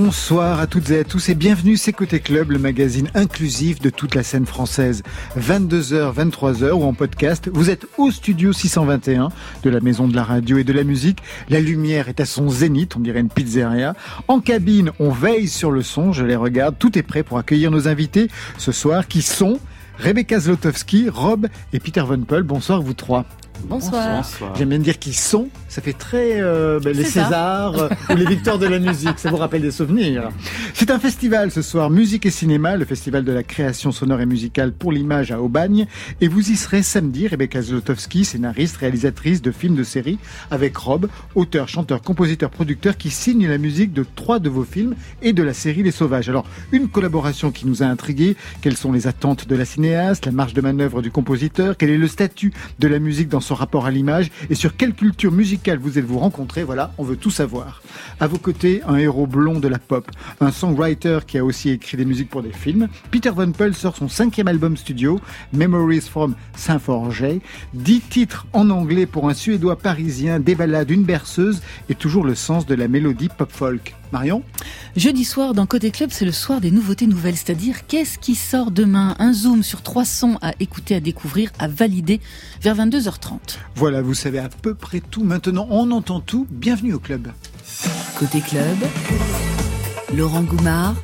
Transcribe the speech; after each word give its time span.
Bonsoir 0.00 0.60
à 0.60 0.68
toutes 0.68 0.90
et 0.90 1.00
à 1.00 1.04
tous 1.04 1.28
et 1.28 1.34
bienvenue 1.34 1.76
c'est 1.76 1.92
Côté 1.92 2.20
Club, 2.20 2.52
le 2.52 2.60
magazine 2.60 3.10
inclusif 3.16 3.80
de 3.80 3.90
toute 3.90 4.14
la 4.14 4.22
scène 4.22 4.46
française. 4.46 5.02
22h, 5.36 6.14
23h 6.14 6.70
ou 6.70 6.84
en 6.84 6.94
podcast, 6.94 7.50
vous 7.52 7.68
êtes 7.68 7.84
au 7.98 8.12
studio 8.12 8.52
621 8.52 9.30
de 9.64 9.70
la 9.70 9.80
Maison 9.80 10.06
de 10.06 10.14
la 10.14 10.22
Radio 10.22 10.56
et 10.56 10.62
de 10.62 10.72
la 10.72 10.84
Musique. 10.84 11.18
La 11.48 11.58
lumière 11.58 12.08
est 12.08 12.20
à 12.20 12.26
son 12.26 12.48
zénith, 12.48 12.94
on 12.94 13.00
dirait 13.00 13.18
une 13.18 13.28
pizzeria. 13.28 13.96
En 14.28 14.38
cabine, 14.38 14.92
on 15.00 15.10
veille 15.10 15.48
sur 15.48 15.72
le 15.72 15.82
son, 15.82 16.12
je 16.12 16.24
les 16.24 16.36
regarde, 16.36 16.76
tout 16.78 16.96
est 16.96 17.02
prêt 17.02 17.24
pour 17.24 17.38
accueillir 17.38 17.72
nos 17.72 17.88
invités 17.88 18.28
ce 18.56 18.70
soir 18.70 19.08
qui 19.08 19.20
sont 19.20 19.58
Rebecca 19.98 20.38
Zlotowski, 20.38 21.08
Rob 21.08 21.48
et 21.72 21.80
Peter 21.80 22.02
Von 22.02 22.20
Peul. 22.20 22.44
Bonsoir 22.44 22.80
vous 22.82 22.94
trois. 22.94 23.24
Bonsoir. 23.64 24.24
J'aime 24.56 24.70
bien 24.70 24.78
dire 24.78 24.98
qui 24.98 25.12
sont. 25.12 25.48
Ça 25.68 25.82
fait 25.82 25.92
très 25.92 26.40
euh, 26.40 26.80
ben, 26.80 26.96
les 26.96 27.04
Césars 27.04 27.78
euh, 27.78 27.88
ou 28.10 28.16
les 28.16 28.24
victoires 28.24 28.58
de 28.58 28.66
la 28.66 28.78
musique. 28.78 29.18
Ça 29.18 29.30
vous 29.30 29.36
rappelle 29.36 29.62
des 29.62 29.70
souvenirs. 29.70 30.30
C'est 30.74 30.90
un 30.90 30.98
festival 30.98 31.50
ce 31.50 31.62
soir, 31.62 31.90
musique 31.90 32.24
et 32.26 32.30
cinéma, 32.30 32.76
le 32.76 32.84
festival 32.84 33.24
de 33.24 33.32
la 33.32 33.42
création 33.42 33.92
sonore 33.92 34.20
et 34.20 34.26
musicale 34.26 34.72
pour 34.72 34.92
l'image 34.92 35.32
à 35.32 35.40
Aubagne. 35.40 35.86
Et 36.20 36.28
vous 36.28 36.50
y 36.50 36.56
serez 36.56 36.82
samedi, 36.82 37.28
Rebecca 37.28 37.60
Zlotowski, 37.60 38.24
scénariste, 38.24 38.78
réalisatrice 38.78 39.42
de 39.42 39.50
films 39.50 39.76
de 39.76 39.82
séries, 39.82 40.18
avec 40.50 40.76
Rob, 40.76 41.08
auteur, 41.34 41.68
chanteur, 41.68 42.02
compositeur, 42.02 42.50
producteur, 42.50 42.96
qui 42.96 43.10
signe 43.10 43.48
la 43.48 43.58
musique 43.58 43.92
de 43.92 44.04
trois 44.14 44.38
de 44.38 44.48
vos 44.48 44.64
films 44.64 44.94
et 45.22 45.32
de 45.32 45.42
la 45.42 45.52
série 45.52 45.82
Les 45.82 45.90
Sauvages. 45.90 46.28
Alors, 46.28 46.46
une 46.72 46.88
collaboration 46.88 47.50
qui 47.50 47.66
nous 47.66 47.82
a 47.82 47.86
intrigués. 47.86 48.36
Quelles 48.62 48.76
sont 48.76 48.92
les 48.92 49.06
attentes 49.06 49.46
de 49.48 49.56
la 49.56 49.64
cinéaste, 49.64 50.26
la 50.26 50.32
marge 50.32 50.54
de 50.54 50.60
manœuvre 50.60 51.02
du 51.02 51.10
compositeur, 51.10 51.76
quel 51.76 51.90
est 51.90 51.98
le 51.98 52.08
statut 52.08 52.52
de 52.78 52.88
la 52.88 52.98
musique 52.98 53.28
dans 53.28 53.40
son 53.48 53.54
rapport 53.54 53.86
à 53.86 53.90
l'image 53.90 54.30
et 54.50 54.54
sur 54.54 54.76
quelle 54.76 54.92
culture 54.92 55.32
musicale 55.32 55.78
vous 55.78 55.98
êtes-vous 55.98 56.18
rencontré 56.18 56.64
Voilà, 56.64 56.92
on 56.98 57.02
veut 57.02 57.16
tout 57.16 57.30
savoir. 57.30 57.82
À 58.20 58.26
vos 58.26 58.36
côtés, 58.36 58.82
un 58.86 58.96
héros 58.96 59.26
blond 59.26 59.58
de 59.58 59.68
la 59.68 59.78
pop, 59.78 60.06
un 60.40 60.50
songwriter 60.50 61.20
qui 61.26 61.38
a 61.38 61.44
aussi 61.44 61.70
écrit 61.70 61.96
des 61.96 62.04
musiques 62.04 62.28
pour 62.28 62.42
des 62.42 62.52
films. 62.52 62.88
Peter 63.10 63.30
Von 63.30 63.52
Peul 63.52 63.74
sort 63.74 63.96
son 63.96 64.08
cinquième 64.08 64.48
album 64.48 64.76
studio, 64.76 65.18
Memories 65.54 66.02
from 66.02 66.34
Saint-Forget. 66.56 67.40
Dix 67.72 68.00
titres 68.00 68.46
en 68.52 68.68
anglais 68.68 69.06
pour 69.06 69.30
un 69.30 69.34
Suédois 69.34 69.76
parisien, 69.76 70.40
des 70.40 70.54
balades, 70.54 70.90
une 70.90 71.04
berceuse 71.04 71.62
et 71.88 71.94
toujours 71.94 72.24
le 72.24 72.34
sens 72.34 72.66
de 72.66 72.74
la 72.74 72.86
mélodie 72.86 73.30
pop-folk. 73.30 73.94
Marion 74.12 74.42
Jeudi 74.96 75.24
soir 75.24 75.54
dans 75.54 75.66
Côté 75.66 75.90
Club, 75.90 76.10
c'est 76.12 76.24
le 76.24 76.32
soir 76.32 76.60
des 76.60 76.70
nouveautés 76.70 77.06
nouvelles, 77.06 77.36
c'est-à-dire 77.36 77.86
qu'est-ce 77.86 78.18
qui 78.18 78.34
sort 78.34 78.70
demain? 78.70 79.14
Un 79.18 79.32
zoom 79.32 79.62
sur 79.62 79.82
trois 79.82 80.04
sons 80.04 80.38
à 80.42 80.52
écouter, 80.60 80.94
à 80.94 81.00
découvrir, 81.00 81.50
à 81.58 81.68
valider 81.68 82.20
vers 82.60 82.76
22h30. 82.76 83.58
Voilà, 83.76 84.02
vous 84.02 84.14
savez 84.14 84.38
à 84.38 84.48
peu 84.48 84.74
près 84.74 85.00
tout. 85.00 85.24
Maintenant, 85.24 85.66
on 85.70 85.90
entend 85.90 86.20
tout. 86.20 86.46
Bienvenue 86.50 86.94
au 86.94 86.98
club. 86.98 87.28
Côté 88.18 88.40
Club, 88.40 88.76
Laurent 90.16 90.42
Goumard 90.42 90.94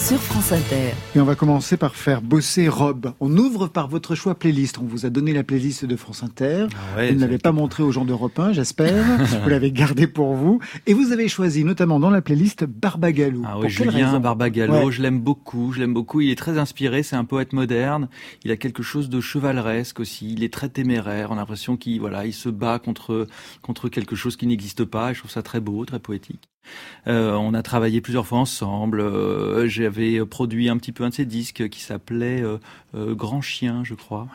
sur 0.00 0.18
France 0.18 0.52
Inter. 0.52 0.94
Et 1.14 1.20
on 1.20 1.24
va 1.24 1.34
commencer 1.34 1.76
par 1.76 1.94
faire 1.94 2.22
bosser 2.22 2.68
Rob. 2.68 3.12
On 3.20 3.36
ouvre 3.36 3.68
par 3.68 3.86
votre 3.86 4.14
choix 4.14 4.34
playlist. 4.34 4.78
On 4.78 4.84
vous 4.84 5.04
a 5.04 5.10
donné 5.10 5.34
la 5.34 5.44
playlist 5.44 5.84
de 5.84 5.94
France 5.94 6.22
Inter. 6.22 6.68
Ah 6.74 7.06
vous 7.06 7.14
ne 7.14 7.20
l'avez 7.20 7.36
pas 7.36 7.52
montré 7.52 7.82
aux 7.82 7.92
gens 7.92 8.06
d'Europe 8.06 8.38
1, 8.38 8.54
j'espère. 8.54 9.04
vous 9.42 9.48
l'avez 9.48 9.70
gardé 9.72 10.06
pour 10.06 10.34
vous. 10.34 10.58
Et 10.86 10.94
vous 10.94 11.12
avez 11.12 11.28
choisi 11.28 11.64
notamment 11.64 12.00
dans 12.00 12.08
la 12.08 12.22
playlist 12.22 12.64
Barbagallo. 12.64 13.42
Ah 13.44 13.58
oui, 13.58 13.68
Julien 13.68 14.18
Barbagallo, 14.20 14.90
je 14.90 15.02
l'aime 15.02 15.20
beaucoup. 15.20 15.72
Je 15.72 15.80
l'aime 15.80 15.92
beaucoup. 15.92 16.22
Il 16.22 16.30
est 16.30 16.38
très 16.38 16.56
inspiré. 16.56 17.02
C'est 17.02 17.16
un 17.16 17.26
poète 17.26 17.52
moderne. 17.52 18.08
Il 18.42 18.50
a 18.50 18.56
quelque 18.56 18.82
chose 18.82 19.10
de 19.10 19.20
chevaleresque 19.20 20.00
aussi. 20.00 20.32
Il 20.32 20.42
est 20.42 20.52
très 20.52 20.70
téméraire. 20.70 21.30
On 21.30 21.34
a 21.34 21.36
l'impression 21.36 21.76
qu'il 21.76 22.00
voilà, 22.00 22.24
il 22.24 22.32
se 22.32 22.48
bat 22.48 22.78
contre 22.78 23.26
contre 23.60 23.90
quelque 23.90 24.16
chose 24.16 24.36
qui 24.36 24.46
n'existe 24.46 24.84
pas. 24.84 25.12
Je 25.12 25.18
trouve 25.18 25.30
ça 25.30 25.42
très 25.42 25.60
beau, 25.60 25.84
très 25.84 25.98
poétique. 25.98 26.50
Euh, 27.06 27.32
on 27.32 27.54
a 27.54 27.62
travaillé 27.62 28.00
plusieurs 28.00 28.26
fois 28.26 28.38
ensemble. 28.38 29.00
Euh, 29.00 29.66
j'avais 29.90 30.24
produit 30.24 30.68
un 30.68 30.76
petit 30.76 30.92
peu 30.92 31.04
un 31.04 31.08
de 31.08 31.14
ses 31.14 31.24
disques 31.24 31.68
qui 31.68 31.80
s'appelait 31.80 32.42
euh, 32.42 33.14
Grand 33.14 33.40
Chien, 33.40 33.82
je 33.84 33.94
crois. 33.94 34.28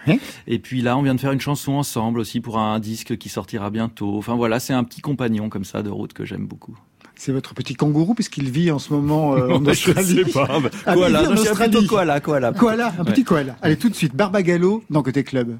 Et 0.47 0.59
puis 0.59 0.81
là, 0.81 0.97
on 0.97 1.01
vient 1.01 1.15
de 1.15 1.19
faire 1.19 1.31
une 1.31 1.41
chanson 1.41 1.73
ensemble 1.73 2.19
aussi 2.19 2.41
pour 2.41 2.59
un 2.59 2.79
disque 2.79 3.17
qui 3.17 3.29
sortira 3.29 3.69
bientôt. 3.69 4.17
Enfin 4.17 4.35
voilà, 4.35 4.59
c'est 4.59 4.73
un 4.73 4.83
petit 4.83 5.01
compagnon 5.01 5.49
comme 5.49 5.65
ça 5.65 5.81
de 5.81 5.89
route 5.89 6.13
que 6.13 6.25
j'aime 6.25 6.45
beaucoup. 6.45 6.77
C'est 7.15 7.31
votre 7.31 7.53
petit 7.53 7.75
kangourou 7.75 8.13
puisqu'il 8.13 8.51
vit 8.51 8.71
en 8.71 8.79
ce 8.79 8.91
moment 8.91 9.29
en 9.31 9.65
Australie. 9.65 10.23
Je 10.25 10.31
sais 10.31 10.31
pas. 10.31 10.59
Ah, 10.85 10.93
koala, 10.93 11.29
un 11.29 11.85
koala, 11.87 12.19
koala. 12.19 12.51
Koala, 12.51 12.93
un 12.99 13.05
petit 13.05 13.23
koala. 13.23 13.55
Allez 13.61 13.77
tout 13.77 13.89
de 13.89 13.95
suite, 13.95 14.15
Barbagallo 14.15 14.83
dans 14.89 15.01
Côté 15.01 15.23
Club. 15.23 15.57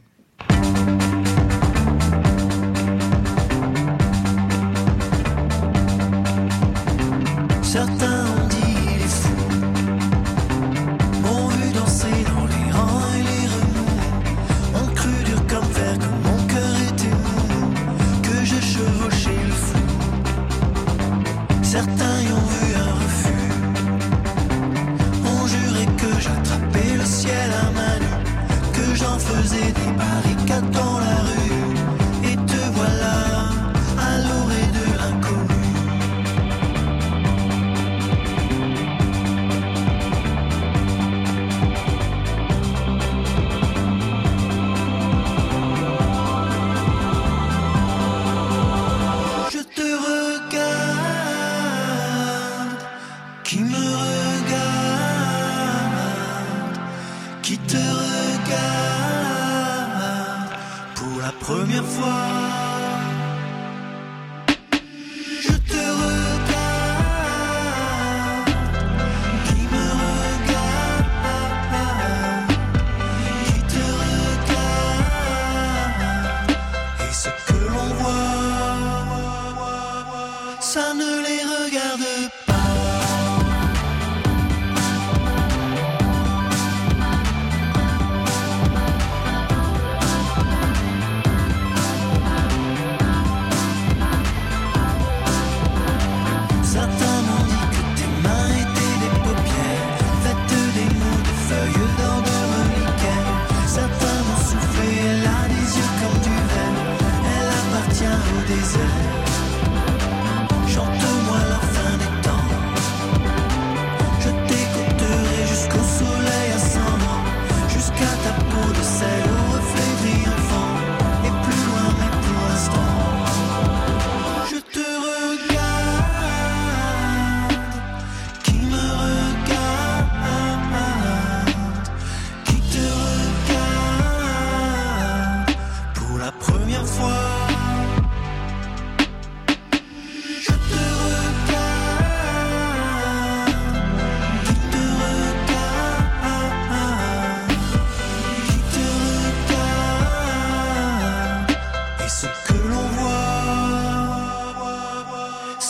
君 53.45 53.84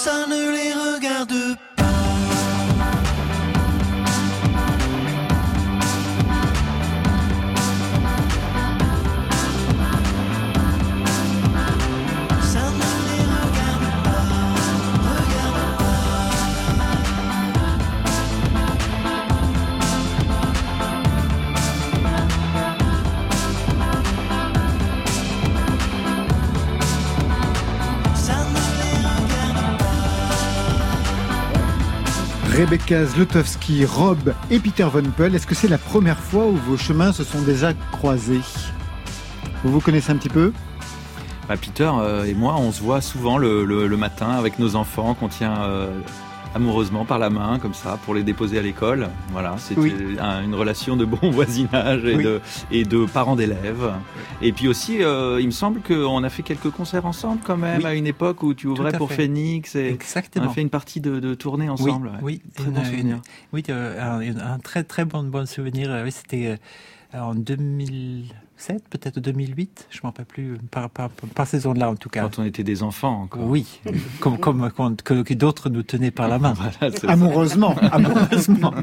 sun 0.06 0.45
Zlotowski, 33.06 33.86
Rob 33.86 34.33
et 34.51 34.60
Peter 34.60 34.83
Von 34.92 35.04
Peul, 35.16 35.33
est-ce 35.36 35.48
que 35.48 35.56
c'est 35.56 35.68
la 35.68 35.77
première 35.77 36.19
fois 36.19 36.45
où 36.45 36.56
vos 36.56 36.77
chemins 36.77 37.12
se 37.12 37.24
sont 37.24 37.42
déjà 37.42 37.74
croisés? 37.92 38.42
Vous 39.63 39.72
vous 39.72 39.80
connaissez 39.80 40.12
un 40.12 40.18
petit 40.18 40.30
peu? 40.30 40.51
Bah, 41.48 41.56
Peter 41.57 41.89
euh, 41.98 42.25
et 42.25 42.33
moi, 42.33 42.56
on 42.57 42.72
se 42.72 42.81
voit 42.81 43.01
souvent 43.01 43.38
le, 43.38 43.88
matin 43.98 44.30
avec 44.31 44.60
nos 44.60 44.75
enfants 44.75 45.13
qu'on 45.13 45.27
tient 45.27 45.62
euh, 45.62 45.88
amoureusement 46.56 47.04
par 47.04 47.19
la 47.19 47.30
main, 47.30 47.60
comme 47.60 47.74
ça, 47.74 48.00
pour 48.06 48.16
les 48.16 48.24
déposer 48.24 48.57
à 48.57 48.62
l'école. 48.62 49.10
Voilà, 49.31 49.56
c'était 49.57 49.92
une 50.44 50.56
relation 50.56 50.96
de 50.96 51.04
bon 51.04 51.30
voisinage 51.31 52.06
et, 52.06 52.16
de, 52.16 52.42
et 52.72 52.86
de 52.86 53.06
parents 53.06 53.36
d'élèves. 53.36 53.92
Et 54.42 54.54
puis 54.54 54.68
aussi, 54.68 55.04
euh, 55.04 55.40
il 55.42 55.48
me 55.48 55.52
semble 55.52 55.81
qu'on 55.81 56.24
a 56.24 56.30
fait 56.30 56.44
quelques 56.44 56.69
concerts 56.69 57.06
ensemble 57.06 57.42
quand 57.44 57.57
même, 57.57 57.86
à 57.86 57.94
une 57.94 58.07
époque 58.07 58.42
où 58.42 58.54
tu 58.54 58.68
ouvrais 58.68 58.94
pour 58.94 59.12
Phoenix. 59.12 59.75
Et 59.75 59.90
Exactement. 59.90 60.46
On 60.46 60.50
a 60.50 60.54
fait 60.54 60.62
une 60.62 60.69
partie 60.69 61.02
de, 61.02 61.19
de 61.19 61.34
tournée 61.34 61.69
ensemble. 61.69 62.12
Oui, 62.22 62.42
très 62.56 62.72
bon 62.72 62.84
souvenir. 62.84 63.22
oui, 63.51 63.63
un, 63.69 64.60
très 64.60 64.84
très 64.84 65.04
bon, 65.04 65.24
bon 65.24 65.46
souvenir. 65.46 65.90
Oui, 66.04 66.12
c'était 66.12 66.58
en 67.13 67.36
2000 67.36 68.34
peut-être 68.90 69.19
2008, 69.19 69.88
je 69.90 69.98
ne 69.98 70.02
m'en 70.04 70.10
rappelle 70.10 70.25
plus, 70.25 70.57
par, 70.72 70.90
par, 70.90 71.10
par 71.10 71.48
ces 71.48 71.60
zones-là 71.60 71.90
en 71.90 71.96
tout 71.96 72.10
cas. 72.10 72.22
Quand 72.22 72.40
on 72.40 72.46
était 72.46 72.63
des 72.63 72.84
enfants 72.84 73.24
encore. 73.24 73.44
Oui, 73.44 73.81
comme, 74.19 74.38
comme, 74.40 74.69
que, 75.04 75.34
d'autres 75.34 75.69
nous 75.69 75.84
tenaient 75.84 76.12
par 76.12 76.28
la 76.28 76.40
main. 76.40 76.54
amoureusement, 77.07 77.75
amoureusement. 77.92 78.74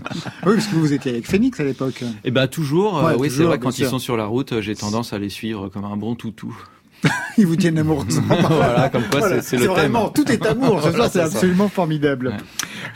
Oui, 0.46 0.54
parce 0.54 0.66
que 0.66 0.76
vous 0.76 0.92
étiez 0.92 1.12
avec 1.12 1.26
Phoenix 1.26 1.58
à 1.60 1.64
l'époque. 1.64 2.04
Eh 2.24 2.30
bien 2.30 2.46
toujours, 2.46 2.98
euh, 2.98 3.16
oui 3.18 3.30
c'est 3.30 3.44
vrai, 3.44 3.58
quand 3.58 3.78
ils 3.78 3.86
sont 3.86 3.98
sur 3.98 4.16
la 4.16 4.26
route, 4.26 4.60
j'ai 4.60 4.76
tendance 4.76 5.12
à 5.12 5.18
les 5.18 5.30
suivre 5.30 5.68
comme 5.68 5.84
un 5.84 5.96
bon 5.96 6.14
toutou. 6.14 6.56
Ils 7.38 7.46
vous 7.46 7.56
tiennent 7.56 7.78
amoureusement. 7.78 8.36
voilà, 8.48 8.88
comme 8.88 9.04
quoi 9.10 9.40
c'est 9.40 9.56
le 9.56 9.66
vraiment, 9.66 10.10
tout 10.10 10.30
est 10.30 10.44
amour. 10.46 10.82
c'est 11.10 11.20
absolument 11.20 11.68
formidable. 11.68 12.34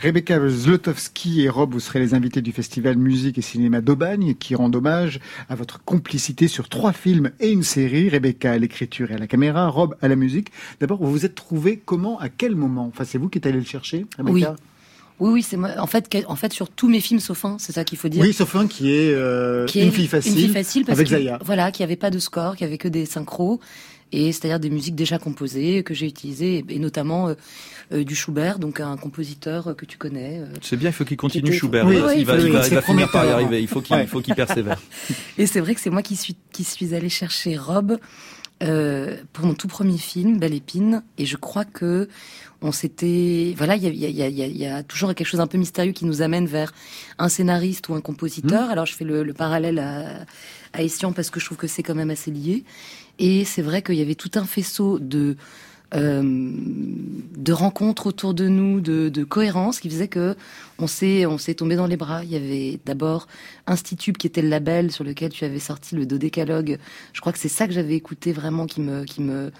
Rebecca 0.01 0.39
Zlotowski 0.47 1.41
et 1.41 1.49
Rob, 1.49 1.73
vous 1.73 1.79
serez 1.79 1.99
les 1.99 2.13
invités 2.13 2.41
du 2.41 2.51
festival 2.51 2.97
Musique 2.97 3.37
et 3.37 3.41
Cinéma 3.41 3.81
d'Aubagne, 3.81 4.35
qui 4.35 4.55
rend 4.55 4.71
hommage 4.73 5.19
à 5.49 5.55
votre 5.55 5.83
complicité 5.83 6.47
sur 6.47 6.69
trois 6.69 6.93
films 6.93 7.31
et 7.39 7.51
une 7.51 7.63
série. 7.63 8.09
Rebecca 8.09 8.51
à 8.51 8.57
l'écriture 8.57 9.11
et 9.11 9.15
à 9.15 9.17
la 9.17 9.27
caméra, 9.27 9.67
Rob 9.67 9.95
à 10.01 10.07
la 10.07 10.15
musique. 10.15 10.51
D'abord, 10.79 10.99
vous 10.99 11.11
vous 11.11 11.25
êtes 11.25 11.35
trouvé 11.35 11.81
comment, 11.83 12.19
à 12.19 12.29
quel 12.29 12.55
moment? 12.55 12.87
Enfin, 12.87 13.05
c'est 13.05 13.17
vous 13.17 13.29
qui 13.29 13.39
êtes 13.39 13.47
allé 13.47 13.59
le 13.59 13.65
chercher, 13.65 14.05
Rebecca? 14.17 14.51
Oui. 14.51 14.57
Oui, 15.19 15.31
oui, 15.33 15.41
c'est 15.41 15.57
moi. 15.57 15.69
En 15.79 15.87
fait, 15.87 16.15
en 16.27 16.35
fait, 16.35 16.53
sur 16.53 16.69
tous 16.69 16.89
mes 16.89 17.01
films, 17.01 17.19
sauf 17.19 17.43
un, 17.43 17.57
c'est 17.57 17.73
ça 17.73 17.83
qu'il 17.83 17.97
faut 17.97 18.07
dire. 18.07 18.21
Oui, 18.21 18.33
sauf 18.33 18.55
un 18.55 18.67
qui 18.67 18.93
est, 18.93 19.11
euh, 19.13 19.65
qui 19.65 19.79
est 19.79 19.85
une 19.85 19.91
fille 19.91 20.07
facile, 20.07 20.33
une 20.33 20.37
fille 20.37 20.53
facile 20.53 20.85
parce 20.85 20.99
avec 20.99 21.07
Zaya. 21.07 21.39
Voilà, 21.43 21.71
qui 21.71 21.81
avait 21.81 21.95
pas 21.95 22.11
de 22.11 22.19
score, 22.19 22.55
qui 22.55 22.63
avait 22.63 22.77
que 22.77 22.87
des 22.87 23.07
synchros 23.07 23.59
et 24.11 24.31
c'est-à-dire 24.31 24.59
des 24.59 24.69
musiques 24.69 24.95
déjà 24.95 25.19
composées 25.19 25.83
que 25.83 25.93
j'ai 25.93 26.05
utilisées, 26.05 26.63
et 26.69 26.79
notamment 26.79 27.29
euh, 27.29 27.33
euh, 27.91 28.03
du 28.03 28.15
Schubert, 28.15 28.59
donc 28.59 28.79
un 28.79 28.95
compositeur 28.97 29.75
que 29.75 29.85
tu 29.85 29.97
connais. 29.97 30.39
Euh, 30.39 30.45
c'est 30.61 30.77
bien, 30.77 30.89
il 30.89 30.93
faut 30.93 31.05
qu'il 31.05 31.17
continue 31.17 31.53
Schubert. 31.53 31.91
il, 32.15 32.25
va, 32.25 32.81
finir 32.81 33.11
par 33.11 33.25
y 33.25 33.29
arriver. 33.29 33.61
Il 33.61 33.67
faut 33.67 33.81
qu'il 33.81 34.07
faut 34.07 34.21
qu'il 34.21 34.35
persévère. 34.35 34.81
et 35.37 35.45
c'est 35.45 35.59
vrai 35.59 35.75
que 35.75 35.81
c'est 35.81 35.89
moi 35.89 36.01
qui 36.01 36.15
suis 36.15 36.35
qui 36.51 36.63
suis 36.63 36.95
allée 36.95 37.09
chercher 37.09 37.57
Rob. 37.57 37.97
pour 38.59 39.45
mon 39.45 39.53
tout 39.53 39.67
premier 39.67 39.97
film, 39.97 40.39
Belle 40.39 40.53
Épine, 40.53 41.03
et 41.17 41.25
je 41.25 41.37
crois 41.37 41.65
que 41.65 42.07
on 42.61 42.71
s'était, 42.71 43.53
voilà, 43.55 43.75
il 43.75 43.83
y 43.83 44.05
a, 44.05 44.09
y, 44.09 44.23
a, 44.23 44.47
y 44.47 44.65
a, 44.65 44.81
toujours 44.81 45.13
quelque 45.13 45.27
chose 45.27 45.41
un 45.41 45.45
peu 45.45 45.59
mystérieux 45.59 45.91
qui 45.91 46.05
nous 46.05 46.23
amène 46.23 46.47
vers 46.47 46.73
un 47.19 47.29
scénariste 47.29 47.87
ou 47.89 47.93
un 47.93 48.01
compositeur. 48.01 48.67
Mmh. 48.67 48.71
Alors 48.71 48.87
je 48.87 48.95
fais 48.95 49.05
le, 49.05 49.21
le 49.21 49.33
parallèle 49.33 49.77
à, 49.77 50.25
à 50.73 50.81
Essian 50.81 51.13
parce 51.13 51.29
que 51.29 51.39
je 51.39 51.45
trouve 51.45 51.57
que 51.57 51.67
c'est 51.67 51.83
quand 51.83 51.95
même 51.95 52.09
assez 52.09 52.31
lié. 52.31 52.63
Et 53.19 53.45
c'est 53.45 53.61
vrai 53.61 53.81
qu'il 53.81 53.95
y 53.95 54.01
avait 54.01 54.15
tout 54.15 54.31
un 54.35 54.45
faisceau 54.45 54.99
de 54.99 55.35
euh, 55.95 56.21
de 56.21 57.53
rencontres 57.53 58.07
autour 58.07 58.33
de 58.33 58.49
nous, 58.49 58.81
de, 58.81 59.07
de, 59.07 59.23
cohérence, 59.23 59.79
qui 59.79 59.89
faisait 59.89 60.09
que 60.09 60.35
on 60.79 60.87
s'est 60.87 61.25
on 61.25 61.37
s'est 61.37 61.55
tombé 61.55 61.75
dans 61.75 61.87
les 61.87 61.97
bras. 61.97 62.23
Il 62.23 62.31
y 62.31 62.35
avait 62.35 62.79
d'abord 62.85 63.27
Institut 63.65 64.13
qui 64.13 64.27
était 64.27 64.41
le 64.41 64.49
label 64.49 64.91
sur 64.91 65.03
lequel 65.03 65.31
tu 65.31 65.45
avais 65.45 65.59
sorti 65.59 65.95
le 65.95 66.05
dodécalogue. 66.05 66.77
Je 67.13 67.21
crois 67.21 67.33
que 67.33 67.39
c'est 67.39 67.49
ça 67.49 67.67
que 67.67 67.73
j'avais 67.73 67.95
écouté 67.95 68.31
vraiment 68.31 68.65
qui 68.65 68.81
me 68.81 69.03
qui 69.03 69.21
me 69.21 69.51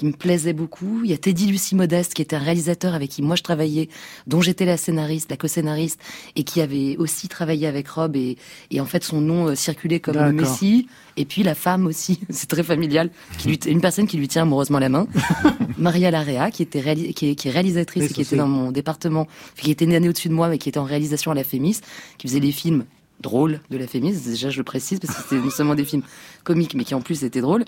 qui 0.00 0.06
me 0.06 0.12
plaisait 0.12 0.54
beaucoup. 0.54 1.02
Il 1.04 1.10
y 1.10 1.12
a 1.12 1.18
Teddy 1.18 1.46
Lucie 1.46 1.74
Modeste, 1.74 2.14
qui 2.14 2.22
était 2.22 2.34
un 2.34 2.40
réalisateur 2.40 2.94
avec 2.94 3.10
qui 3.10 3.20
moi 3.20 3.36
je 3.36 3.42
travaillais, 3.42 3.90
dont 4.26 4.40
j'étais 4.40 4.64
la 4.64 4.78
scénariste, 4.78 5.30
la 5.30 5.36
co-scénariste, 5.36 6.00
et 6.36 6.42
qui 6.42 6.62
avait 6.62 6.96
aussi 6.96 7.28
travaillé 7.28 7.66
avec 7.66 7.86
Rob, 7.88 8.16
et, 8.16 8.38
et 8.70 8.80
en 8.80 8.86
fait 8.86 9.04
son 9.04 9.20
nom 9.20 9.48
euh, 9.48 9.54
circulait 9.54 10.00
comme 10.00 10.16
le 10.16 10.32
Messie. 10.32 10.88
Et 11.18 11.26
puis 11.26 11.42
la 11.42 11.54
femme 11.54 11.86
aussi, 11.86 12.20
c'est 12.30 12.48
très 12.48 12.62
familial, 12.62 13.10
qui 13.36 13.48
lui, 13.48 13.60
une 13.66 13.82
personne 13.82 14.06
qui 14.06 14.16
lui 14.16 14.26
tient 14.26 14.42
amoureusement 14.42 14.78
la 14.78 14.88
main, 14.88 15.06
Maria 15.76 16.10
Larea, 16.10 16.50
qui 16.50 16.62
était 16.62 16.80
qui, 17.12 17.30
est, 17.30 17.34
qui, 17.34 17.48
est, 17.48 17.50
réalisatrice 17.50 18.10
et 18.10 18.14
qui 18.14 18.22
était 18.22 18.36
dans 18.36 18.48
mon 18.48 18.72
département, 18.72 19.28
qui 19.60 19.70
était 19.70 19.84
une 19.84 19.92
année 19.92 20.08
au-dessus 20.08 20.30
de 20.30 20.34
moi, 20.34 20.48
mais 20.48 20.56
qui 20.60 20.68
était 20.68 20.78
en 20.78 20.84
réalisation 20.84 21.32
à 21.32 21.34
la 21.34 21.44
Fémis, 21.44 21.80
qui 22.18 22.28
faisait 22.28 22.40
les 22.40 22.52
films 22.52 22.84
drôles 23.20 23.60
de 23.70 23.76
la 23.76 23.86
Fémis. 23.86 24.12
Déjà, 24.24 24.50
je 24.50 24.58
le 24.58 24.64
précise 24.64 25.00
parce 25.00 25.14
que 25.14 25.22
c'était 25.22 25.42
non 25.42 25.50
seulement 25.50 25.74
des 25.74 25.84
films 25.84 26.02
comiques, 26.44 26.74
mais 26.74 26.84
qui 26.84 26.94
en 26.94 27.00
plus 27.00 27.24
étaient 27.24 27.40
drôles 27.40 27.64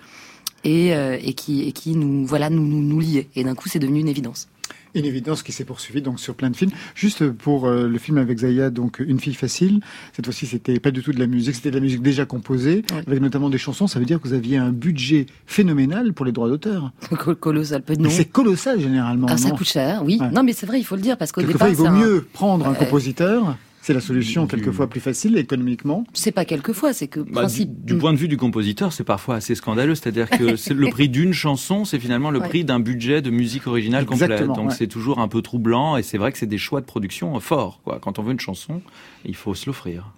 et, 0.65 0.95
euh, 0.95 1.19
qui, 1.33 1.97
nous, 1.97 2.25
voilà, 2.27 2.51
nous, 2.51 2.63
nous 2.63 3.01
liait. 3.01 3.29
Et 3.35 3.45
d'un 3.45 3.55
coup, 3.55 3.69
c'est 3.69 3.79
devenu 3.79 4.01
une 4.01 4.09
évidence. 4.09 4.49
Une 4.95 5.05
évidence 5.05 5.43
qui 5.43 5.53
s'est 5.53 5.65
poursuivie 5.65 6.03
donc 6.03 6.21
sur 6.21 6.35
plein 6.35 6.51
de 6.51 6.57
films. 6.57 6.71
Juste 6.95 7.31
pour 7.31 7.67
euh, 7.67 7.89
le 7.89 7.99
film 7.99 8.19
avec 8.19 8.39
Zaya, 8.39 8.71
donc 8.71 9.01
Une 9.01 9.21
fille 9.21 9.35
facile. 9.35 9.81
Cette 10.15 10.27
fois-ci, 10.27 10.47
c'était 10.47 10.79
pas 10.81 10.91
du 10.91 11.03
tout 11.03 11.13
de 11.13 11.19
la 11.19 11.27
musique, 11.27 11.55
c'était 11.55 11.71
de 11.71 11.77
la 11.77 11.81
musique 11.81 12.03
déjà 12.03 12.25
composée, 12.27 12.85
avec 13.07 13.21
notamment 13.21 13.51
des 13.51 13.59
chansons. 13.59 13.87
Ça 13.87 13.99
veut 13.99 14.05
dire 14.05 14.21
que 14.21 14.29
vous 14.29 14.35
aviez 14.35 14.57
un 14.57 14.71
budget 14.71 15.27
phénoménal 15.47 16.13
pour 16.13 16.27
les 16.27 16.33
droits 16.33 16.49
d'auteur. 16.49 16.93
colossal, 17.41 17.83
peu 17.83 17.97
de 17.97 18.09
C'est 18.09 18.27
colossal 18.27 18.81
généralement. 18.81 19.27
Ah, 19.31 19.37
ça 19.37 19.51
coûte 19.51 19.69
cher, 19.69 20.03
oui. 20.05 20.21
Non, 20.33 20.43
mais 20.43 20.53
c'est 20.53 20.67
vrai, 20.67 20.79
il 20.79 20.85
faut 20.85 20.97
le 20.97 21.03
dire 21.03 21.17
parce 21.17 21.33
qu'au 21.33 21.43
départ, 21.43 21.69
il 21.69 21.75
vaut 21.75 21.91
mieux 21.91 22.27
prendre 22.33 22.67
un 22.67 22.75
compositeur 22.75 23.57
c'est 23.83 23.93
la 23.93 24.01
solution 24.01 24.47
quelquefois 24.47 24.89
plus 24.89 25.01
facile 25.01 25.37
économiquement. 25.37 26.05
C'est 26.15 26.31
pas 26.31 26.45
quelquefois, 26.45 26.93
c'est 26.93 27.09
que 27.09 27.19
bah, 27.19 27.49
du, 27.67 27.97
point 27.97 28.13
de 28.13 28.19
vue 28.19 28.29
du 28.29 28.37
compositeur, 28.37 28.93
c'est 28.93 29.03
parfois 29.03 29.35
assez 29.35 29.57
scandaleux. 29.57 29.97
C'est-à-dire 29.97 30.31
que 30.31 30.73
le 30.73 30.91
prix 30.91 31.09
d'une 31.09 31.33
chanson, 31.33 31.85
c'est 31.85 31.99
finalement 31.99 32.31
le 32.31 32.39
prix 32.39 32.65
d'un 32.65 32.79
budget 32.79 33.23
de 33.23 33.31
musique 33.31 33.67
originale 33.67 34.07
complète. 34.07 34.47
Donc 34.47 34.73
c'est 34.73 34.87
toujours 34.87 35.19
un 35.19 35.27
peu 35.27 35.43
troublant 35.43 35.97
et 35.97 36.05
c'est 36.05 36.17
vrai 36.17 36.31
que 36.31 36.39
c'est 36.39 36.47
des 36.47 36.59
choix 36.59 36.81
de 36.81 36.87
production 36.87 37.39
forts. 37.41 37.81
Quoi. 37.85 37.99
Quand 38.01 38.21
on 38.21 38.23
veut 38.23 38.33
une 38.33 38.41
chanson, 38.41 38.83
il 39.25 39.35
faut 39.35 39.55
se 39.55 39.67
l'offrir. 39.67 40.13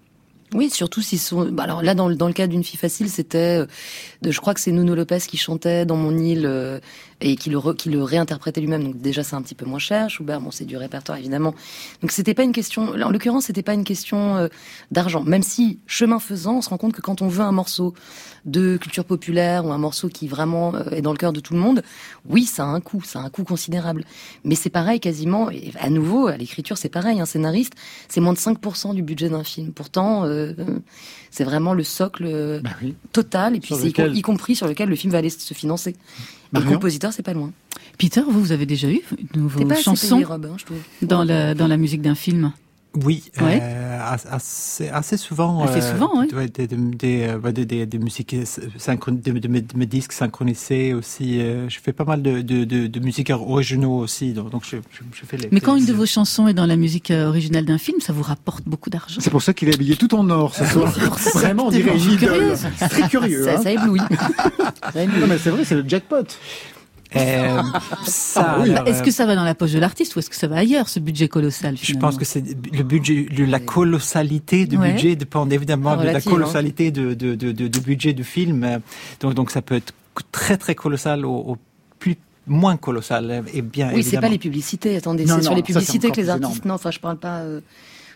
Oui, 0.54 0.70
surtout 0.70 1.02
s'ils 1.02 1.18
sont. 1.18 1.50
Bah, 1.50 1.64
alors 1.64 1.82
là, 1.82 1.94
dans, 1.94 2.08
dans 2.08 2.28
le 2.28 2.32
cas 2.32 2.46
d'une 2.46 2.62
fille 2.62 2.78
facile, 2.78 3.10
c'était, 3.10 3.58
euh, 3.58 3.66
je 4.22 4.40
crois 4.40 4.54
que 4.54 4.60
c'est 4.60 4.70
Nuno 4.70 4.94
Lopez 4.94 5.18
qui 5.18 5.36
chantait 5.36 5.84
dans 5.84 5.96
mon 5.96 6.16
île 6.16 6.46
euh, 6.46 6.78
et 7.20 7.34
qui 7.34 7.50
le, 7.50 7.74
qui 7.74 7.90
le 7.90 8.02
réinterprétait 8.04 8.60
lui-même. 8.60 8.84
Donc 8.84 9.00
déjà, 9.00 9.24
c'est 9.24 9.34
un 9.34 9.42
petit 9.42 9.56
peu 9.56 9.66
moins 9.66 9.80
cher. 9.80 10.08
Schubert, 10.08 10.40
bon, 10.40 10.52
c'est 10.52 10.64
du 10.64 10.76
répertoire 10.76 11.18
évidemment. 11.18 11.54
Donc 12.02 12.12
c'était 12.12 12.34
pas 12.34 12.44
une 12.44 12.52
question. 12.52 12.90
En 12.90 13.10
l'occurrence, 13.10 13.46
c'était 13.46 13.64
pas 13.64 13.74
une 13.74 13.82
question 13.82 14.36
euh, 14.36 14.48
d'argent. 14.92 15.24
Même 15.24 15.42
si, 15.42 15.80
chemin 15.86 16.20
faisant, 16.20 16.58
on 16.58 16.62
se 16.62 16.70
rend 16.70 16.78
compte 16.78 16.92
que 16.92 17.02
quand 17.02 17.20
on 17.20 17.26
veut 17.26 17.42
un 17.44 17.52
morceau 17.52 17.92
de 18.44 18.76
culture 18.76 19.04
populaire 19.04 19.64
ou 19.64 19.72
un 19.72 19.78
morceau 19.78 20.08
qui 20.08 20.28
vraiment 20.28 20.78
est 20.90 21.02
dans 21.02 21.12
le 21.12 21.18
cœur 21.18 21.32
de 21.32 21.40
tout 21.40 21.54
le 21.54 21.60
monde, 21.60 21.82
oui, 22.28 22.44
ça 22.44 22.64
a 22.64 22.66
un 22.66 22.80
coût, 22.80 23.02
ça 23.02 23.20
a 23.20 23.22
un 23.22 23.30
coût 23.30 23.44
considérable. 23.44 24.04
Mais 24.44 24.54
c'est 24.54 24.70
pareil 24.70 25.00
quasiment. 25.00 25.50
Et 25.50 25.72
à 25.80 25.90
nouveau, 25.90 26.26
à 26.26 26.36
l'écriture, 26.36 26.76
c'est 26.76 26.88
pareil. 26.88 27.20
Un 27.20 27.26
scénariste, 27.26 27.74
c'est 28.08 28.20
moins 28.20 28.32
de 28.32 28.38
5% 28.38 28.94
du 28.94 29.02
budget 29.02 29.28
d'un 29.28 29.44
film. 29.44 29.72
Pourtant 29.72 30.24
euh, 30.24 30.52
c'est 31.30 31.44
vraiment 31.44 31.74
le 31.74 31.82
socle 31.82 32.24
euh, 32.26 32.60
bah 32.60 32.70
total, 33.12 33.56
et 33.56 33.60
puis 33.60 33.74
c'est 33.74 33.88
y, 33.88 34.22
compris 34.22 34.54
sur 34.54 34.68
lequel 34.68 34.88
le 34.88 34.94
film 34.94 35.12
va 35.12 35.18
aller 35.18 35.30
se 35.30 35.52
financer. 35.52 35.96
le 36.52 36.60
compositeur, 36.60 37.12
c'est 37.12 37.24
pas 37.24 37.34
loin. 37.34 37.50
Peter, 37.98 38.22
vous, 38.28 38.40
vous 38.40 38.52
avez 38.52 38.66
déjà 38.66 38.88
eu 38.88 39.02
vos 39.34 39.74
chansons 39.74 40.22
hein, 40.30 40.40
dans, 41.02 41.24
la, 41.24 41.54
dans 41.54 41.66
la 41.66 41.76
musique 41.76 42.02
d'un 42.02 42.14
film? 42.14 42.52
Oui, 43.02 43.24
euh, 43.42 43.98
assez, 44.30 44.88
assez, 44.88 45.16
souvent. 45.16 45.64
Assez 45.64 45.80
souvent, 45.80 46.12
oui. 46.16 46.28
Des, 46.28 46.66
des, 46.68 47.26
euh, 47.26 47.52
des, 47.52 47.66
des, 47.66 47.86
des, 47.86 47.98
musiques 47.98 48.36
de, 48.36 49.76
mes 49.76 49.86
disques 49.86 50.12
synchronisés 50.12 50.94
aussi. 50.94 51.40
Euh, 51.40 51.68
je 51.68 51.80
fais 51.80 51.92
pas 51.92 52.04
mal 52.04 52.22
de, 52.22 52.40
de, 52.40 52.64
de, 52.64 53.00
musiques 53.00 53.30
originaux 53.30 53.98
aussi, 53.98 54.32
donc, 54.32 54.50
donc 54.50 54.62
je, 54.64 54.76
je, 54.92 55.24
fais 55.26 55.36
les. 55.38 55.48
Mais 55.50 55.60
quand 55.60 55.76
une 55.76 55.86
de 55.86 55.92
vos 55.92 56.06
chansons 56.06 56.46
est 56.46 56.54
dans 56.54 56.66
la 56.66 56.76
musique 56.76 57.10
originale 57.10 57.64
d'un 57.64 57.78
film, 57.78 58.00
ça 58.00 58.12
vous 58.12 58.22
rapporte 58.22 58.62
beaucoup 58.64 58.90
d'argent. 58.90 59.20
C'est 59.20 59.30
pour 59.30 59.42
ça 59.42 59.54
qu'il 59.54 59.68
est 59.68 59.74
habillé 59.74 59.96
tout 59.96 60.14
en 60.14 60.30
or 60.30 60.54
ce 60.54 60.64
soir. 60.64 60.92
Vraiment, 61.34 61.66
on 61.66 61.70
dirait 61.70 61.96
une 61.96 62.12
idole. 62.12 62.54
Très 62.78 63.08
curieux. 63.08 63.44
Ça, 63.44 63.54
hein. 63.54 63.60
ça 63.62 63.72
éblouit. 63.72 64.00
non 64.94 65.26
mais 65.28 65.38
c'est 65.38 65.50
vrai, 65.50 65.64
c'est 65.64 65.74
le 65.74 65.88
jackpot. 65.88 66.26
Euh, 67.16 67.62
ça, 68.04 68.58
ah 68.58 68.82
est-ce 68.86 69.02
que 69.02 69.10
ça 69.10 69.26
va 69.26 69.36
dans 69.36 69.44
la 69.44 69.54
poche 69.54 69.72
de 69.72 69.78
l'artiste 69.78 70.16
ou 70.16 70.18
est-ce 70.18 70.30
que 70.30 70.36
ça 70.36 70.48
va 70.48 70.56
ailleurs, 70.56 70.88
ce 70.88 71.00
budget 71.00 71.28
colossal 71.28 71.76
Je 71.80 71.94
pense 71.94 72.16
que 72.16 72.24
c'est 72.24 72.42
le 72.72 72.82
budget, 72.82 73.26
la 73.30 73.60
colossalité 73.60 74.66
du 74.66 74.78
budget 74.78 75.16
dépend 75.16 75.48
évidemment 75.48 75.96
de 75.96 76.04
la 76.04 76.16
hein. 76.16 76.20
colossalité 76.20 76.90
de, 76.90 77.14
de, 77.14 77.34
de, 77.34 77.52
de, 77.52 77.78
budget 77.80 78.12
du 78.12 78.24
film. 78.24 78.80
Donc, 79.20 79.34
donc 79.34 79.50
ça 79.50 79.62
peut 79.62 79.76
être 79.76 79.94
très 80.32 80.56
très 80.56 80.74
colossal 80.74 81.24
au, 81.26 81.56
plus 81.98 82.16
moins 82.46 82.76
colossal 82.76 83.44
et 83.54 83.62
bien 83.62 83.90
oui 83.94 84.02
c'est 84.02 84.20
pas 84.20 84.28
les 84.28 84.38
publicités. 84.38 84.96
Attendez 84.96 85.26
c'est 85.26 85.42
sur 85.42 85.54
les 85.54 85.62
publicités 85.62 86.10
que 86.10 86.20
les 86.20 86.28
artistes 86.28 86.64
non 86.64 86.74
enfin 86.74 86.90
je 86.90 87.00
parle 87.00 87.16
pas 87.16 87.38
euh, 87.38 87.60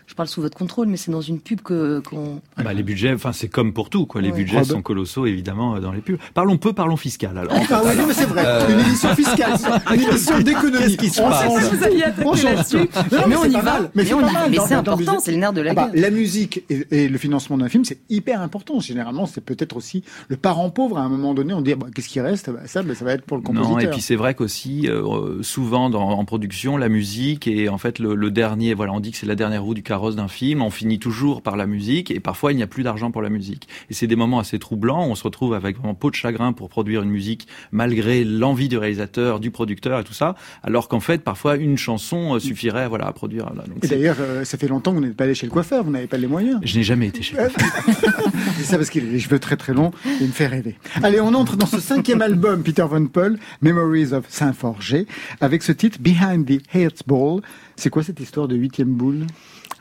je 0.09 0.15
parle 0.15 0.27
sous 0.27 0.41
votre 0.41 0.57
contrôle, 0.57 0.87
mais 0.87 0.97
c'est 0.97 1.11
dans 1.11 1.21
une 1.21 1.39
pub 1.39 1.61
que 1.61 1.99
qu'on. 1.99 2.41
Bah, 2.57 2.73
les 2.73 2.81
budgets, 2.81 3.13
enfin 3.13 3.31
c'est 3.31 3.47
comme 3.47 3.73
pour 3.73 3.91
tout, 3.91 4.07
quoi. 4.07 4.21
Les 4.21 4.31
budgets 4.31 4.63
sont 4.63 4.81
colossaux 4.81 5.27
évidemment 5.27 5.79
dans 5.79 5.91
les 5.91 6.01
pubs. 6.01 6.17
Parlons 6.33 6.57
peu, 6.57 6.73
parlons 6.73 6.97
fiscal 6.97 7.37
alors. 7.37 7.53
Ah 7.69 7.81
oui, 7.85 7.91
mais 8.07 8.13
c'est 8.15 8.25
vrai. 8.25 8.43
Euh, 8.43 8.69
une 8.69 8.79
émission 8.79 9.15
fiscale, 9.15 9.53
une 9.93 10.01
émission 10.01 10.39
d'économie. 10.39 10.97
Qui 10.97 11.09
se 11.09 11.21
passe 11.21 11.43
attaquer 11.43 12.43
là-dessus. 12.43 12.89
Mais 13.27 13.35
on 13.35 13.45
y 13.45 13.51
va. 13.51 13.81
Mais 13.93 14.03
c'est 14.03 14.73
important, 14.73 15.19
c'est 15.19 15.31
le 15.31 15.37
nerf 15.37 15.53
de 15.53 15.61
la 15.61 15.71
ah 15.71 15.73
bah, 15.75 15.89
guerre. 15.93 16.01
La 16.01 16.09
musique 16.09 16.63
et 16.69 17.07
le 17.07 17.17
financement 17.19 17.59
d'un 17.59 17.69
film, 17.69 17.85
c'est 17.85 17.99
hyper 18.09 18.41
important. 18.41 18.79
Généralement, 18.79 19.27
c'est 19.27 19.41
peut-être 19.41 19.77
aussi 19.77 20.03
le 20.27 20.37
parent 20.37 20.71
pauvre. 20.71 20.97
À 20.97 21.01
un 21.01 21.09
moment 21.09 21.35
donné, 21.35 21.53
on 21.53 21.61
dit 21.61 21.75
bah, 21.75 21.85
qu'est-ce 21.93 22.09
qui 22.09 22.19
reste? 22.19 22.49
Ça, 22.65 22.81
ça 22.81 23.05
va 23.05 23.13
être 23.13 23.25
pour 23.25 23.37
le 23.37 23.43
compositeur. 23.43 23.73
Non, 23.73 23.79
et 23.79 23.87
puis 23.91 24.01
c'est 24.01 24.15
vrai 24.15 24.33
qu'aussi 24.33 24.87
euh, 24.87 25.43
souvent 25.43 25.93
en 25.93 26.25
production, 26.25 26.77
la 26.77 26.89
musique 26.89 27.47
est 27.47 27.69
en 27.69 27.77
fait 27.77 27.99
le, 27.99 28.15
le 28.15 28.31
dernier. 28.31 28.73
Voilà, 28.73 28.93
on 28.93 28.99
dit 28.99 29.11
que 29.11 29.17
c'est 29.17 29.27
la 29.27 29.35
dernière 29.35 29.61
roue 29.61 29.75
du 29.75 29.83
carrosse 29.83 29.98
d'un 30.15 30.27
film. 30.27 30.61
On 30.61 30.69
finit 30.69 30.99
toujours 30.99 31.41
par 31.41 31.55
la 31.55 31.67
musique 31.67 32.11
et 32.11 32.19
parfois 32.19 32.51
il 32.51 32.55
n'y 32.55 32.63
a 32.63 32.67
plus 32.67 32.83
d'argent 32.83 33.11
pour 33.11 33.21
la 33.21 33.29
musique. 33.29 33.67
Et 33.89 33.93
c'est 33.93 34.07
des 34.07 34.15
moments 34.15 34.39
assez 34.39 34.59
troublants. 34.59 35.05
On 35.05 35.15
se 35.15 35.23
retrouve 35.23 35.53
avec 35.53 35.77
vraiment 35.77 35.93
peau 35.93 36.09
de 36.09 36.15
chagrin 36.15 36.53
pour 36.53 36.69
produire 36.69 37.03
une 37.03 37.09
musique 37.09 37.47
malgré 37.71 38.23
l'envie 38.23 38.69
du 38.69 38.77
réalisateur, 38.77 39.39
du 39.39 39.51
producteur 39.51 39.99
et 39.99 40.03
tout 40.03 40.13
ça, 40.13 40.35
alors 40.63 40.87
qu'en 40.87 40.99
fait 40.99 41.23
parfois 41.23 41.55
une 41.57 41.77
chanson 41.77 42.35
euh, 42.35 42.39
suffirait 42.39 42.87
voilà 42.87 43.07
à 43.07 43.13
produire. 43.13 43.51
et 43.81 43.87
d'ailleurs, 43.87 44.17
euh, 44.19 44.43
ça 44.43 44.57
fait 44.57 44.67
longtemps 44.67 44.91
que 44.91 44.97
vous 44.97 45.03
n'êtes 45.03 45.15
pas 45.15 45.25
allé 45.25 45.35
chez 45.35 45.45
le 45.45 45.51
coiffeur, 45.51 45.83
vous 45.83 45.91
n'avez 45.91 46.07
pas 46.07 46.17
les 46.17 46.27
moyens. 46.27 46.59
Je 46.63 46.77
n'ai 46.77 46.83
jamais 46.83 47.07
été 47.07 47.21
chez 47.21 47.35
le 47.35 47.49
coiffeur. 47.49 48.31
c'est 48.57 48.63
ça 48.63 48.77
parce 48.77 48.89
qu'il 48.89 49.07
a 49.07 49.11
les 49.11 49.19
cheveux 49.19 49.39
très 49.39 49.57
très 49.57 49.73
longs 49.73 49.91
et 50.05 50.21
il 50.23 50.27
me 50.27 50.31
fait 50.31 50.47
rêver. 50.47 50.75
Allez, 51.03 51.19
on 51.19 51.33
entre 51.33 51.57
dans 51.57 51.65
ce 51.65 51.79
cinquième 51.79 52.21
album, 52.21 52.63
Peter 52.63 52.85
Von 52.89 53.07
Paul, 53.07 53.37
Memories 53.61 54.13
of 54.13 54.25
Saint-Forger, 54.29 55.05
avec 55.41 55.63
ce 55.63 55.71
titre 55.71 55.99
Behind 55.99 56.45
the 56.45 56.61
Hearts 56.73 57.03
Ball. 57.07 57.41
C'est 57.75 57.89
quoi 57.89 58.03
cette 58.03 58.19
histoire 58.19 58.47
de 58.47 58.55
huitième 58.55 58.89
boule? 58.89 59.25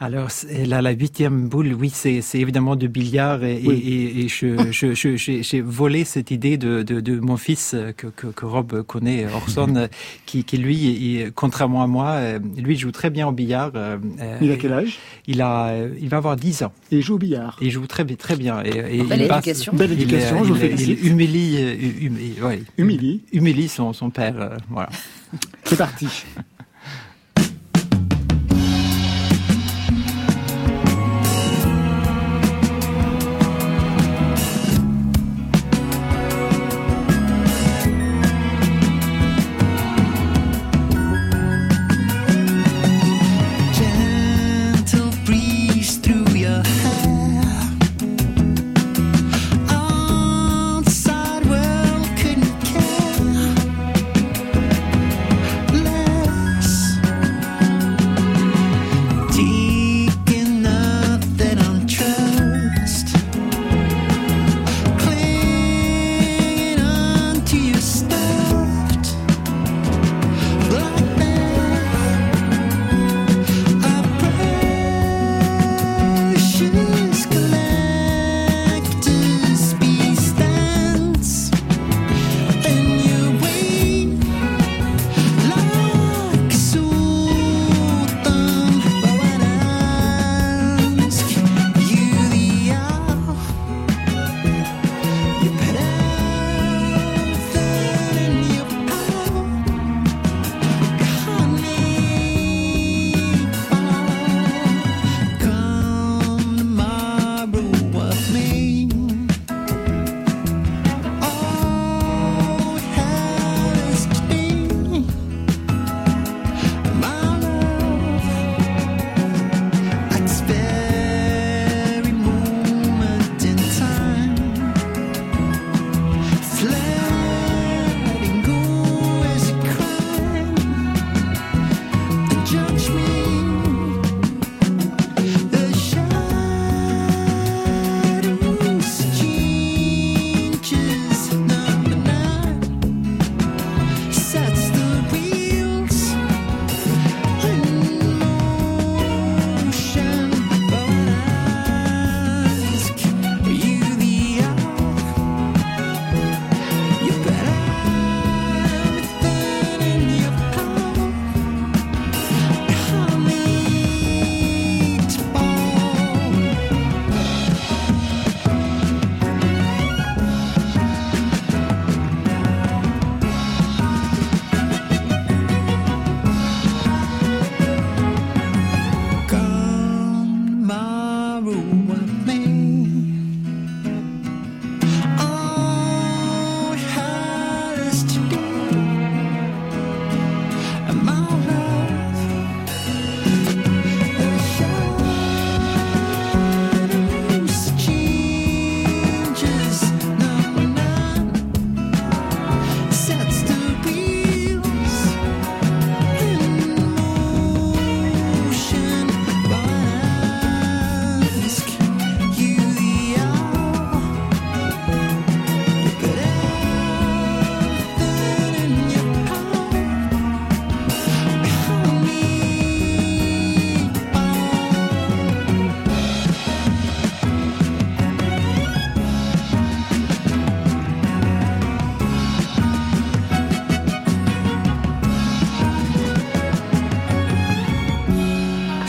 Alors, 0.00 0.28
la, 0.66 0.80
la 0.80 0.90
huitième 0.92 1.48
boule, 1.48 1.74
oui, 1.74 1.90
c'est 1.92 2.22
évidemment 2.34 2.76
de 2.76 2.86
billard 2.86 3.42
et, 3.42 3.56
et, 3.56 4.24
et 4.24 4.28
j'ai 4.28 5.60
volé 5.60 6.04
cette 6.04 6.30
idée 6.30 6.56
de, 6.56 6.84
de, 6.84 7.00
de 7.00 7.18
mon 7.18 7.36
fils 7.36 7.74
que, 7.96 8.06
que, 8.06 8.28
que, 8.28 8.46
Rob 8.46 8.82
connaît, 8.82 9.26
Orson, 9.26 9.88
qui, 10.26 10.44
qui 10.44 10.56
lui, 10.58 11.24
contrairement 11.34 11.82
à 11.82 11.88
moi, 11.88 12.10
euh, 12.12 12.38
lui 12.56 12.76
joue 12.78 12.92
très 12.92 13.10
bien 13.10 13.26
au 13.26 13.32
billard. 13.32 13.72
Euh, 13.74 13.98
il 14.40 14.52
a 14.52 14.56
quel 14.56 14.72
âge? 14.72 14.98
Il 15.26 15.42
a, 15.42 15.74
il 16.00 16.08
va 16.08 16.18
avoir 16.18 16.36
10 16.36 16.62
ans. 16.62 16.72
Et 16.92 16.98
il 16.98 17.02
joue 17.02 17.16
au 17.16 17.18
billard. 17.18 17.56
il 17.60 17.72
joue 17.72 17.86
très, 17.88 18.04
très 18.04 18.36
bien. 18.36 18.62
Et, 18.62 19.02
Belle 19.02 19.22
éducation. 19.22 19.72
Belle 19.74 19.92
éducation, 19.92 20.44
je 20.44 20.52
vous 20.52 20.58
félicite. 20.58 20.98
Il 21.02 21.08
humilie, 21.08 21.60
humilie, 22.00 22.40
ouais, 22.40 22.62
humilie. 22.76 23.22
humilie 23.32 23.68
son, 23.68 23.92
son 23.92 24.10
père. 24.10 24.58
voilà. 24.70 24.90
C'est 25.64 25.76
parti. 25.76 26.06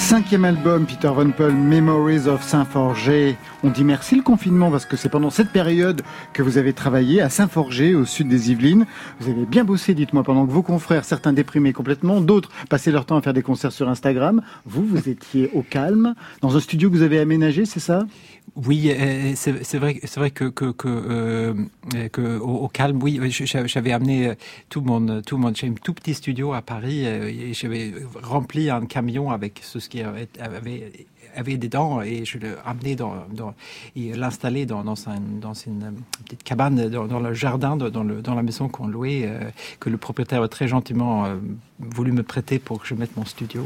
cinquième 0.09 0.43
album, 0.43 0.87
Peter 0.87 1.11
Von 1.13 1.29
Paul, 1.29 1.53
Memories 1.53 2.27
of 2.27 2.41
Saint-Forger. 2.41 3.37
On 3.63 3.69
dit 3.69 3.83
merci 3.83 4.15
le 4.15 4.23
confinement 4.23 4.71
parce 4.71 4.87
que 4.87 4.97
c'est 4.97 5.07
pendant 5.07 5.29
cette 5.29 5.51
période 5.51 6.01
que 6.33 6.41
vous 6.41 6.57
avez 6.57 6.73
travaillé 6.73 7.21
à 7.21 7.29
Saint-Forger, 7.29 7.93
au 7.93 8.05
sud 8.05 8.27
des 8.27 8.49
Yvelines. 8.49 8.87
Vous 9.19 9.29
avez 9.29 9.45
bien 9.45 9.63
bossé, 9.63 9.93
dites-moi, 9.93 10.23
pendant 10.23 10.47
que 10.47 10.51
vos 10.51 10.63
confrères, 10.63 11.05
certains 11.05 11.31
déprimés 11.31 11.73
complètement, 11.73 12.21
d'autres 12.21 12.49
passaient 12.71 12.89
leur 12.89 13.05
temps 13.05 13.17
à 13.17 13.21
faire 13.21 13.35
des 13.35 13.43
concerts 13.43 13.71
sur 13.71 13.87
Instagram. 13.87 14.41
Vous, 14.65 14.83
vous 14.83 15.09
étiez 15.09 15.51
au 15.53 15.61
calme, 15.61 16.15
dans 16.41 16.57
un 16.57 16.59
studio 16.59 16.89
que 16.89 16.95
vous 16.95 17.03
avez 17.03 17.19
aménagé, 17.19 17.65
c'est 17.65 17.79
ça? 17.79 18.07
Oui, 18.55 18.91
euh, 18.91 19.33
c'est 19.35 19.77
vrai, 19.77 19.99
c'est 20.03 20.19
vrai 20.19 20.31
que 20.31 20.45
que 20.45 20.73
euh, 20.85 22.39
au, 22.39 22.67
calme, 22.67 23.01
oui, 23.01 23.19
j'avais 23.31 23.91
amené 23.91 24.33
tout 24.69 24.81
mon 24.81 25.21
tout 25.21 25.37
mon 25.37 25.53
j'ai 25.53 25.67
un 25.67 25.73
tout 25.73 25.93
petit 25.93 26.13
studio 26.13 26.53
à 26.53 26.61
Paris 26.61 27.05
et 27.05 27.53
j'avais 27.53 27.93
rempli 28.21 28.69
un 28.69 28.85
camion 28.85 29.31
avec 29.31 29.61
ce 29.63 29.79
qui 29.79 30.01
avait, 30.01 30.27
avait, 30.39 30.91
avait 31.35 31.57
dedans 31.57 32.01
et 32.01 32.25
je 32.25 32.37
l'ai 32.37 32.53
amené 32.65 32.95
dans, 32.95 33.25
dans 33.31 33.53
et 33.95 34.13
l'installer 34.13 34.65
dans, 34.65 34.83
une, 34.83 35.39
dans 35.39 35.53
une 35.53 35.93
petite 36.25 36.43
cabane 36.43 36.89
dans, 36.89 37.19
le 37.19 37.33
jardin, 37.33 37.77
dans, 37.77 38.03
le, 38.03 38.21
dans 38.21 38.35
la 38.35 38.43
maison 38.43 38.67
qu'on 38.67 38.87
louait, 38.87 39.23
euh, 39.25 39.49
que 39.79 39.89
le 39.89 39.97
propriétaire 39.97 40.41
a 40.41 40.47
très 40.47 40.67
gentiment 40.67 41.25
euh, 41.25 41.35
voulu 41.79 42.11
me 42.11 42.23
prêter 42.23 42.59
pour 42.59 42.81
que 42.81 42.87
je 42.87 42.95
mette 42.95 43.15
mon 43.17 43.25
studio. 43.25 43.63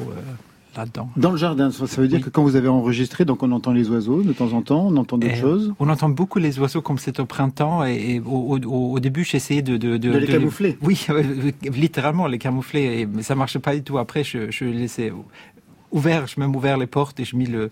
Euh, 0.73 0.79
là-dedans. 0.79 1.09
Dans 1.17 1.31
le 1.31 1.37
jardin, 1.37 1.71
ça 1.71 2.01
veut 2.01 2.07
dire 2.07 2.21
que 2.21 2.29
quand 2.29 2.43
vous 2.43 2.55
avez 2.55 2.67
enregistré, 2.67 3.25
donc 3.25 3.43
on 3.43 3.51
entend 3.51 3.71
les 3.71 3.89
oiseaux 3.89 4.21
de 4.21 4.33
temps 4.33 4.53
en 4.53 4.61
temps, 4.61 4.87
on 4.87 4.97
entend 4.97 5.17
d'autres 5.17 5.35
choses 5.35 5.73
On 5.79 5.89
entend 5.89 6.09
beaucoup 6.09 6.39
les 6.39 6.59
oiseaux 6.59 6.81
comme 6.81 6.97
c'est 6.97 7.19
au 7.19 7.25
printemps 7.25 7.83
et, 7.85 8.21
au, 8.25 8.57
au, 8.57 8.99
début 8.99 9.23
j'essayais 9.23 9.61
de, 9.61 9.77
de, 9.77 9.97
de, 9.97 10.11
de, 10.11 10.17
les 10.17 10.27
camoufler. 10.27 10.77
Oui, 10.81 11.05
littéralement 11.73 12.27
les 12.27 12.37
camoufler, 12.37 13.07
mais 13.11 13.23
ça 13.23 13.35
marchait 13.35 13.59
pas 13.59 13.75
du 13.75 13.83
tout. 13.83 13.97
Après, 13.97 14.23
je, 14.23 14.51
je 14.51 14.65
laissais 14.65 15.11
ouvert, 15.93 16.27
je 16.27 16.39
même 16.39 16.55
ouvert 16.55 16.77
les 16.77 16.87
portes 16.87 17.19
et 17.19 17.25
je 17.25 17.35
mis 17.35 17.45
le, 17.45 17.69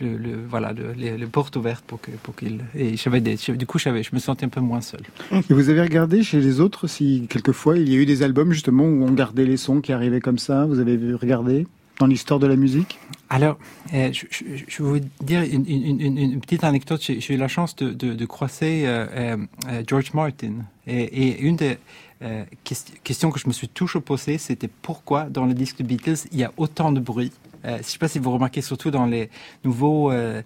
le, 0.00 0.16
le 0.16 0.36
voilà 0.48 0.72
le, 0.72 0.92
les, 0.92 1.26
portes 1.26 1.56
ouvertes 1.56 1.84
pour 1.84 2.00
que 2.00 2.10
pour 2.22 2.34
qu'il 2.34 2.60
et 2.74 2.96
j'avais 2.96 3.20
des 3.20 3.36
du 3.36 3.66
coup 3.66 3.78
j'avais 3.78 4.02
je 4.02 4.10
me 4.14 4.20
sentais 4.20 4.46
un 4.46 4.48
peu 4.48 4.60
moins 4.60 4.80
seul. 4.80 5.00
Et 5.32 5.52
vous 5.52 5.68
avez 5.68 5.82
regardé 5.82 6.22
chez 6.22 6.40
les 6.40 6.60
autres 6.60 6.86
si 6.86 7.26
quelquefois 7.28 7.76
il 7.76 7.92
y 7.92 7.96
a 7.96 7.98
eu 7.98 8.06
des 8.06 8.22
albums 8.22 8.52
justement 8.52 8.84
où 8.84 9.04
on 9.04 9.12
gardait 9.12 9.44
les 9.44 9.56
sons 9.56 9.80
qui 9.80 9.92
arrivaient 9.92 10.20
comme 10.20 10.38
ça, 10.38 10.64
vous 10.66 10.78
avez 10.78 10.96
regardé? 11.14 11.66
Dans 11.98 12.06
l'histoire 12.06 12.40
de 12.40 12.46
la 12.46 12.56
musique 12.56 12.98
Alors, 13.30 13.58
euh, 13.92 14.12
je, 14.12 14.26
je, 14.30 14.44
je, 14.66 14.82
vais 14.82 14.88
vous 14.88 15.06
dire 15.22 15.42
une, 15.42 15.64
une, 15.68 16.00
une, 16.00 16.18
une 16.18 16.40
petite 16.40 16.64
anecdote. 16.64 17.00
J'ai 17.02 17.34
eu 17.34 17.36
la 17.36 17.48
chance 17.48 17.76
de, 17.76 17.90
de, 17.90 18.14
de 18.14 18.26
croiser 18.26 18.86
euh, 18.86 19.36
euh, 19.68 19.82
George 19.86 20.12
Martin. 20.12 20.54
Et, 20.86 21.02
et 21.02 21.40
une 21.40 21.56
des 21.56 21.78
questions 23.02 23.30
que 23.30 23.38
je 23.38 23.46
me 23.46 23.52
suis 23.52 23.68
toujours 23.68 24.02
posée, 24.02 24.38
c'était 24.38 24.68
pourquoi 24.68 25.24
dans 25.24 25.44
le 25.44 25.52
disque 25.52 25.78
de 25.78 25.82
Beatles, 25.84 26.26
il 26.32 26.38
y 26.38 26.44
a 26.44 26.52
autant 26.56 26.90
de 26.90 27.00
bruit? 27.00 27.32
Euh, 27.64 27.74
je 27.74 27.78
ne 27.78 27.82
sais 27.82 27.98
pas 27.98 28.08
si 28.08 28.18
vous 28.18 28.30
remarquez, 28.30 28.60
surtout 28.60 28.90
dans 28.90 29.06
les 29.06 29.30
nouveaux 29.64 30.10
euh, 30.10 30.42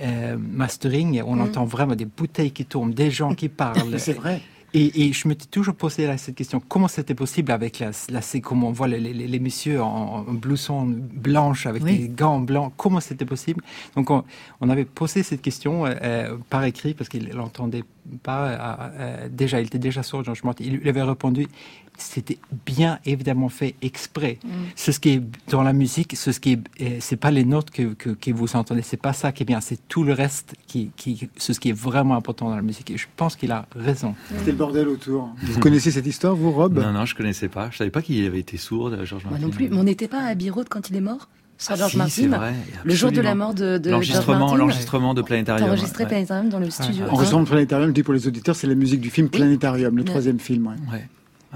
euh, 0.00 0.36
mastering, 0.38 1.22
on 1.24 1.36
mm. 1.36 1.40
entend 1.42 1.64
vraiment 1.64 1.94
des 1.94 2.06
bouteilles 2.06 2.50
qui 2.50 2.64
tombent, 2.64 2.94
des 2.94 3.10
gens 3.10 3.34
qui 3.34 3.48
parlent. 3.48 3.98
C'est 3.98 4.14
vrai. 4.14 4.40
Et, 4.74 5.06
et, 5.06 5.12
je 5.12 5.28
m'étais 5.28 5.46
toujours 5.46 5.74
posé 5.74 6.14
cette 6.18 6.34
question 6.34 6.60
comment 6.60 6.88
c'était 6.88 7.14
possible 7.14 7.52
avec 7.52 7.78
la, 7.78 7.90
la 8.10 8.20
comment 8.40 8.68
on 8.68 8.72
voit 8.72 8.88
les, 8.88 9.00
les, 9.00 9.12
les 9.12 9.38
messieurs 9.38 9.82
en, 9.82 10.24
en, 10.28 10.32
blouson 10.32 10.86
blanche 10.86 11.66
avec 11.66 11.84
des 11.84 12.08
gants 12.08 12.40
blancs 12.40 12.72
comment 12.76 13.00
c'était 13.00 13.24
possible? 13.24 13.62
Donc 13.94 14.10
on, 14.10 14.24
on, 14.60 14.68
avait 14.68 14.84
posé 14.84 15.22
cette 15.22 15.42
question 15.42 15.86
euh, 15.86 16.36
par 16.50 16.64
écrit 16.64 16.94
parce 16.94 17.08
qu'il 17.08 17.28
l'entendait 17.30 17.84
pas 18.22 18.92
euh, 18.98 19.28
déjà 19.30 19.60
il 19.60 19.66
était 19.66 19.78
déjà 19.78 20.02
sourd 20.02 20.24
George 20.24 20.42
Martin 20.44 20.64
il, 20.64 20.80
il 20.82 20.88
avait 20.88 21.02
répondu 21.02 21.48
c'était 21.98 22.38
bien 22.64 22.98
évidemment 23.04 23.48
fait 23.48 23.74
exprès. 23.82 24.38
Mm. 24.44 24.48
C'est 24.74 24.92
ce 24.92 25.00
qui 25.00 25.10
est 25.10 25.22
dans 25.48 25.62
la 25.62 25.72
musique, 25.72 26.16
ce 26.16 26.30
qui 26.30 26.52
est, 26.52 26.82
euh, 26.82 26.96
c'est 27.00 27.16
pas 27.16 27.30
les 27.30 27.44
notes 27.44 27.70
que, 27.70 27.94
que, 27.94 28.10
que 28.10 28.30
vous 28.30 28.56
entendez, 28.56 28.82
c'est 28.82 28.96
pas 28.96 29.12
ça 29.12 29.32
qui 29.32 29.42
est 29.42 29.46
bien, 29.46 29.60
c'est 29.60 29.88
tout 29.88 30.04
le 30.04 30.12
reste 30.12 30.54
qui, 30.66 30.90
qui, 30.96 31.28
ce 31.36 31.52
qui 31.52 31.70
est 31.70 31.78
vraiment 31.78 32.16
important 32.16 32.48
dans 32.48 32.56
la 32.56 32.62
musique. 32.62 32.90
Et 32.90 32.96
je 32.98 33.06
pense 33.16 33.36
qu'il 33.36 33.52
a 33.52 33.66
raison. 33.74 34.14
C'était 34.28 34.52
le 34.52 34.56
bordel 34.56 34.88
autour. 34.88 35.30
Vous 35.42 35.60
connaissez 35.60 35.90
cette 35.90 36.06
histoire, 36.06 36.34
vous, 36.34 36.52
Rob? 36.52 36.78
Non, 36.78 36.92
non, 36.92 37.04
je 37.04 37.14
connaissais 37.14 37.48
pas. 37.48 37.70
Je 37.70 37.78
savais 37.78 37.90
pas 37.90 38.02
qu'il 38.02 38.24
avait 38.24 38.40
été 38.40 38.56
sourd, 38.56 38.90
Georges 39.04 39.24
Martin. 39.24 39.30
Moi 39.30 39.38
non 39.38 39.50
plus. 39.50 39.68
Mais 39.68 39.76
on 39.76 39.84
n'était 39.84 40.08
pas 40.08 40.22
à 40.22 40.26
Abbey 40.26 40.50
quand 40.68 40.90
il 40.90 40.96
est 40.96 41.00
mort? 41.00 41.28
Ah, 41.68 41.74
George 41.76 41.96
Martin, 41.96 42.28
vrai, 42.28 42.54
le 42.84 42.94
jour 42.94 43.12
de 43.12 43.20
la 43.20 43.34
mort 43.34 43.54
de, 43.54 43.78
de 43.78 43.90
l'enregistrement, 43.90 44.54
l'enregistrement 44.54 45.14
de 45.14 45.22
Planétarium. 45.22 45.68
Enregistré 45.68 46.04
ouais. 46.04 46.08
Planétarium 46.08 46.48
dans 46.48 46.58
le 46.58 46.70
studio. 46.70 47.04
Ouais. 47.04 47.10
Enregistrement 47.10 47.42
de 47.42 47.48
Planétarium, 47.48 47.88
je 47.88 47.94
dis 47.94 48.02
pour 48.02 48.14
les 48.14 48.26
auditeurs, 48.26 48.56
c'est 48.56 48.66
la 48.66 48.74
musique 48.74 49.00
du 49.00 49.10
film 49.10 49.28
Planétarium, 49.28 49.96
le 49.96 50.04
troisième 50.04 50.38
film. 50.38 50.66
Ouais. 50.66 51.08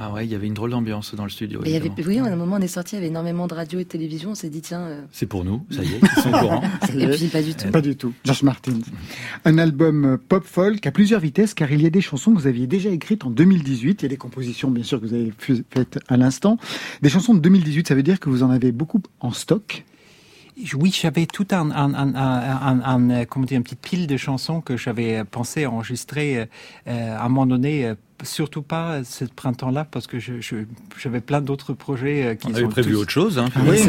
Ah 0.02 0.10
ouais, 0.10 0.24
il 0.24 0.32
y 0.32 0.34
avait 0.34 0.46
une 0.46 0.54
drôle 0.54 0.70
d'ambiance 0.70 1.14
dans 1.14 1.24
le 1.24 1.30
studio. 1.30 1.60
il 1.66 1.72
y 1.72 1.76
avait, 1.76 1.92
oui, 2.06 2.18
à 2.18 2.24
un 2.24 2.36
moment 2.36 2.56
on 2.58 2.62
est 2.62 2.68
sorti, 2.68 2.94
il 2.94 2.96
y 2.96 2.98
avait 3.00 3.08
énormément 3.08 3.46
de 3.46 3.52
radio 3.52 3.78
et 3.80 3.84
de 3.84 3.88
télévision, 3.88 4.30
on 4.30 4.34
s'est 4.34 4.48
dit 4.48 4.62
tiens. 4.62 4.80
Euh... 4.80 5.02
C'est 5.12 5.26
pour 5.26 5.44
nous, 5.44 5.66
ça 5.70 5.82
y 5.82 5.92
est, 5.92 6.00
ils 6.00 6.22
sont 6.22 6.30
au 6.30 6.38
courant. 6.38 6.62
et 6.96 7.06
puis 7.08 7.26
pas 7.26 7.42
du 7.42 7.54
tout. 7.54 7.70
Pas 7.70 7.82
du 7.82 7.96
tout. 7.96 8.14
George 8.24 8.42
Martin. 8.42 8.72
Un 9.44 9.58
album 9.58 10.06
euh, 10.06 10.16
pop 10.16 10.42
folk 10.42 10.86
à 10.86 10.90
plusieurs 10.90 11.20
vitesses 11.20 11.52
car 11.52 11.70
il 11.70 11.82
y 11.82 11.86
a 11.86 11.90
des 11.90 12.00
chansons 12.00 12.32
que 12.32 12.40
vous 12.40 12.46
aviez 12.46 12.66
déjà 12.66 12.88
écrites 12.88 13.26
en 13.26 13.30
2018. 13.30 14.00
Il 14.00 14.04
y 14.04 14.06
a 14.06 14.08
des 14.08 14.16
compositions 14.16 14.70
bien 14.70 14.84
sûr 14.84 15.02
que 15.02 15.06
vous 15.06 15.12
avez 15.12 15.34
faites 15.38 15.98
à 16.08 16.16
l'instant. 16.16 16.56
Des 17.02 17.10
chansons 17.10 17.34
de 17.34 17.40
2018, 17.40 17.88
ça 17.88 17.94
veut 17.94 18.02
dire 18.02 18.20
que 18.20 18.30
vous 18.30 18.42
en 18.42 18.48
avez 18.48 18.72
beaucoup 18.72 19.02
en 19.20 19.32
stock? 19.32 19.84
Oui, 20.74 20.92
j'avais 20.98 21.26
tout 21.26 21.46
un, 21.52 21.70
un, 21.70 21.94
un, 21.94 22.14
un, 22.14 23.10
un, 23.10 23.24
comment 23.24 23.46
dire, 23.46 23.56
une 23.56 23.62
petite 23.62 23.80
pile 23.80 24.06
de 24.06 24.16
chansons 24.16 24.60
que 24.60 24.76
j'avais 24.76 25.24
pensé 25.24 25.66
enregistrer 25.66 26.48
euh, 26.86 27.16
à 27.16 27.24
un 27.24 27.28
moment 27.28 27.46
donné 27.46 27.86
euh, 27.86 27.94
surtout 28.22 28.62
pas 28.62 29.04
ce 29.04 29.24
printemps-là 29.24 29.86
parce 29.90 30.06
que 30.06 30.18
j'avais 30.18 30.40
je, 30.40 30.64
je, 30.96 31.08
plein 31.18 31.40
d'autres 31.40 31.72
projets 31.72 32.26
euh, 32.26 32.34
qui 32.34 32.48
On 32.48 32.54
avait 32.54 32.68
prévu 32.68 32.92
tous, 32.92 32.98
autre 32.98 33.10
chose, 33.10 33.38
hein. 33.38 33.48
oui, 33.66 33.80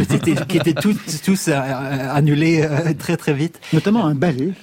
qui 0.47 0.57
étaient 0.57 0.73
tous, 0.73 1.21
tous 1.23 1.47
euh, 1.47 1.53
annulés 1.53 2.63
euh, 2.63 2.93
très 2.93 3.17
très 3.17 3.33
vite. 3.33 3.59
Notamment 3.73 4.05
un 4.05 4.15
ballet. 4.15 4.53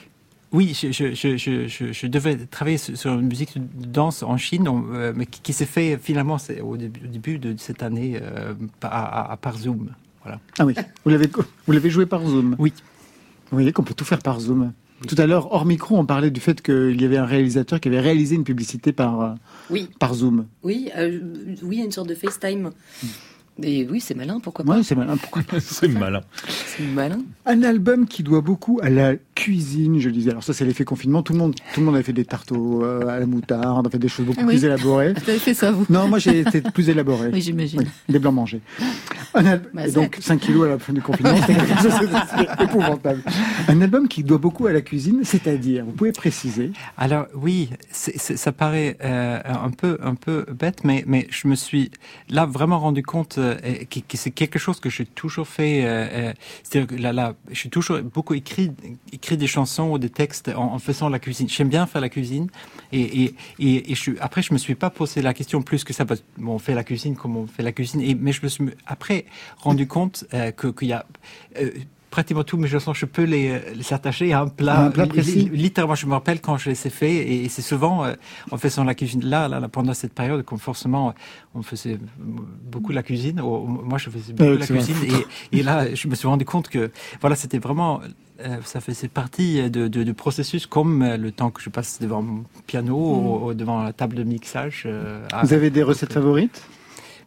Oui, 0.51 0.73
je, 0.75 0.91
je, 0.93 1.37
je, 1.37 1.93
je, 1.93 2.07
devais 2.07 2.37
travailler 2.37 2.79
sur 2.79 3.13
une 3.13 3.27
musique 3.27 3.59
de 3.59 3.87
danse 3.87 4.23
en 4.23 4.39
Chine, 4.39 4.67
euh, 4.67 5.13
mais 5.15 5.27
qui, 5.27 5.43
qui 5.43 5.53
s'est 5.53 5.67
fait 5.67 5.99
finalement 6.03 6.39
au 6.63 6.77
début, 6.79 7.01
au 7.05 7.09
début 7.09 7.39
de 7.39 7.55
cette 7.59 7.83
année 7.83 8.19
euh, 8.23 8.55
à, 8.83 9.33
à, 9.33 9.37
par 9.37 9.59
Zoom. 9.59 9.91
Voilà. 10.23 10.41
Ah 10.59 10.65
oui, 10.65 10.75
vous 11.05 11.11
l'avez 11.11 11.29
vous 11.67 11.73
l'avez 11.73 11.91
joué 11.91 12.07
par 12.07 12.27
Zoom. 12.27 12.57
Oui. 12.59 12.73
Vous 13.51 13.57
voyez 13.57 13.73
qu'on 13.73 13.83
peut 13.83 13.95
tout 13.95 14.07
faire 14.07 14.21
par 14.21 14.41
Zoom. 14.41 14.73
Tout 15.07 15.15
à 15.19 15.27
l'heure, 15.27 15.53
hors 15.53 15.65
micro, 15.65 15.97
on 15.97 16.05
parlait 16.05 16.31
du 16.31 16.41
fait 16.41 16.61
qu'il 16.61 17.01
y 17.01 17.05
avait 17.05 17.19
un 17.19 17.25
réalisateur 17.25 17.79
qui 17.81 17.89
avait 17.89 18.01
réalisé 18.01 18.35
une 18.35 18.45
publicité 18.45 18.93
par, 18.93 19.21
euh, 19.21 19.35
oui. 19.71 19.89
par 20.01 20.15
Zoom. 20.15 20.47
Oui, 20.65 20.91
euh, 20.97 21.21
oui, 21.63 21.79
une 21.79 21.93
sorte 21.93 22.09
de 22.09 22.15
FaceTime. 22.15 22.71
Et 23.63 23.87
oui, 23.91 24.01
c'est 24.01 24.15
malin, 24.15 24.39
pourquoi 24.41 24.65
pas 24.65 24.77
Oui, 24.77 24.85
c'est 24.85 24.95
malin, 24.95 25.17
pourquoi 25.17 25.43
pas 25.43 25.59
C'est 25.61 25.89
malin. 25.89 26.21
C'est 26.47 26.85
malin. 26.85 27.19
Un 27.45 27.63
album 27.63 28.07
qui 28.07 28.23
doit 28.23 28.41
beaucoup 28.41 28.79
à 28.83 28.89
la 28.89 29.17
cuisine, 29.35 29.99
je 29.99 30.11
disais. 30.11 30.31
Alors 30.31 30.45
ça, 30.45 30.53
c'est 30.53 30.65
l'effet 30.65 30.85
confinement. 30.85 31.23
Tout 31.23 31.33
le 31.33 31.41
monde, 31.41 31.55
tout 31.75 31.81
le 31.81 31.87
monde 31.87 31.97
avait 31.97 32.05
fait 32.05 32.13
des 32.13 32.25
tartes 32.25 32.53
euh, 32.53 33.09
à 33.09 33.19
la 33.19 33.27
moutarde, 33.27 33.87
a 33.87 33.91
fait 33.91 33.99
des 33.99 34.09
choses 34.09 34.27
beaucoup 34.27 34.41
oui. 34.41 34.47
plus 34.47 34.65
élaborées. 34.65 35.13
Vous 35.25 35.31
avez 35.31 35.39
fait 35.41 35.55
ça, 35.55 35.73
vous 35.73 35.87
Non, 35.91 36.07
moi, 36.07 36.19
j'ai 36.21 36.41
été 36.41 36.61
plus 36.61 36.89
élaboré. 36.89 37.31
Oui, 37.39 37.43
j'imagine. 37.43 37.81
Oui, 37.81 37.87
des 38.09 38.19
blancs 38.19 38.35
mangés. 38.35 38.61
Un 39.35 39.45
al... 39.45 39.63
bah, 39.75 39.87
et 39.87 39.91
donc, 39.91 40.19
5 40.21 40.41
kilos 40.41 40.67
à 40.67 40.71
la 40.71 40.79
fin 40.79 40.93
du 40.93 41.03
confinement, 41.03 41.37
c'est 41.47 42.65
épouvantable. 42.65 43.23
Un 43.69 43.81
album 43.81 44.09
qui 44.09 44.23
doit 44.23 44.39
beaucoup 44.39 44.67
à 44.67 44.73
la 44.73 44.81
cuisine, 44.81 45.21
c'est-à-dire, 45.25 45.85
vous 45.85 45.93
pouvez 45.93 46.13
préciser 46.13 46.73
Alors, 46.97 47.27
oui, 47.35 47.71
c 47.91 48.13
est, 48.15 48.19
c 48.19 48.35
est, 48.35 48.37
ça 48.37 48.53
paraît 48.53 48.97
euh, 49.05 49.41
un, 49.45 49.71
peu, 49.71 49.99
un 50.03 50.15
peu 50.15 50.47
bête, 50.59 50.85
mais, 50.85 51.05
mais 51.07 51.27
je 51.31 51.49
me 51.49 51.55
suis 51.55 51.91
là 52.31 52.47
vraiment 52.47 52.79
rendu 52.79 53.03
compte 53.03 53.39
euh, 53.39 53.48
que, 53.57 54.01
que 54.01 54.17
c'est 54.17 54.31
quelque 54.31 54.59
chose 54.59 54.81
que 54.81 54.91
j'ai 54.91 55.07
toujours 55.07 55.49
fait. 55.49 55.85
Euh, 55.85 56.33
C'est-à-dire 56.63 56.97
que 56.97 57.03
là, 57.03 57.13
là, 57.13 57.35
j'ai 57.51 57.69
toujours 57.69 58.01
beaucoup 58.01 58.35
écrit, 58.35 58.73
écrit 59.13 59.37
des 59.37 59.47
chansons 59.47 59.91
ou 59.91 59.99
des 59.99 60.11
textes 60.11 60.51
en, 60.55 60.79
faisant 60.79 61.09
la 61.09 61.19
cuisine. 61.19 61.49
J'aime 61.49 61.69
bien 61.69 61.87
faire 61.87 62.01
la 62.01 62.09
cuisine. 62.09 62.49
Et, 62.93 63.35
et, 63.59 63.93
et, 63.93 63.95
je, 63.95 64.13
après, 64.21 64.43
je 64.43 64.53
me 64.53 64.59
suis 64.59 64.75
pas 64.75 64.91
posé 64.91 65.23
la 65.23 65.35
question 65.35 65.63
plus 65.63 65.85
que 65.85 65.93
ça, 65.93 66.05
parce 66.05 66.23
bon, 66.37 66.55
on 66.55 66.59
fait 66.59 66.75
la 66.75 66.85
cuisine 66.85 67.17
comme 67.17 67.37
on 67.37 67.47
fait 67.47 67.63
la 67.63 67.73
cuisine. 67.73 68.01
Et, 68.01 68.15
mais 68.15 68.33
je 68.33 68.43
me 68.43 68.49
suis 68.49 68.65
après 68.87 69.27
rendu 69.59 69.87
compte 69.87 70.25
euh, 70.35 70.51
qu'il 70.53 70.73
que 70.73 70.85
y 70.85 70.93
a... 70.93 71.05
Euh, 72.09 72.11
pratiquement 72.11 72.45
tous 72.45 72.57
mes 72.57 72.69
chansons, 72.69 72.95
je 72.95 73.07
peux 73.07 73.25
les, 73.25 73.61
les 73.75 73.93
attacher 73.93 74.33
à 74.33 74.41
un 74.41 74.49
plat, 74.49 74.81
un 74.81 74.91
plat 74.91 75.07
précis. 75.07 75.49
Littéralement, 75.53 75.95
je 75.95 76.07
me 76.07 76.13
rappelle 76.13 76.41
quand 76.41 76.57
je 76.57 76.71
les 76.71 76.87
ai 76.87 76.91
fait, 76.91 77.15
et 77.15 77.49
c'est 77.49 77.63
souvent 77.63 78.05
euh, 78.05 78.15
en 78.51 78.59
faisant 78.59 78.85
la 78.85 78.95
cuisine 78.95 79.25
là, 79.25 79.49
là, 79.49 79.69
pendant 79.69 79.95
cette 79.95 80.13
période, 80.13 80.45
comme 80.45 80.59
forcément 80.59 81.15
on 81.55 81.63
faisait 81.63 81.99
beaucoup 82.19 82.93
la 82.93 83.03
cuisine. 83.03 83.41
Ou, 83.41 83.67
moi, 83.67 83.99
je 83.99 84.11
faisais 84.11 84.33
beaucoup 84.33 84.51
euh, 84.51 84.59
la 84.59 84.67
cuisine, 84.67 84.97
et, 85.53 85.59
et, 85.59 85.63
là, 85.63 85.95
je 85.95 86.09
me 86.09 86.15
suis 86.15 86.29
rendu 86.29 86.45
compte 86.45 86.69
que 86.69 86.91
voilà, 87.21 87.37
c'était 87.37 87.59
vraiment 87.59 88.01
euh, 88.41 88.59
ça 88.65 88.81
faisait 88.81 89.09
partie 89.09 89.69
de, 89.69 89.89
de, 89.89 90.05
de, 90.05 90.13
processus 90.13 90.67
comme 90.67 91.05
le 91.05 91.33
temps 91.33 91.51
que 91.51 91.61
je 91.61 91.71
passe 91.71 91.99
devant 92.01 92.23
mon 92.23 92.45
piano 92.69 92.97
mmh. 92.97 93.27
ou, 93.27 93.47
ou, 93.49 93.55
devant 93.55 93.83
la 93.83 93.93
table 93.93 94.15
de 94.15 94.23
mixage. 94.23 94.85
Euh, 94.87 95.27
Vous 95.43 95.53
avez 95.53 95.71
des 95.71 95.83
recettes 95.83 96.13
favorites? 96.13 96.63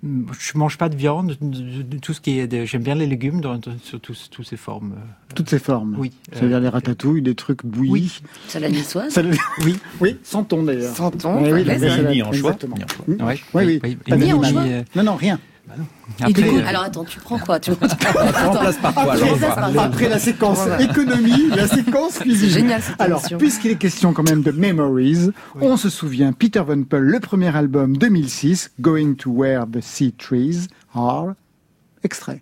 Je 0.04 0.58
mange 0.58 0.78
pas 0.78 0.90
de 0.90 0.96
viande, 0.96 1.38
de, 1.42 1.82
de, 1.84 1.98
tout 1.98 2.14
ce 2.14 2.22
qui 2.22 2.40
est. 2.40 2.66
J'aime 2.66 2.82
bien 2.82 2.96
les 2.96 3.06
légumes 3.06 3.40
dans, 3.40 3.58
dans, 3.58 3.78
sur 3.84 4.00
toutes 4.00 4.48
ces 4.48 4.58
formes. 4.58 4.96
Toutes 5.36 5.50
ces 5.50 5.60
formes. 5.60 5.96
Oui. 5.98 6.12
C'est-à-dire 6.32 6.58
euh, 6.58 6.62
les 6.62 6.70
ratatouilles, 6.70 7.22
des 7.22 7.36
trucs 7.36 7.66
bouillis. 7.66 7.92
Oui. 7.92 8.22
Salade 8.48 8.72
niçoise. 8.72 9.14
Salade... 9.14 9.36
Oui. 9.64 9.78
Oui. 10.00 10.18
Sans 10.24 10.44
thon 10.44 10.64
d'ailleurs. 10.64 10.96
Sans 10.96 11.12
thon. 11.12 11.44
Oui, 11.44 11.52
oui, 11.52 12.06
ni 12.10 12.24
en 12.24 12.32
choix. 12.32 12.54
Exactement. 12.54 12.76
Mmh. 13.08 13.14
Oui, 13.20 13.42
oui. 13.54 13.64
oui. 13.64 13.80
oui. 13.84 13.98
Pas 14.08 14.18
ni 14.18 14.32
Non, 15.77 15.86
rien. 16.19 16.27
Après, 16.29 16.63
alors 16.67 16.84
attends, 16.84 17.03
tu 17.03 17.19
prends 17.19 17.39
quoi 17.39 17.60
tu 17.60 17.71
remplaces 17.71 18.77
par 18.77 18.93
quoi 18.93 19.15
Après 19.79 20.10
la 20.10 20.19
séquence 20.19 20.60
économie, 20.79 21.49
la 21.49 21.67
séquence 21.75 22.19
cuisine. 22.19 22.49
Génial. 22.49 22.81
alors, 22.99 23.23
puisqu'il 23.38 23.71
est 23.71 23.75
question 23.75 24.13
quand 24.13 24.27
même 24.27 24.41
de 24.41 24.51
memories, 24.51 25.29
on 25.60 25.77
se 25.77 25.89
souvient 25.89 26.34
Peter 26.34 26.62
Van 26.65 26.84
Peul, 26.84 27.03
le 27.03 27.19
premier 27.19 27.55
album 27.55 27.97
2006, 27.97 28.71
Going 28.79 29.15
to 29.15 29.31
Where 29.31 29.65
the 29.67 29.81
Sea 29.81 30.13
Trees 30.13 30.67
Are, 30.93 31.34
extrait. 32.03 32.41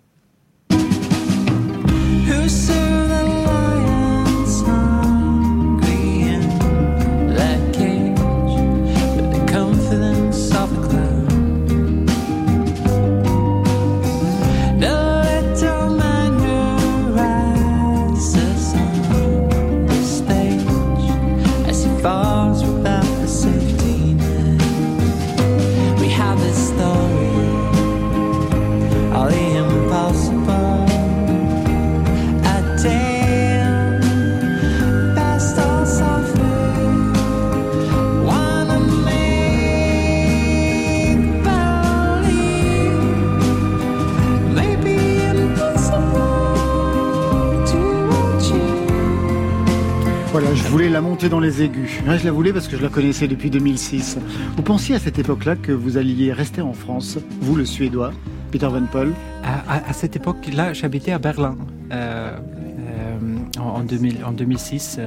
Dans 51.00 51.40
les 51.40 51.62
aigus. 51.62 51.98
je 52.06 52.24
la 52.24 52.30
voulais 52.30 52.52
parce 52.52 52.68
que 52.68 52.76
je 52.76 52.82
la 52.82 52.90
connaissais 52.90 53.26
depuis 53.26 53.48
2006. 53.48 54.18
Vous 54.54 54.62
pensiez 54.62 54.94
à 54.94 54.98
cette 54.98 55.18
époque-là 55.18 55.56
que 55.56 55.72
vous 55.72 55.96
alliez 55.96 56.30
rester 56.30 56.60
en 56.60 56.74
France, 56.74 57.18
vous 57.40 57.56
le 57.56 57.64
Suédois, 57.64 58.12
Peter 58.50 58.66
Van 58.66 58.84
Paul 58.84 59.12
à, 59.42 59.92
cette 59.94 60.16
époque-là, 60.16 60.74
j'habitais 60.74 61.12
à 61.12 61.18
Berlin. 61.18 61.56
Euh, 61.90 62.36
euh, 62.36 63.18
en, 63.58 63.80
2000, 63.80 64.24
en 64.24 64.32
2006. 64.32 64.98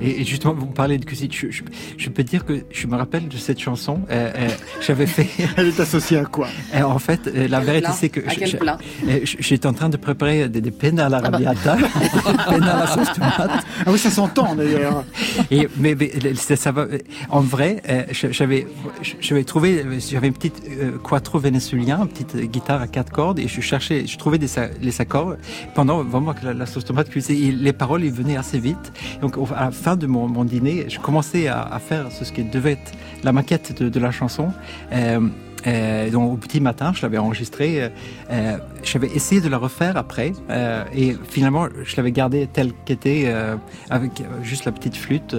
Et, 0.00 0.24
justement, 0.24 0.54
vous 0.54 0.66
parlez 0.66 0.98
de 0.98 1.04
cuisine. 1.04 1.30
Je, 1.32 2.08
peux 2.10 2.22
dire 2.22 2.44
que 2.44 2.64
je 2.70 2.86
me 2.86 2.96
rappelle 2.96 3.28
de 3.28 3.36
cette 3.36 3.58
chanson. 3.58 4.00
Euh, 4.10 4.30
euh, 4.36 4.48
j'avais 4.80 5.06
fait. 5.06 5.28
Elle 5.56 5.68
est 5.68 5.80
associée 5.80 6.18
à 6.18 6.24
quoi? 6.24 6.48
Euh, 6.74 6.82
En 6.82 6.98
fait, 6.98 7.26
la 7.26 7.60
vérité, 7.60 7.88
c'est 7.94 8.08
que 8.08 8.20
j'étais 9.24 9.66
en 9.66 9.72
train 9.72 9.88
de 9.88 9.96
préparer 9.96 10.48
des, 10.48 10.60
des 10.60 11.00
à 11.00 11.08
la 11.08 11.18
rabiata, 11.18 11.76
des 11.76 12.54
à 12.54 12.60
la 12.60 12.86
sauce 12.86 13.12
tomate. 13.12 13.64
Ah 13.84 13.90
oui, 13.90 13.98
ça 13.98 14.10
s'entend 14.10 14.54
d'ailleurs. 14.54 15.04
Et 15.50 15.68
mais, 15.76 15.96
ça, 16.56 16.72
va. 16.72 16.86
En 17.28 17.40
vrai, 17.40 17.82
j'avais 18.10 18.66
j'avais 19.20 19.44
trouvé, 19.44 19.84
j'avais 19.98 20.28
une 20.28 20.34
petite 20.34 20.62
quattro 21.02 21.38
vénézuélien, 21.38 22.00
une 22.02 22.08
petite 22.08 22.36
guitare 22.50 22.80
à 22.80 22.86
quatre 22.86 23.12
cordes, 23.12 23.38
et 23.38 23.48
je 23.48 23.60
cherchais, 23.60 24.06
je 24.06 24.16
trouvais 24.18 24.38
des, 24.38 24.48
les 24.80 25.00
accords 25.00 25.36
pendant 25.74 26.02
vraiment 26.02 26.34
que 26.34 26.46
la, 26.46 26.66
sauce 26.66 26.84
tomate 26.84 27.10
cuisait. 27.10 27.34
les 27.34 27.72
paroles, 27.72 28.04
ils 28.04 28.12
venaient 28.12 28.36
assez 28.36 28.58
vite. 28.58 28.92
Donc 29.20 29.36
à 29.54 29.66
la 29.66 29.70
fin 29.70 29.85
de 29.94 30.08
mon, 30.08 30.44
dîner, 30.44 30.86
je 30.88 30.98
commençais 30.98 31.46
à, 31.46 31.78
faire 31.78 32.10
ce 32.10 32.24
qui 32.32 32.42
devait 32.42 32.72
être 32.72 32.92
la 33.22 33.32
maquette 33.32 33.80
de, 33.80 34.00
la 34.00 34.10
chanson. 34.10 34.48
Euh, 34.92 35.20
euh, 35.66 36.10
donc 36.10 36.32
au 36.32 36.36
petit 36.36 36.60
matin, 36.60 36.92
je 36.94 37.02
l'avais 37.02 37.18
enregistré. 37.18 37.82
Euh, 37.82 37.88
euh, 38.30 38.58
j'avais 38.84 39.08
essayé 39.08 39.40
de 39.40 39.48
la 39.48 39.58
refaire 39.58 39.96
après, 39.96 40.32
et 40.94 41.16
finalement, 41.28 41.66
je 41.82 41.96
l'avais 41.96 42.12
gardée 42.12 42.46
telle 42.46 42.72
qu'était, 42.84 43.32
avec 43.90 44.22
juste 44.42 44.64
la 44.64 44.70
petite 44.70 44.96
flûte 44.96 45.36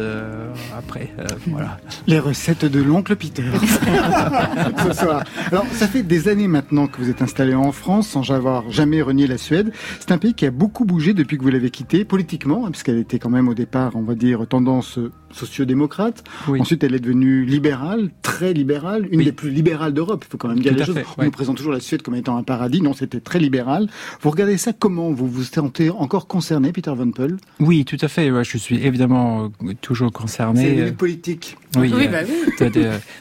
après. 0.78 1.14
voilà. 1.48 1.78
Les 2.08 2.20
recettes 2.20 2.66
de 2.66 2.82
l'oncle 2.82 3.16
Peter. 3.16 3.44
ce 4.86 4.94
soir. 4.94 5.24
Alors, 5.50 5.66
ça 5.72 5.88
fait 5.88 6.04
des 6.04 6.28
années 6.28 6.50
maintenant 6.50 6.88
que 6.88 6.98
vous 6.98 7.10
êtes 7.10 7.22
installé 7.22 7.56
en 7.56 7.72
France 7.72 8.10
sans 8.10 8.30
avoir 8.32 8.70
jamais 8.70 9.02
renié 9.02 9.28
la 9.28 9.38
Suède. 9.38 9.72
C'est 10.00 10.12
un 10.12 10.18
pays 10.18 10.34
qui 10.34 10.46
a 10.46 10.52
beaucoup 10.52 10.84
bougé 10.84 11.14
depuis 11.14 11.38
que 11.38 11.44
vous 11.44 11.50
l'avez 11.50 11.70
quitté, 11.70 12.04
politiquement, 12.04 12.66
hein, 12.66 12.72
puisqu'elle 12.72 12.98
était 12.98 13.20
quand 13.20 13.30
même 13.30 13.48
au 13.48 13.54
départ, 13.54 13.94
on 13.96 14.02
va 14.02 14.16
dire, 14.16 14.46
tendance 14.46 15.00
sociodémocrate. 15.32 16.24
Ensuite, 16.48 16.84
elle 16.84 16.96
est 16.96 17.00
devenue 17.00 17.46
libérale, 17.46 18.10
très 18.22 18.54
libérale, 18.54 19.08
une 19.12 19.24
des 19.24 19.32
plus 19.32 19.50
libérales 19.50 19.94
d'Europe. 19.94 20.26
Il 20.28 20.32
faut 20.32 20.38
quand 20.38 20.48
même 20.48 20.60
dire 20.60 20.74
les 20.74 20.86
choses. 20.86 20.98
On 21.18 21.24
nous 21.24 21.32
présente 21.32 21.58
toujours 21.58 21.74
la 21.74 21.80
Suède 21.80 22.02
comme 22.02 22.16
étant 22.16 22.38
un 22.38 22.44
paradis. 22.44 22.82
Non, 22.82 22.94
c'était 22.94 23.20
très 23.20 23.40
libéral. 23.40 23.88
Vous 24.22 24.30
regardez 24.30 24.58
ça 24.58 24.74
comment 24.74 25.12
Vous 25.12 25.28
vous 25.28 25.44
sentez 25.44 25.90
encore 25.90 26.28
concerné, 26.28 26.72
Peter 26.72 26.92
Van 26.96 27.12
Peul 27.12 27.38
Oui, 27.60 27.86
tout 27.86 27.98
à 28.02 28.08
fait. 28.08 28.32
je 28.44 28.58
suis 28.58 28.84
évidemment 28.86 29.52
euh, 29.64 29.74
toujours 29.82 30.12
concerné. 30.12 30.86
C'est 30.86 30.92
politique. 30.98 31.58
Oui, 31.78 31.92
oui, 31.96 32.08
bah 32.08 32.20
oui. 32.28 32.70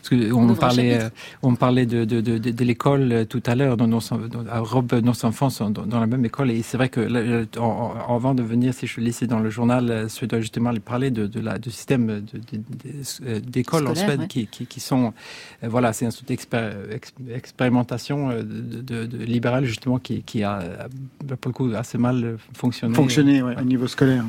parce 0.01 0.33
on, 0.33 0.55
parlait, 0.55 1.03
euh, 1.03 1.09
on 1.43 1.55
parlait 1.55 1.87
de, 1.87 2.05
de, 2.05 2.21
de, 2.21 2.39
de 2.39 2.65
l'école 2.65 3.13
euh, 3.13 3.25
tout 3.25 3.43
à 3.47 3.55
l'heure. 3.55 3.77
Nos, 3.77 4.01
à 4.51 4.61
Rob, 4.61 4.93
nos 5.03 5.25
enfants 5.25 5.51
sont 5.51 5.71
dans, 5.71 6.01
la 6.01 6.07
même 6.07 6.25
école. 6.25 6.51
Et 6.51 6.63
c'est 6.63 6.77
vrai 6.77 6.89
que 6.89 7.47
avant 8.09 8.35
de 8.35 8.43
venir, 8.43 8.75
si 8.75 8.87
je 8.87 9.01
lisais 9.01 9.27
dans 9.27 9.41
le 9.41 9.51
journal 9.51 10.09
suédois, 10.09 10.41
justement, 10.41 10.71
il 10.71 10.81
parlait 10.81 11.11
de, 11.11 11.27
de 11.27 11.41
la, 11.41 11.59
du 11.59 11.71
système 11.71 12.23
d'école 13.47 13.89
en 13.89 13.95
Suède 13.95 14.27
qui, 14.29 14.47
qui, 14.47 14.67
qui, 14.67 14.81
sont... 14.81 15.13
Voilà, 15.63 15.93
c'est 15.93 16.07
un 16.07 16.11
expérimentation 17.35 18.31
euh, 18.31 18.43
de, 18.43 19.07
de, 19.07 19.25
libérale 19.25 19.65
justement 19.65 19.99
qui, 19.99 20.23
qui, 20.23 20.43
a 20.43 20.89
pour 21.41 21.51
le 21.51 21.53
coup 21.53 21.71
assez 21.77 21.99
mal 21.99 22.37
fonctionné. 22.55 22.95
Fonctionné 22.95 23.43
ouais, 23.43 23.55
au 23.59 23.65
niveau 23.65 23.87
scolaire. 23.87 24.25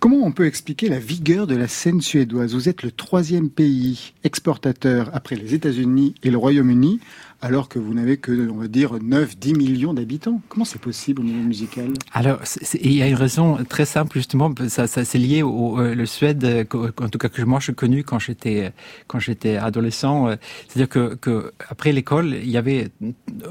Comment 0.00 0.18
on 0.24 0.32
peut 0.32 0.46
expliquer 0.46 0.88
la 0.88 0.98
vigueur 0.98 1.46
de 1.46 1.56
la 1.56 1.68
scène 1.68 2.00
suédoise? 2.00 2.54
Vous 2.54 2.68
êtes 2.68 2.82
le 2.82 2.90
troisième 2.90 3.35
pays 3.44 4.12
exportateur 4.24 5.10
après 5.12 5.36
les 5.36 5.54
États-Unis 5.54 6.14
et 6.22 6.30
le 6.30 6.36
Royaume-Uni 6.36 7.00
alors 7.40 7.68
que 7.68 7.78
vous 7.78 7.94
n'avez 7.94 8.16
que, 8.16 8.50
on 8.50 8.56
va 8.56 8.68
dire, 8.68 8.94
9-10 8.94 9.56
millions 9.56 9.94
d'habitants. 9.94 10.40
Comment 10.48 10.64
c'est 10.64 10.80
possible 10.80 11.22
au 11.22 11.24
niveau 11.24 11.42
musical? 11.42 11.92
Alors, 12.12 12.40
il 12.80 12.92
y 12.92 13.02
a 13.02 13.06
une 13.06 13.14
raison 13.14 13.58
très 13.68 13.84
simple, 13.84 14.16
justement, 14.16 14.52
ça, 14.68 14.86
ça 14.86 15.04
c'est 15.04 15.18
lié 15.18 15.42
au 15.42 15.78
euh, 15.78 15.94
le 15.94 16.06
Suède, 16.06 16.44
euh, 16.44 16.64
en 17.00 17.08
tout 17.08 17.18
cas 17.18 17.28
que 17.28 17.42
moi 17.42 17.60
je 17.60 17.72
connu 17.72 18.04
quand 18.04 18.18
j'étais 18.18 18.72
quand 19.06 19.18
j'étais 19.18 19.56
adolescent. 19.56 20.28
Euh, 20.28 20.36
c'est-à-dire 20.68 20.88
que, 20.88 21.14
que, 21.14 21.52
après 21.68 21.92
l'école, 21.92 22.34
il 22.34 22.50
y 22.50 22.56
avait, 22.56 22.88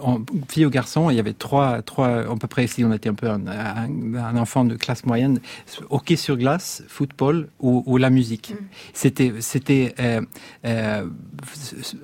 en, 0.01 0.21
fille 0.49 0.65
ou 0.65 0.69
garçon, 0.69 1.09
il 1.09 1.15
y 1.15 1.19
avait 1.19 1.33
trois, 1.33 1.81
trois, 1.81 2.31
à 2.31 2.35
peu 2.35 2.47
près, 2.47 2.67
si 2.67 2.83
on 2.83 2.91
était 2.91 3.09
un 3.09 3.13
peu 3.13 3.29
un, 3.29 3.45
un, 3.47 4.37
enfant 4.37 4.65
de 4.65 4.75
classe 4.75 5.05
moyenne, 5.05 5.39
hockey 5.89 6.15
sur 6.15 6.37
glace, 6.37 6.83
football 6.87 7.47
ou, 7.59 7.83
ou 7.85 7.97
la 7.97 8.09
musique. 8.09 8.51
Mm. 8.51 8.65
C'était, 8.93 9.33
c'était 9.39 9.95
euh, 9.99 10.21
euh, 10.65 11.07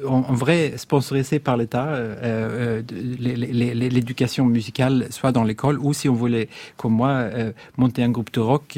en, 0.08 0.24
en, 0.28 0.34
vrai 0.34 0.74
sponsorisé 0.78 1.39
par 1.39 1.58
les 1.58 1.67
euh, 1.79 2.81
euh, 2.81 2.81
l'éducation 3.19 4.45
musicale, 4.45 5.07
soit 5.10 5.31
dans 5.31 5.43
l'école 5.43 5.79
ou 5.79 5.93
si 5.93 6.10
on 6.10 6.13
voulait, 6.13 6.49
comme 6.77 6.93
moi, 6.93 7.10
euh, 7.10 7.51
monter 7.77 8.03
un 8.03 8.10
groupe 8.10 8.31
de 8.34 8.39
rock, 8.39 8.77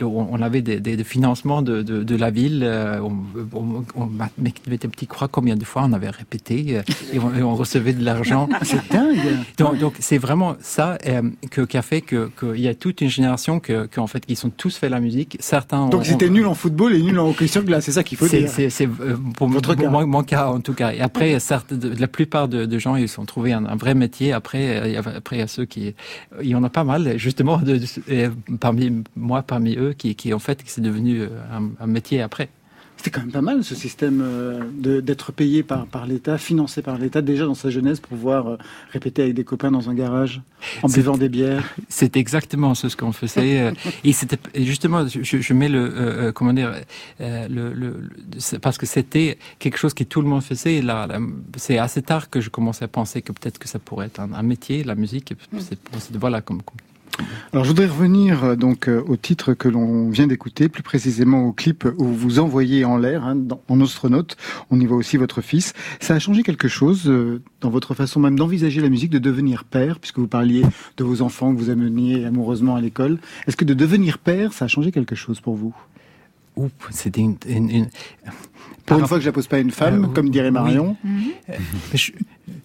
on 0.00 0.42
avait 0.42 0.62
des, 0.62 1.04
financements 1.04 1.62
de, 1.62 2.16
la 2.16 2.30
ville, 2.30 2.68
on, 3.02 3.12
on, 3.54 3.84
on 3.96 4.08
mettait 4.38 4.86
un 4.86 4.90
petit 4.90 5.06
croix 5.06 5.28
combien 5.28 5.56
de 5.56 5.64
fois 5.64 5.82
on 5.84 5.92
avait 5.92 6.10
répété 6.10 6.82
et 7.12 7.18
on, 7.18 7.54
recevait 7.54 7.92
de 7.92 8.04
l'argent. 8.04 8.48
c'est 8.62 8.90
dingue. 8.90 9.18
Donc 9.56 9.94
c'est 9.98 10.18
vraiment 10.18 10.56
ça 10.60 10.98
que, 11.50 11.62
qui 11.62 11.76
a 11.76 11.82
fait 11.82 12.00
qu'il 12.00 12.30
y 12.56 12.68
a 12.68 12.74
toute 12.74 13.00
une 13.00 13.10
génération 13.10 13.60
que, 13.60 13.88
en 13.98 14.06
fait 14.06 14.24
qui 14.26 14.36
sont 14.36 14.50
tous 14.50 14.76
fait 14.76 14.88
la 14.88 15.00
musique. 15.00 15.36
Certains. 15.40 15.88
Donc 15.88 16.06
c'était 16.06 16.30
nul 16.30 16.46
en 16.46 16.54
football 16.54 16.94
et 16.94 17.02
nul 17.02 17.18
en 17.18 17.28
hockey 17.28 17.46
sur 17.46 17.62
glace, 17.62 17.84
c'est 17.84 17.92
ça 17.92 18.02
qu'il 18.02 18.18
faut 18.18 18.28
dire. 18.28 18.50
C'est 18.50 18.88
pour. 19.36 19.48
Mon, 19.48 20.22
cas 20.22 20.46
en 20.46 20.60
tout 20.60 20.74
cas. 20.74 20.92
Et 20.92 21.00
après, 21.00 21.38
la 21.98 22.08
plupart 22.08 22.48
de, 22.48 22.78
gens, 22.78 22.96
ils 22.96 23.20
ont 23.20 23.24
trouvé 23.24 23.52
un, 23.52 23.76
vrai 23.76 23.94
métier. 23.94 24.32
Après, 24.32 24.96
a, 24.96 25.00
après, 25.16 25.38
il 25.38 25.44
y 25.44 25.48
ceux 25.48 25.64
qui, 25.64 25.94
il 26.40 26.48
y 26.48 26.54
en 26.54 26.62
a 26.64 26.70
pas 26.70 26.84
mal, 26.84 27.18
justement, 27.18 27.60
parmi 28.60 29.02
moi, 29.16 29.42
parmi 29.42 29.76
eux, 29.76 29.92
qui, 29.92 30.14
qui 30.14 30.32
en 30.32 30.38
fait, 30.38 30.62
c'est 30.66 30.80
devenu 30.80 31.22
un 31.80 31.86
métier 31.86 32.22
après. 32.22 32.48
C'est 33.02 33.10
quand 33.10 33.22
même 33.22 33.32
pas 33.32 33.42
mal 33.42 33.64
ce 33.64 33.74
système 33.74 34.20
euh, 34.22 34.60
d'être 35.00 35.32
payé 35.32 35.64
par, 35.64 35.86
par 35.86 36.06
l'État, 36.06 36.38
financé 36.38 36.82
par 36.82 36.98
l'État, 36.98 37.20
déjà 37.20 37.46
dans 37.46 37.56
sa 37.56 37.68
jeunesse, 37.68 37.98
pour 37.98 38.10
pouvoir 38.10 38.46
euh, 38.46 38.56
répéter 38.92 39.22
avec 39.22 39.34
des 39.34 39.42
copains 39.42 39.72
dans 39.72 39.90
un 39.90 39.94
garage, 39.94 40.40
en 40.84 40.88
buvant 40.88 41.16
des 41.16 41.28
bières. 41.28 41.74
C'est 41.88 42.16
exactement 42.16 42.76
ce 42.76 42.94
qu'on 42.94 43.10
faisait. 43.10 43.60
Euh, 43.60 43.72
et 44.04 44.12
c'était 44.12 44.38
justement, 44.54 45.04
je, 45.08 45.52
mets 45.52 45.68
le, 45.68 46.30
comment 46.32 46.52
dire, 46.52 46.72
le, 47.18 47.72
le, 47.72 48.08
parce 48.60 48.78
que 48.78 48.86
c'était 48.86 49.36
quelque 49.58 49.78
chose 49.78 49.94
que 49.94 50.04
tout 50.04 50.20
le 50.20 50.28
monde 50.28 50.44
faisait. 50.44 50.80
Là, 50.80 51.08
c'est 51.56 51.78
assez 51.78 52.02
tard 52.02 52.30
que 52.30 52.40
je 52.40 52.50
commençais 52.50 52.84
à 52.84 52.88
penser 52.88 53.20
que 53.20 53.32
peut-être 53.32 53.58
que 53.58 53.68
ça 53.68 53.80
pourrait 53.80 54.06
être 54.06 54.20
un, 54.20 54.42
métier, 54.42 54.84
la 54.84 54.94
musique. 54.94 55.34
C'est 55.58 55.78
voilà 56.14 56.40
comme 56.40 56.62
Alors 57.52 57.64
je 57.64 57.68
voudrais 57.68 57.86
revenir 57.86 58.44
euh, 58.44 58.56
donc 58.56 58.88
euh, 58.88 59.02
au 59.06 59.16
titre 59.16 59.52
que 59.52 59.68
l'on 59.68 60.08
vient 60.08 60.26
d'écouter, 60.26 60.68
plus 60.68 60.82
précisément 60.82 61.44
au 61.44 61.52
clip 61.52 61.86
où 61.98 62.06
vous 62.06 62.38
envoyez 62.38 62.84
en 62.84 62.96
l'air, 62.96 63.24
hein, 63.26 63.36
en 63.68 63.80
astronaute. 63.80 64.36
On 64.70 64.80
y 64.80 64.86
voit 64.86 64.96
aussi 64.96 65.18
votre 65.18 65.42
fils. 65.42 65.74
Ça 66.00 66.14
a 66.14 66.18
changé 66.18 66.42
quelque 66.42 66.68
chose 66.68 67.08
euh, 67.08 67.42
dans 67.60 67.68
votre 67.68 67.94
façon 67.94 68.20
même 68.20 68.38
d'envisager 68.38 68.80
la 68.80 68.88
musique, 68.88 69.10
de 69.10 69.18
devenir 69.18 69.64
père, 69.64 69.98
puisque 69.98 70.18
vous 70.18 70.28
parliez 70.28 70.62
de 70.96 71.04
vos 71.04 71.20
enfants 71.20 71.52
que 71.52 71.58
vous 71.58 71.68
ameniez 71.68 72.24
amoureusement 72.24 72.74
à 72.74 72.80
l'école. 72.80 73.18
Est-ce 73.46 73.56
que 73.56 73.66
de 73.66 73.74
devenir 73.74 74.18
père, 74.18 74.52
ça 74.52 74.64
a 74.64 74.68
changé 74.68 74.90
quelque 74.90 75.14
chose 75.14 75.40
pour 75.40 75.54
vous? 75.54 75.74
C'était 76.90 77.20
une, 77.22 77.36
une, 77.46 77.88
Pour 78.84 78.98
une 78.98 79.06
fois 79.06 79.18
que 79.18 79.22
je 79.22 79.28
la 79.28 79.32
pose 79.32 79.46
pas 79.46 79.56
à 79.56 79.60
une 79.60 79.70
femme, 79.70 80.12
comme 80.12 80.30
dirait 80.30 80.50
Marion. 80.50 80.96
je, 81.94 82.12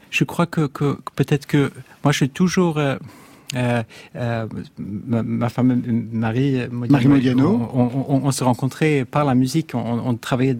je, 0.09 0.23
crois 0.23 0.45
que, 0.45 0.67
que, 0.67 0.97
peut-être 1.15 1.45
que 1.45 1.71
moi 2.03 2.11
je 2.11 2.17
suis 2.17 2.29
toujours 2.29 2.77
euh, 2.77 2.97
euh, 3.55 3.83
ma, 4.77 5.49
femme 5.49 5.81
Marie 6.11 6.67
Modiano, 6.69 7.69
on, 7.73 8.21
on, 8.23 8.31
se 8.31 8.43
rencontrait 8.43 9.05
par 9.05 9.23
la 9.25 9.35
musique, 9.35 9.73
on, 9.73 10.15
travaillait 10.15 10.57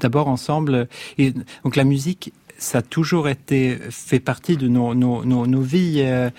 d'abord 0.00 0.28
ensemble. 0.28 0.88
Et 1.18 1.32
donc 1.64 1.76
la 1.76 1.84
musique 1.84 2.32
ça 2.58 2.78
a 2.78 2.82
toujours 2.82 3.28
été 3.28 3.76
fait 3.90 4.18
partie 4.18 4.56
de 4.56 4.66
nos, 4.66 4.94
nos, 4.94 5.24
nos, 5.24 5.60
vies. 5.60 6.00
Euh, 6.00 6.30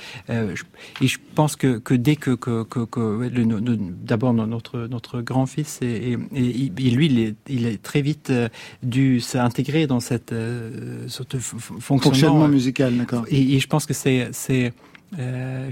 et 1.00 1.08
je 1.08 1.20
pense 1.36 1.56
que, 1.56 1.78
que 1.78 1.94
dès 1.94 2.16
que, 2.16 2.32
que, 2.32 2.64
que, 2.64 3.30
d'abord 4.04 4.34
notre, 4.34 4.88
notre 4.88 5.22
grand-fils, 5.22 5.80
et, 5.84 6.18
et, 6.34 6.90
lui, 6.90 7.06
il 7.06 7.20
est, 7.20 7.36
il 7.48 7.68
est 7.68 7.82
très 7.82 8.02
vite 8.02 8.34
dû 8.82 9.20
s'intégrer 9.20 9.86
dans 9.86 10.00
cette, 10.00 10.34
sorte 11.08 11.38
fonctionnement, 11.38 11.80
fonctionnement 11.80 12.48
musical. 12.48 12.98
D'accord. 12.98 13.26
Et, 13.30 13.56
et, 13.56 13.60
je 13.60 13.68
pense 13.68 13.86
que 13.86 13.94
c'est, 13.94 14.30
c'est 14.32 14.74
euh, 15.20 15.70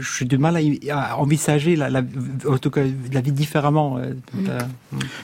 j'ai 0.00 0.24
du 0.24 0.38
mal 0.38 0.58
à, 0.90 1.18
envisager 1.18 1.76
la, 1.76 1.88
la, 1.88 2.02
en 2.48 2.58
tout 2.58 2.70
cas, 2.70 2.82
la 3.12 3.20
vie 3.20 3.32
différemment. 3.32 3.98
Euh, 3.98 4.12
mm. 4.34 4.46
euh, 4.48 4.60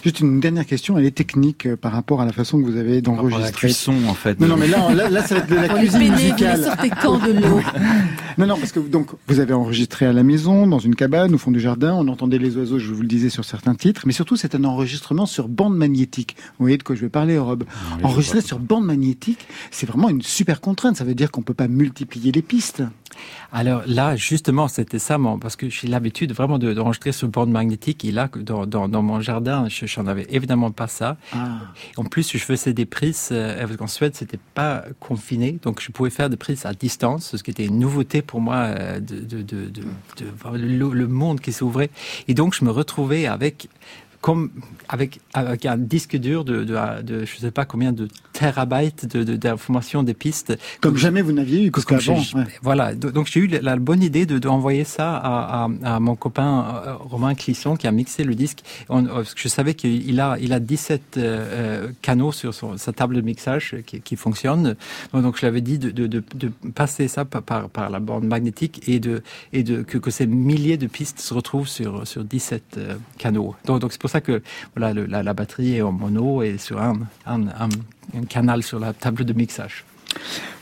Juste 0.02 0.20
une 0.20 0.40
dernière 0.40 0.66
question, 0.66 0.96
elle 0.96 1.04
est 1.04 1.14
technique 1.14 1.74
par 1.76 1.92
rapport 1.92 2.20
à 2.20 2.24
la 2.24 2.32
façon 2.32 2.60
que 2.60 2.64
vous 2.64 2.76
avez 2.76 3.02
d'enregistrer. 3.02 3.42
La 3.42 3.52
cuisson, 3.52 3.94
en 4.08 4.14
fait. 4.14 4.40
Non, 4.40 4.46
non, 4.46 4.56
mais 4.56 4.68
là, 4.68 4.92
là, 4.94 5.10
là 5.10 5.22
ça 5.22 5.34
va 5.34 5.40
être 5.40 5.50
de 5.50 5.54
la 5.56 5.68
cuisine 5.78 6.12
musicale. 6.12 6.62
sortez 6.62 6.90
quand 6.90 7.18
de 7.18 7.32
l'eau 7.32 7.60
Non, 8.38 8.46
non, 8.46 8.56
parce 8.56 8.72
que 8.72 8.80
donc 8.80 9.10
vous 9.28 9.38
avez 9.38 9.52
enregistré 9.52 10.06
à 10.06 10.12
la 10.12 10.22
maison, 10.22 10.66
dans 10.66 10.78
une 10.80 10.96
cabane, 10.96 11.34
au 11.34 11.38
fond 11.38 11.50
du 11.50 11.60
jardin. 11.60 11.94
On 11.94 12.08
entendait 12.08 12.38
les 12.38 12.56
oiseaux, 12.56 12.78
je 12.78 12.92
vous 12.92 13.02
le 13.02 13.08
disais, 13.08 13.28
sur 13.28 13.44
certains 13.44 13.74
titres. 13.74 14.02
Mais 14.06 14.12
surtout, 14.12 14.36
c'est 14.36 14.54
un 14.54 14.64
enregistrement 14.64 15.26
sur 15.26 15.48
bande 15.48 15.76
magnétique. 15.76 16.36
Vous 16.58 16.64
voyez 16.64 16.78
de 16.78 16.82
quoi 16.82 16.96
je 16.96 17.02
vais 17.02 17.08
parler, 17.08 17.38
Rob 17.38 17.64
Enregistrer 18.02 18.40
sur 18.40 18.58
bande 18.58 18.84
magnétique, 18.84 19.46
c'est 19.70 19.86
vraiment 19.86 20.08
une 20.08 20.22
super 20.22 20.60
contrainte. 20.60 20.96
Ça 20.96 21.04
veut 21.04 21.14
dire 21.14 21.30
qu'on 21.30 21.42
peut 21.42 21.54
pas 21.54 21.68
multiplier 21.68 22.32
les 22.32 22.42
pistes. 22.42 22.82
Alors 23.52 23.82
là, 23.86 24.16
justement, 24.16 24.68
c'était 24.68 24.98
ça, 24.98 25.18
parce 25.40 25.56
que 25.56 25.68
j'ai 25.68 25.88
l'habitude 25.88 26.32
vraiment 26.32 26.58
d'enregistrer 26.58 27.10
de, 27.10 27.14
sur 27.14 27.28
bande 27.28 27.50
magnétique. 27.50 28.04
Et 28.04 28.12
là, 28.12 28.28
dans, 28.34 28.66
dans, 28.66 28.88
dans 28.88 29.02
mon 29.02 29.20
jardin, 29.20 29.66
je 29.68 30.00
n'en 30.00 30.06
avais 30.06 30.26
évidemment 30.30 30.70
pas 30.70 30.88
ça. 30.88 31.16
Ah. 31.32 31.58
En 31.96 32.04
plus, 32.04 32.32
je 32.32 32.38
faisais 32.38 32.72
des 32.72 32.86
prises, 32.86 33.28
euh, 33.32 33.64
parce 33.64 33.76
qu'en 33.76 33.86
Suède, 33.86 34.14
c'était 34.14 34.40
pas 34.54 34.84
confiné, 35.00 35.58
donc 35.62 35.80
je 35.80 35.90
pouvais 35.92 36.10
faire 36.10 36.30
des 36.30 36.36
prises 36.36 36.66
à 36.66 36.72
distance, 36.72 37.36
ce 37.36 37.42
qui 37.42 37.50
était 37.50 37.66
une 37.66 37.78
nouveauté 37.78 38.22
pour 38.22 38.40
moi 38.40 38.56
euh, 38.56 39.00
de, 39.00 39.20
de, 39.20 39.42
de, 39.42 39.82
le 40.52 41.06
monde 41.06 41.40
qui 41.40 41.52
s'ouvrait. 41.52 41.90
Et 42.28 42.34
donc, 42.34 42.54
je 42.54 42.64
me 42.64 42.70
retrouvais 42.70 43.26
avec 43.26 43.68
comme 44.24 44.48
avec, 44.88 45.20
avec 45.34 45.66
un 45.66 45.76
disque 45.76 46.16
dur 46.16 46.46
de, 46.46 46.64
de, 46.64 47.02
de, 47.02 47.26
je 47.26 47.36
sais 47.36 47.50
pas 47.50 47.66
combien 47.66 47.92
de 47.92 48.08
terabytes 48.32 49.06
d'informations, 49.06 50.02
de, 50.02 50.06
des 50.06 50.14
pistes. 50.14 50.56
Comme 50.80 50.96
jamais 50.96 51.20
vous 51.20 51.32
n'aviez 51.32 51.66
eu, 51.66 51.70
parce 51.70 51.84
qu'avant. 51.84 52.22
Voilà, 52.62 52.94
donc 52.94 53.26
j'ai 53.26 53.40
eu 53.40 53.46
la, 53.48 53.76
bonne 53.76 54.02
idée 54.02 54.24
de, 54.24 54.38
d'envoyer 54.38 54.84
ça 54.84 55.14
à, 55.14 55.64
à, 55.64 55.94
à, 55.96 56.00
mon 56.00 56.16
copain 56.16 56.64
euh, 56.86 56.94
Romain 56.94 57.34
Clisson 57.34 57.76
qui 57.76 57.86
a 57.86 57.92
mixé 57.92 58.24
le 58.24 58.34
disque. 58.34 58.60
On, 58.88 59.04
euh, 59.04 59.24
je 59.36 59.48
savais 59.48 59.74
qu'il 59.74 60.18
a, 60.20 60.38
il 60.40 60.54
a 60.54 60.60
17 60.60 61.02
euh, 61.18 61.88
canaux 62.00 62.32
sur 62.32 62.54
son, 62.54 62.78
sa 62.78 62.94
table 62.94 63.16
de 63.16 63.20
mixage 63.20 63.76
qui, 63.84 64.00
qui 64.00 64.16
fonctionne. 64.16 64.74
Donc 65.12 65.36
je 65.36 65.42
lui 65.42 65.48
avais 65.48 65.60
dit 65.60 65.78
de, 65.78 65.90
de, 65.90 66.06
de, 66.06 66.48
passer 66.74 67.08
ça 67.08 67.26
par, 67.26 67.42
par, 67.42 67.68
par, 67.68 67.90
la 67.90 68.00
bande 68.00 68.24
magnétique 68.24 68.88
et, 68.88 69.00
de, 69.00 69.22
et 69.52 69.62
de, 69.62 69.82
que, 69.82 69.98
que 69.98 70.10
ces 70.10 70.26
milliers 70.26 70.78
de 70.78 70.86
pistes 70.86 71.20
se 71.20 71.34
retrouvent 71.34 71.68
sur, 71.68 72.06
sur 72.06 72.24
17 72.24 72.78
canaux. 73.18 73.54
Donc, 73.66 73.82
donc 73.82 73.92
c'est 73.92 74.00
pour 74.00 74.13
ça 74.14 74.20
que 74.20 74.42
voilà, 74.76 74.94
la, 75.22 75.34
batterie 75.34 75.76
est 75.76 75.82
en 75.82 75.92
mono 75.92 76.42
et 76.42 76.56
sur 76.58 76.80
un, 76.80 76.98
un, 77.26 77.68
canal 78.28 78.62
sur 78.62 78.78
la 78.78 78.92
table 78.92 79.24
de 79.24 79.32
mixage. 79.32 79.84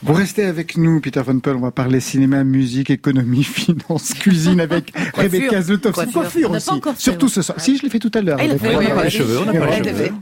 Vous 0.01 0.13
restez 0.13 0.45
avec 0.45 0.77
nous, 0.77 0.99
Peter 0.99 1.21
Von 1.21 1.39
Peul. 1.39 1.57
On 1.57 1.59
va 1.59 1.69
parler 1.69 1.99
cinéma, 1.99 2.43
musique, 2.43 2.89
économie, 2.89 3.43
finance, 3.59 4.15
cuisine 4.15 4.59
avec 4.59 4.91
Rebecca 5.13 5.61
Zlotov. 5.61 5.93
Coiffure, 5.93 6.49
aussi. 6.49 6.71
Surtout 6.97 7.29
ce 7.29 7.43
soir. 7.43 7.59
Si, 7.61 7.77
je 7.77 7.83
l'ai 7.83 7.89
fait 7.89 7.99
tout 7.99 8.11
à 8.15 8.21
l'heure. 8.21 8.39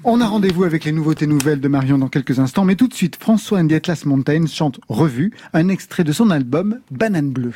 On 0.04 0.20
a 0.20 0.28
rendez-vous 0.28 0.66
avec 0.66 0.84
les 0.84 0.92
nouveautés 0.92 1.28
nouvelles 1.28 1.62
de 1.62 1.68
Marion 1.70 1.98
dans 1.98 2.10
quelques 2.10 2.40
instants. 2.40 2.66
Mais 2.66 2.76
tout 2.76 2.90
de 2.90 2.94
suite, 2.94 3.16
François 3.16 3.60
Andy 3.60 3.76
Atlas 3.76 4.04
Montaigne 4.04 4.48
chante 4.48 4.82
Revue, 4.90 5.32
un 5.54 5.70
extrait 5.70 6.04
de 6.04 6.12
son 6.12 6.30
album 6.30 6.80
Banane 6.92 7.30
Bleue. 7.30 7.56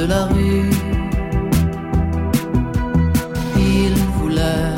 De 0.00 0.06
la 0.06 0.24
rue. 0.26 0.70
Il 3.56 3.94
voulait 4.16 4.74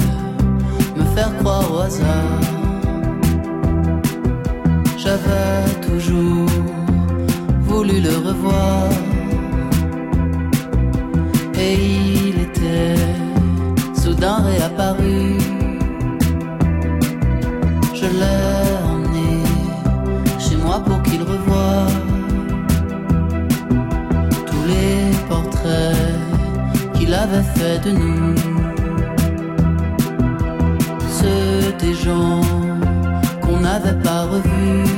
me 0.96 1.05
faire 1.14 1.33
croire 1.38 1.66
au 1.72 1.79
hasard. 1.79 2.40
J'avais 4.96 5.64
toujours 5.88 6.48
voulu 7.68 8.01
le 8.01 8.14
revoir. 8.29 8.88
Et 11.64 11.75
il 12.29 12.35
était 12.48 12.96
soudain 14.03 14.38
réapparu. 14.51 15.38
Je 17.94 18.07
l'ai 18.20 18.51
avait 27.22 27.48
fait 27.54 27.78
de 27.87 27.92
nous. 27.92 28.35
Ceux 31.18 31.72
des 31.78 31.94
gens 31.94 32.40
qu'on 33.40 33.61
n'avait 33.61 33.98
pas 34.08 34.22
revus. 34.22 34.90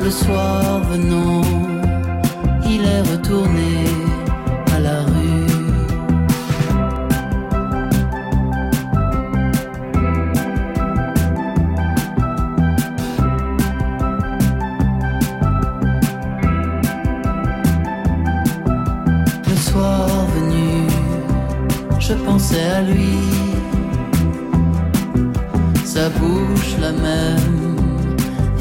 Le 0.00 0.10
soir 0.10 0.80
venant, 0.90 1.42
il 2.72 2.82
est 2.94 3.04
retourné 3.12 3.93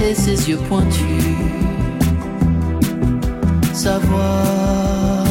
et 0.09 0.15
ses 0.15 0.49
yeux 0.49 0.61
pointus. 0.69 1.37
Sa 3.73 3.99
voix, 3.99 5.23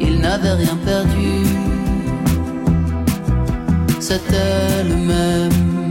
il 0.00 0.20
n'avait 0.20 0.56
rien 0.62 0.76
perdu. 0.84 1.32
C'était 3.98 4.84
le 4.88 4.96
même 4.96 5.90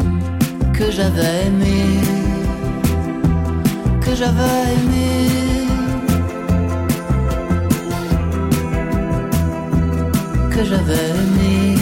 que 0.73 0.91
j'avais 0.91 1.47
aimé, 1.47 1.81
que 4.01 4.15
j'avais 4.15 4.73
aimé. 4.75 5.39
que 10.59 10.65
j'avais 10.65 10.93
aimé. 10.93 11.78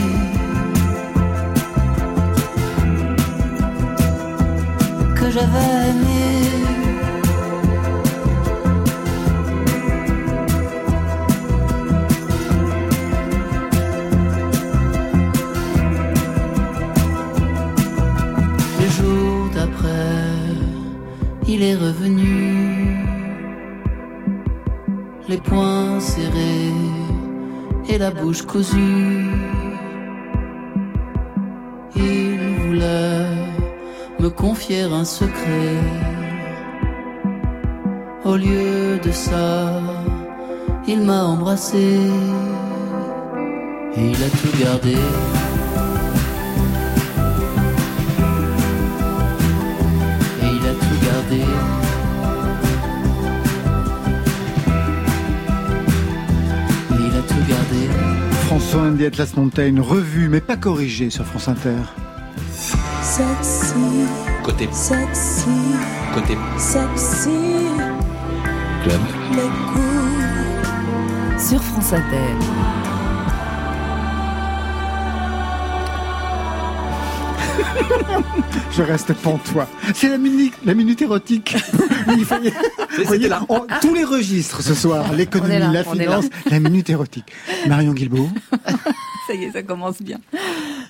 Le 5.38 5.44
jour 18.90 19.50
d'après, 19.54 19.88
il 21.48 21.62
est 21.62 21.76
revenu. 21.76 22.98
poings 25.44 26.00
serrés 26.00 26.74
et 27.90 28.00
la 28.00 28.10
bouche 28.10 28.42
cousue. 28.42 29.17
Confier 34.68 34.84
un 34.84 35.06
secret. 35.06 35.78
Au 38.26 38.36
lieu 38.36 39.00
de 39.02 39.12
ça, 39.12 39.82
il 40.88 41.02
m'a 41.02 41.24
embrassé 41.24 42.00
et 43.96 44.10
il 44.12 44.24
a 44.24 44.30
tout 44.30 44.58
gardé. 44.60 44.96
Et 50.42 50.50
il 50.58 50.66
a 50.66 50.74
tout 50.74 50.98
gardé. 51.06 51.42
Et 56.92 57.02
il 57.08 57.16
a 57.16 57.22
tout 57.22 57.44
gardé. 57.50 57.90
François 58.48 58.82
Andy 58.82 59.06
Atlas 59.06 59.36
Montaigne, 59.38 59.80
revue 59.80 60.28
mais 60.30 60.42
pas 60.42 60.58
corrigée 60.58 61.10
sur 61.10 61.26
France 61.26 61.48
Inter. 61.48 61.84
Sexy. 63.02 64.37
Côté. 64.48 64.70
Sexy. 64.72 65.50
Côté. 66.14 66.38
Sexy. 66.58 67.30
Club. 68.84 69.02
Les. 69.36 69.50
Sur 71.38 71.62
France 71.62 71.92
Inter. 71.92 72.34
Je 78.72 78.82
reste 78.84 79.14
pantois. 79.14 79.68
C'est 79.94 80.10
la 80.10 80.18
minute, 80.18 80.54
la 80.66 80.74
minute 80.74 81.02
érotique. 81.02 81.56
Vous 82.08 82.24
voyez, 83.06 83.30
on- 83.50 83.66
tous 83.82 83.94
les 83.94 84.04
registres 84.04 84.62
ce 84.62 84.74
soir. 84.74 85.12
L'économie, 85.14 85.54
là, 85.60 85.68
la 85.68 85.72
là. 85.72 85.84
finance, 85.84 86.26
la 86.50 86.60
minute 86.60 86.90
érotique. 86.90 87.26
Marion 87.68 87.94
Guilbault. 87.94 88.30
Ça 89.28 89.34
y 89.34 89.44
est, 89.44 89.52
ça 89.52 89.62
commence 89.62 90.02
bien. 90.02 90.20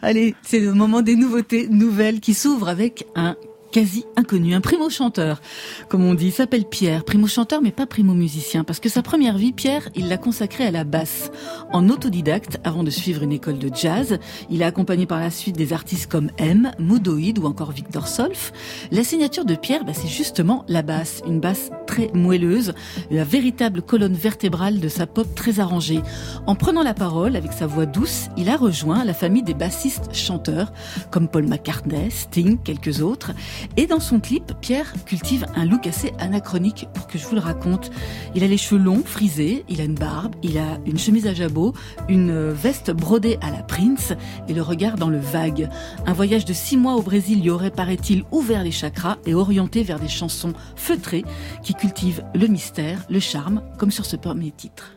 Allez, 0.04 0.36
c'est 0.43 0.60
le 0.60 0.72
moment 0.72 1.02
des 1.02 1.15
nouveautés 1.15 1.67
nouvelles 1.72 2.20
qui 2.20 2.36
s'ouvrent 2.36 2.70
avec 2.70 3.08
un 3.15 3.36
quasi 3.72 4.06
inconnu, 4.16 4.54
un 4.54 4.62
primo 4.62 4.90
chanteur, 4.90 5.42
comme 5.90 6.04
on 6.04 6.14
dit. 6.14 6.28
Il 6.28 6.32
s'appelle 6.32 6.66
Pierre, 6.66 7.04
primo 7.04 7.28
chanteur 7.28 7.62
mais 7.62 7.72
pas 7.72 7.86
primo 7.86 8.14
musicien, 8.14 8.64
parce 8.64 8.80
que 8.80 8.90
sa 8.90 9.02
première 9.02 9.38
vie, 9.38 9.54
Pierre, 9.54 9.90
il 9.96 10.08
l'a 10.10 10.18
consacrée 10.18 10.66
à 10.66 10.72
la 10.72 10.84
basse. 10.84 11.32
En 11.72 11.90
autodidacte, 11.90 12.60
avant 12.64 12.84
de 12.84 12.90
suivre 12.90 13.24
une 13.24 13.32
école 13.32 13.60
de 13.60 13.74
jazz, 13.74 14.20
il 14.50 14.64
a 14.64 14.68
accompagné 14.68 15.06
par 15.06 15.20
la 15.20 15.32
suite 15.32 15.56
des 15.56 15.74
artistes 15.74 16.10
comme 16.10 16.30
M, 16.38 16.72
Moodoid 16.80 17.40
ou 17.40 17.46
encore 17.46 17.72
Victor 17.72 18.08
Solf. 18.08 18.52
La 18.92 19.04
signature 19.04 19.46
de 19.46 19.56
Pierre, 19.56 19.86
bah, 19.86 19.94
c'est 19.94 20.08
justement 20.08 20.66
la 20.68 20.82
basse, 20.82 21.22
une 21.28 21.40
basse 21.40 21.70
très 21.86 22.10
moelleuse, 22.14 22.74
la 23.12 23.24
véritable 23.24 23.82
colonne 23.82 24.14
vertébrale 24.14 24.80
de 24.80 24.90
sa 24.90 25.08
pop 25.08 25.28
très 25.36 25.60
arrangée. 25.60 26.02
En 26.46 26.56
prenant 26.56 26.84
la 26.84 26.94
parole 26.94 27.36
avec 27.36 27.54
sa 27.54 27.68
voix 27.68 27.86
douce, 27.86 28.28
il 28.38 28.50
a 28.50 28.58
rejoint 28.58 29.04
la 29.06 29.14
famille 29.14 29.44
des 29.44 29.54
bassistes 29.54 30.14
chanteurs 30.14 30.72
comme 31.12 31.28
Paul 31.28 31.48
McCartney, 31.48 32.12
Sting, 32.12 32.58
quelques 32.64 33.02
autres. 33.02 33.32
Et 33.76 33.88
dans 33.88 34.00
son 34.00 34.20
clip, 34.20 34.54
Pierre 34.62 34.93
cultive 35.06 35.46
un 35.56 35.65
look 35.65 35.88
assez 35.88 36.13
anachronique 36.20 36.88
pour 36.93 37.08
que 37.08 37.17
je 37.17 37.26
vous 37.26 37.36
le 37.36 37.41
raconte. 37.41 37.91
Il 38.36 38.43
a 38.43 38.48
les 38.48 38.58
cheveux 38.58 38.82
longs, 38.82 39.04
frisés, 39.04 39.65
il 39.70 39.82
a 39.82 39.84
une 39.84 39.96
barbe, 39.96 40.36
il 40.43 40.58
a 40.58 40.80
une 40.86 40.98
chemise 40.98 41.28
à 41.28 41.34
jabot, 41.34 41.74
une 42.10 42.50
veste 42.50 42.91
brodée 42.91 43.38
à 43.41 43.52
la 43.52 43.63
Prince 43.63 44.13
et 44.48 44.54
le 44.54 44.62
regard 44.62 44.96
dans 44.96 45.10
le 45.10 45.20
vague. 45.20 45.70
Un 46.06 46.13
voyage 46.13 46.46
de 46.46 46.54
six 46.54 46.78
mois 46.78 46.96
au 46.96 47.02
Brésil 47.02 47.43
y 47.43 47.50
aurait, 47.50 47.72
paraît-il, 47.72 48.24
ouvert 48.32 48.63
les 48.63 48.72
chakras 48.72 49.17
et 49.26 49.34
orienté 49.34 49.84
vers 49.84 50.00
des 50.00 50.08
chansons 50.08 50.54
feutrées 50.76 51.26
qui 51.63 51.74
cultivent 51.74 52.24
le 52.34 52.48
mystère, 52.48 53.06
le 53.10 53.20
charme, 53.20 53.62
comme 53.78 53.91
sur 53.91 54.06
ce 54.06 54.15
premier 54.15 54.52
titre. 54.52 54.93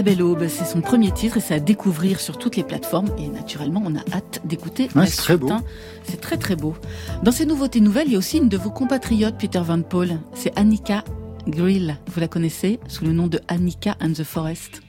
La 0.00 0.04
Belle 0.04 0.22
Aube, 0.22 0.46
c'est 0.48 0.64
son 0.64 0.80
premier 0.80 1.12
titre 1.12 1.36
et 1.36 1.40
c'est 1.40 1.52
à 1.52 1.60
découvrir 1.60 2.20
sur 2.20 2.38
toutes 2.38 2.56
les 2.56 2.62
plateformes. 2.62 3.10
Et 3.18 3.28
naturellement, 3.28 3.82
on 3.84 3.94
a 3.96 4.16
hâte 4.16 4.40
d'écouter 4.46 4.88
Ouais, 4.96 5.04
c'est 5.04 5.18
très 5.18 5.36
beau. 5.36 5.52
hein. 5.52 5.62
C'est 6.04 6.22
très 6.22 6.38
très 6.38 6.56
beau. 6.56 6.74
Dans 7.22 7.32
ces 7.32 7.44
nouveautés 7.44 7.80
nouvelles, 7.80 8.06
il 8.06 8.12
y 8.14 8.16
a 8.16 8.18
aussi 8.18 8.38
une 8.38 8.48
de 8.48 8.56
vos 8.56 8.70
compatriotes, 8.70 9.36
Peter 9.36 9.60
Van 9.62 9.82
Paul. 9.82 10.18
C'est 10.32 10.58
Annika 10.58 11.04
Grill. 11.46 11.98
Vous 12.14 12.18
la 12.18 12.28
connaissez 12.28 12.80
sous 12.88 13.04
le 13.04 13.12
nom 13.12 13.26
de 13.26 13.40
Annika 13.48 13.94
and 14.00 14.12
the 14.14 14.24
Forest 14.24 14.80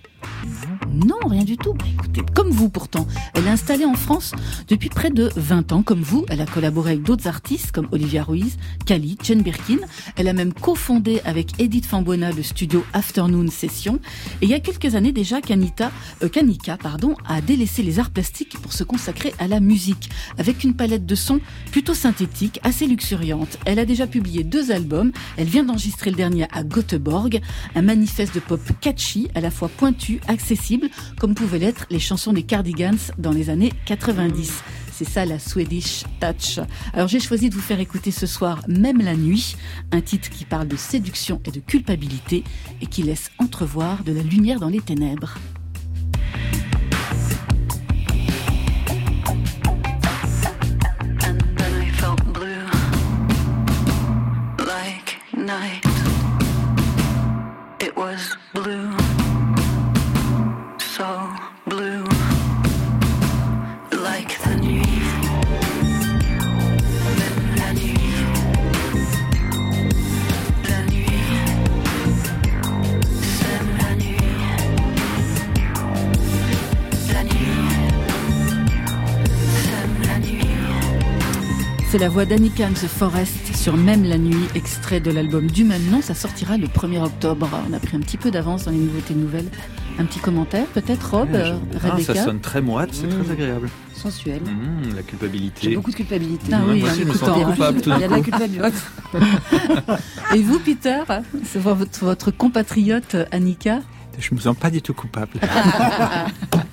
non, 0.94 1.20
rien 1.28 1.44
du 1.44 1.58
tout. 1.58 1.76
Écoutez, 1.94 2.22
comme 2.34 2.50
vous 2.50 2.70
pourtant. 2.70 3.08
Elle 3.34 3.48
est 3.48 3.52
installée 3.52 3.86
en 3.86 3.94
France 3.94 4.34
depuis 4.68 4.90
près 4.90 5.10
de 5.10 5.32
20 5.36 5.72
ans. 5.72 5.84
Comme 5.84 6.02
vous, 6.02 6.26
elle 6.30 6.42
a 6.42 6.46
collaboré 6.46 6.92
avec 6.92 7.04
d'autres 7.04 7.28
artistes 7.28 7.72
comme 7.72 7.88
Olivia 7.92 8.24
Ruiz, 8.24 8.58
Kali, 8.86 9.18
Jen 9.24 9.42
Birkin. 9.42 9.78
Elle 10.18 10.28
a 10.28 10.34
même 10.34 10.54
cofondé 10.54 11.22
avec 11.24 11.60
Edith 11.60 11.86
Fambuena 11.86 12.32
le 12.32 12.44
studio 12.44 12.84
Afternoon 12.94 13.48
Session. 13.48 14.00
Et 14.42 14.46
il 14.46 14.50
y 14.50 14.54
a 14.54 14.60
quelques 14.60 14.96
années 14.96 15.12
déjà, 15.12 15.42
Kanita, 15.42 15.92
euh, 16.24 16.30
Kanika 16.30 16.78
pardon, 16.78 17.16
a 17.26 17.42
délaissé 17.42 17.84
les 17.84 18.00
arts 18.00 18.12
plastiques 18.12 18.58
pour 18.62 18.74
se 18.74 18.84
consacrer 18.84 19.34
à 19.40 19.48
la 19.48 19.60
musique, 19.60 20.10
avec 20.38 20.64
une 20.64 20.74
palette 20.74 21.06
de 21.06 21.16
sons 21.16 21.40
plutôt 21.72 21.94
synthétique, 21.94 22.60
assez 22.64 22.86
luxuriante. 22.86 23.58
Elle 23.66 23.80
a 23.80 23.86
déjà 23.86 24.08
publié 24.08 24.44
deux 24.44 24.72
albums. 24.72 25.12
Elle 25.38 25.48
vient 25.48 25.64
d'enregistrer 25.64 26.10
le 26.10 26.18
dernier 26.18 26.48
à 26.52 26.64
Göteborg, 26.64 27.40
un 27.76 27.82
manifeste 27.82 28.36
de 28.36 28.40
pop 28.40 28.62
catchy, 28.82 29.30
à 29.36 29.42
la 29.42 29.52
fois 29.52 29.70
pointu, 29.70 30.20
accessible, 30.28 30.81
comme 31.20 31.36
pouvaient 31.36 31.60
l'être 31.60 31.86
les 31.90 32.00
chansons 32.00 32.34
des 32.34 32.44
Cardigans 32.44 32.98
dans 33.18 33.32
les 33.32 33.50
années 33.50 33.74
90. 33.86 34.64
C'est 34.92 35.10
ça 35.10 35.26
la 35.26 35.40
Swedish 35.40 36.04
Touch. 36.20 36.60
Alors 36.94 37.08
j'ai 37.08 37.20
choisi 37.20 37.50
de 37.50 37.56
vous 37.56 37.62
faire 37.62 37.80
écouter 37.80 38.12
ce 38.12 38.28
soir 38.28 38.62
Même 38.68 39.02
la 39.02 39.16
nuit, 39.16 39.56
un 39.92 40.02
titre 40.02 40.30
qui 40.30 40.46
parle 40.46 40.68
de 40.68 40.76
séduction 40.76 41.42
et 41.46 41.52
de 41.52 41.60
culpabilité 41.60 42.44
et 42.82 42.86
qui 42.86 43.04
laisse 43.04 43.32
entrevoir 43.40 44.04
de 44.04 44.14
la 44.14 44.22
lumière 44.22 44.60
dans 44.60 44.70
les 44.70 44.82
ténèbres. 44.82 45.38
Night. 55.34 55.84
It 57.82 57.98
was 57.98 58.38
blue, 58.54 58.96
la 82.02 82.10
voix 82.10 82.26
d'Annika 82.26 82.66
and 82.66 82.74
the 82.74 82.88
Forest 82.88 83.56
sur 83.56 83.78
Même 83.78 84.04
la 84.04 84.18
nuit, 84.18 84.48
extrait 84.56 85.00
de 85.00 85.12
l'album 85.12 85.46
du 85.46 85.64
même 85.64 85.86
nom. 85.92 86.02
Ça 86.02 86.16
sortira 86.16 86.58
le 86.58 86.66
1er 86.66 87.00
octobre. 87.00 87.48
On 87.70 87.74
a 87.74 87.80
pris 87.80 87.96
un 87.96 88.00
petit 88.00 88.18
peu 88.18 88.32
d'avance 88.32 88.66
dans 88.66 88.72
les 88.72 88.80
nouveautés 88.80 89.14
nouvelles. 89.14 89.46
Un 90.00 90.06
petit 90.06 90.18
commentaire 90.18 90.66
peut-être, 90.74 91.12
Rob, 91.12 91.30
euh, 91.36 91.54
Ah, 91.76 91.90
Rebecca 91.92 92.16
ça 92.16 92.24
sonne 92.24 92.40
très 92.40 92.60
moite, 92.60 92.90
c'est 92.92 93.06
Mmh. 93.06 93.24
très 93.24 93.32
agréable. 93.34 93.70
Sensuel. 93.94 94.42
Mmh, 94.42 94.96
la 94.96 95.04
culpabilité. 95.04 95.70
J'ai 95.70 95.76
beaucoup 95.76 95.92
de 95.92 95.96
culpabilité. 95.96 96.52
Ah 96.52 96.62
oui, 96.68 96.80
moi 96.80 96.90
en 96.90 96.92
aussi, 96.92 97.02
je 97.02 97.06
me 97.06 97.10
écoutant, 97.12 97.36
sens 97.36 97.46
coupable 97.54 97.82
tout 97.82 97.92
Il 97.96 98.02
y 98.02 98.04
a 98.04 98.08
de 98.08 98.14
la 98.16 98.22
culpabilité. 98.22 98.68
Et 100.36 100.42
vous, 100.42 100.58
Peter, 100.58 101.04
c'est 101.46 101.60
votre, 101.60 102.00
votre 102.04 102.32
compatriote 102.32 103.16
Annika 103.32 103.82
Je 104.18 104.36
me 104.36 104.40
sens 104.40 104.56
pas 104.56 104.70
du 104.70 104.82
tout 104.82 104.94
coupable. 104.94 105.32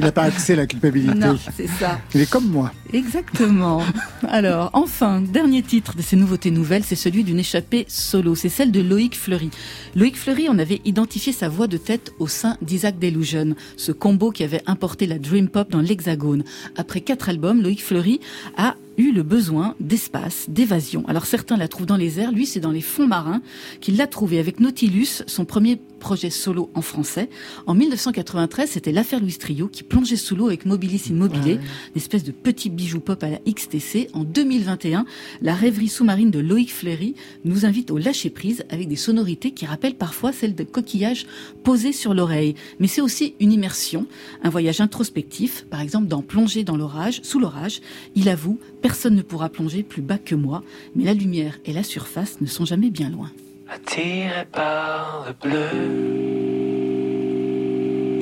Il 0.01 0.05
n'a 0.05 0.13
pas 0.13 0.23
accès 0.23 0.53
à 0.53 0.57
la 0.57 0.67
culpabilité. 0.67 1.15
Non, 1.15 1.37
c'est 1.57 1.67
ça. 1.67 1.99
Il 2.15 2.21
est 2.21 2.31
comme 2.31 2.47
moi. 2.47 2.73
Exactement. 2.93 3.83
Alors, 4.29 4.71
enfin, 4.73 5.21
dernier 5.21 5.63
titre 5.63 5.97
de 5.97 6.03
ces 6.03 6.15
nouveautés 6.15 6.53
nouvelles, 6.53 6.85
c'est 6.85 6.95
celui 6.95 7.25
d'une 7.25 7.41
échappée 7.41 7.85
solo. 7.89 8.37
C'est 8.37 8.49
celle 8.49 8.71
de 8.71 8.81
Loïc 8.81 9.17
Fleury. 9.17 9.51
Loïc 9.97 10.17
Fleury, 10.17 10.47
on 10.49 10.59
avait 10.59 10.81
identifié 10.85 11.33
sa 11.33 11.49
voix 11.49 11.67
de 11.67 11.79
tête 11.79 12.13
au 12.21 12.29
sein 12.29 12.57
d'Isaac 12.63 12.99
Delusion, 12.99 13.57
ce 13.77 13.91
combo 13.91 14.31
qui 14.31 14.45
avait 14.45 14.63
importé 14.67 15.07
la 15.07 15.19
dream 15.19 15.49
pop 15.49 15.69
dans 15.69 15.81
l'Hexagone. 15.81 16.45
Après 16.77 17.01
quatre 17.01 17.29
albums, 17.29 17.61
Loïc 17.61 17.83
Fleury 17.83 18.21
a 18.57 18.77
eu 18.99 19.13
le 19.13 19.23
besoin 19.23 19.75
d'espace, 19.81 20.47
d'évasion. 20.49 21.05
Alors 21.09 21.25
certains 21.25 21.57
la 21.57 21.69
trouvent 21.69 21.87
dans 21.87 21.97
les 21.97 22.21
airs, 22.21 22.33
lui 22.33 22.47
c'est 22.47 22.61
dans 22.61 22.73
les 22.73 22.81
fonds 22.81 23.07
marins 23.07 23.41
qu'il 23.81 23.97
l'a 23.97 24.09
trouvé 24.09 24.39
avec 24.39 24.61
Nautilus, 24.61 25.23
son 25.27 25.45
premier 25.45 25.81
projet 25.99 26.31
solo 26.31 26.71
en 26.75 26.83
français. 26.83 27.29
En 27.67 27.75
1993, 27.75 28.71
c'était 28.71 28.93
l'affaire 28.93 29.21
Louis 29.21 29.37
Trio 29.37 29.69
qui 29.69 29.83
plongeait 29.83 30.17
sous 30.17 30.37
l'eau 30.37 30.47
avec 30.47 30.65
Mobilis 30.65 31.05
Immobilier, 31.11 31.55
une 31.55 31.97
espèce 31.97 32.25
de 32.25 32.33
petit 32.33 32.71
bijou 32.71 33.01
pop 33.01 33.23
à 33.23 33.31
la 33.31 33.39
XTC. 33.39 34.09
En 34.13 34.25
2021, 34.25 35.05
la 35.43 35.55
rêverie 35.55 35.89
sous-marine 35.89 36.31
de 36.31 36.39
Loïc 36.39 36.73
Fleury 36.73 37.15
nous 37.45 37.67
invite 37.67 37.91
au 37.91 37.99
lâcher 37.99 38.31
prise 38.31 38.65
avec 38.71 38.89
des 38.89 38.97
sonorités 38.97 39.51
qui 39.51 39.67
rappellent 39.67 39.97
parfois 39.97 40.33
celles 40.33 40.55
de 40.55 40.65
coquillages 40.65 41.27
posés 41.65 41.93
sur 41.93 42.15
l'oreille. 42.15 42.55
Mais 42.79 42.87
c'est 42.87 43.01
aussi 43.01 43.35
une 43.41 43.53
immersion, 43.53 44.07
un 44.43 44.51
voyage 44.51 44.81
introspectif, 44.81 45.67
par 45.71 45.81
exemple 45.81 46.09
dans 46.09 46.23
Plonger 46.23 46.65
dans 46.65 46.77
l'orage, 46.77 47.21
sous 47.23 47.39
l'orage. 47.39 47.81
Il 48.15 48.29
avoue, 48.29 48.59
personne 48.83 49.15
ne 49.15 49.23
pourra 49.23 49.49
plonger 49.49 49.83
plus 49.83 50.03
bas 50.03 50.19
que 50.19 50.35
moi, 50.35 50.63
mais 50.95 51.05
la 51.05 51.15
lumière 51.15 51.59
et 51.65 51.73
la 51.73 51.83
surface 51.83 52.41
ne 52.41 52.47
sont 52.47 52.65
jamais 52.65 52.91
bien 52.91 53.11
loin 53.11 53.31
attiré 53.71 54.45
par 54.53 55.27
le 55.27 55.33
bleu 55.43 55.77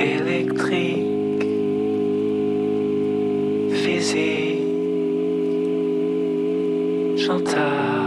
électrique 0.00 1.46
physique 3.72 4.62
j'entends 7.16 8.05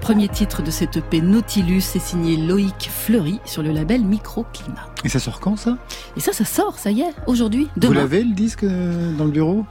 premier 0.00 0.28
titre 0.28 0.62
de 0.62 0.70
cette 0.70 0.96
EP 0.96 1.20
Nautilus, 1.20 1.82
est 1.94 1.98
signé 1.98 2.36
Loïc 2.36 2.90
Fleury 2.90 3.40
sur 3.44 3.62
le 3.62 3.70
label 3.70 4.02
Microclimat. 4.02 4.88
Et 5.04 5.08
ça 5.08 5.18
sort 5.18 5.40
quand 5.40 5.56
ça? 5.56 5.76
Et 6.16 6.20
ça, 6.20 6.32
ça 6.32 6.44
sort, 6.44 6.78
ça 6.78 6.90
y 6.90 7.02
est, 7.02 7.12
aujourd'hui, 7.26 7.68
demain. 7.76 7.94
Vous 7.94 8.00
l'avez 8.00 8.24
le 8.24 8.34
disque 8.34 8.64
euh, 8.64 9.12
dans 9.16 9.24
le 9.24 9.30
bureau? 9.30 9.64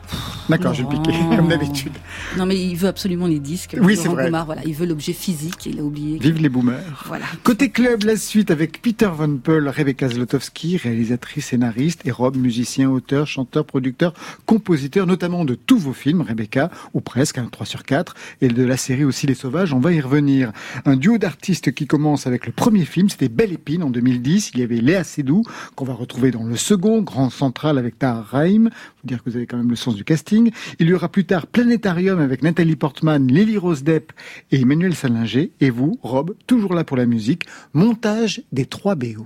D'accord, 0.50 0.74
je 0.74 0.84
vais 0.84 0.90
piquer, 0.90 1.14
comme 1.36 1.48
d'habitude. 1.48 1.94
Non, 2.38 2.46
mais 2.46 2.60
il 2.60 2.76
veut 2.76 2.88
absolument 2.88 3.28
les 3.28 3.40
disques. 3.40 3.76
Oui, 3.80 3.98
c'est 3.98 4.08
vrai. 4.08 4.30
voilà, 4.30 4.62
il 4.66 4.74
veut 4.74 4.86
l'objet 4.86 5.14
physique, 5.14 5.66
il 5.66 5.80
a 5.80 5.84
oublié. 5.84 6.20
Vive 6.20 6.42
les 6.42 6.50
boomers. 6.50 7.04
Voilà. 7.06 7.26
Côté 7.44 7.70
club, 7.70 8.04
la 8.04 8.16
suite 8.16 8.52
avec 8.52 8.82
Peter 8.82 9.10
Von 9.12 9.38
Peul, 9.38 9.68
Rebecca 9.68 10.08
Zlotowski, 10.08 10.78
réalisatrice, 10.78 11.48
scénariste, 11.48 12.02
et 12.06 12.12
Rob, 12.12 12.38
musicien, 12.38 12.90
auteur, 12.90 13.28
chanteur, 13.28 13.66
producteur, 13.66 14.14
compositeur, 14.46 15.08
notamment 15.08 15.46
de 15.46 15.56
tous 15.56 15.78
vos 15.78 15.94
films, 15.94 16.22
Rebecca, 16.22 16.70
ou 16.94 17.02
presque, 17.02 17.38
un 17.38 17.46
3 17.46 17.66
sur 17.66 17.84
4, 17.84 18.16
et 18.42 18.50
de 18.50 18.64
la 18.64 18.78
série 18.78 19.04
aussi 19.04 19.28
Les 19.28 19.36
Sauvages, 19.36 19.74
on 19.74 19.80
va 19.80 19.94
y 19.94 20.02
revenir. 20.02 20.52
Un 20.86 20.96
duo 20.96 21.18
d'artistes 21.18 21.72
qui 21.74 21.88
commence 21.88 22.28
avec 22.28 22.46
le 22.46 22.52
premier 22.52 22.86
film, 22.86 23.10
c'était 23.10 23.30
Belle 23.30 23.54
Épine 23.54 23.84
en 23.84 23.90
2010, 23.90 24.52
il 24.54 24.60
y 24.60 24.64
avait 24.64 24.82
Léa 24.82 25.04
Seydoux, 25.04 25.44
qu'on 25.76 25.86
va 25.86 25.94
retrouver 25.94 26.32
dans 26.32 26.44
le 26.44 26.56
second, 26.56 27.02
Grand 27.02 27.30
Central 27.30 27.78
avec 27.78 27.98
Tahar 27.98 28.26
Rahim, 28.26 28.70
faut 29.02 29.08
dire 29.08 29.24
que 29.24 29.30
vous 29.30 29.36
avez 29.36 29.46
quand 29.46 29.58
même 29.58 29.70
le 29.70 29.76
sens 29.76 29.96
du 29.96 30.04
casting. 30.04 30.52
Il 30.80 30.88
y 30.88 30.94
aura 30.94 31.10
plus 31.10 31.26
tard 31.26 31.48
Planétarium 31.48 32.20
avec 32.28 32.44
Nathalie 32.44 32.76
Portman, 32.76 33.26
Lily 33.26 33.58
Rose 33.58 33.84
Depp 33.84 34.12
et 34.52 34.60
Emmanuel 34.60 34.94
Salinger. 34.94 35.52
Et 35.62 35.70
vous, 35.70 35.98
Rob, 36.04 36.36
toujours 36.46 36.74
là 36.74 36.84
pour 36.84 36.98
la 36.98 37.06
musique, 37.06 37.46
montage 37.74 38.42
des 38.52 38.66
trois 38.66 38.96
BO. 38.96 39.26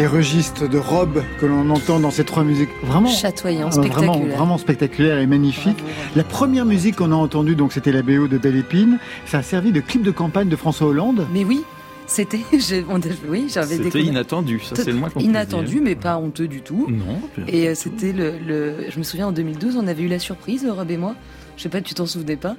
Les 0.00 0.06
registres 0.06 0.66
de 0.66 0.78
robes 0.78 1.22
que 1.38 1.44
l'on 1.44 1.68
entend 1.68 2.00
dans 2.00 2.10
ces 2.10 2.24
trois 2.24 2.42
musiques, 2.42 2.70
vraiment 2.82 3.10
chatoyant, 3.10 3.66
euh, 3.66 3.70
spectaculaire, 3.70 4.12
vraiment, 4.12 4.34
vraiment 4.34 4.56
spectaculaire 4.56 5.18
et 5.18 5.26
magnifique. 5.26 5.76
La 6.16 6.24
première 6.24 6.64
musique 6.64 6.96
qu'on 6.96 7.12
a 7.12 7.16
entendue, 7.16 7.54
donc 7.54 7.74
c'était 7.74 7.92
la 7.92 8.00
BO 8.00 8.26
de 8.26 8.38
Belle 8.38 8.56
Épine. 8.56 8.98
Ça 9.26 9.40
a 9.40 9.42
servi 9.42 9.72
de 9.72 9.80
clip 9.80 10.02
de 10.02 10.10
campagne 10.10 10.48
de 10.48 10.56
François 10.56 10.86
Hollande. 10.86 11.26
Mais 11.34 11.44
oui, 11.44 11.64
c'était, 12.06 12.40
oui, 13.28 13.50
j'avais 13.52 13.76
C'était 13.76 14.00
inattendu, 14.00 14.60
ça 14.60 14.74
c'est 14.74 14.86
le 14.86 14.94
moins 14.94 15.10
qu'on 15.10 15.20
Inattendu, 15.20 15.82
mais 15.82 15.96
pas 15.96 16.16
honteux 16.16 16.48
du 16.48 16.62
tout. 16.62 16.86
Non. 16.88 17.20
Et 17.46 17.68
euh, 17.68 17.74
c'était 17.74 18.14
le, 18.14 18.38
le, 18.38 18.86
je 18.88 18.98
me 18.98 19.04
souviens 19.04 19.26
en 19.26 19.32
2012, 19.32 19.76
on 19.76 19.86
avait 19.86 20.04
eu 20.04 20.08
la 20.08 20.18
surprise, 20.18 20.66
Rob 20.66 20.90
et 20.90 20.96
moi. 20.96 21.14
Je 21.58 21.64
sais 21.64 21.68
pas, 21.68 21.82
tu 21.82 21.92
t'en 21.92 22.06
souvenais 22.06 22.36
pas 22.36 22.56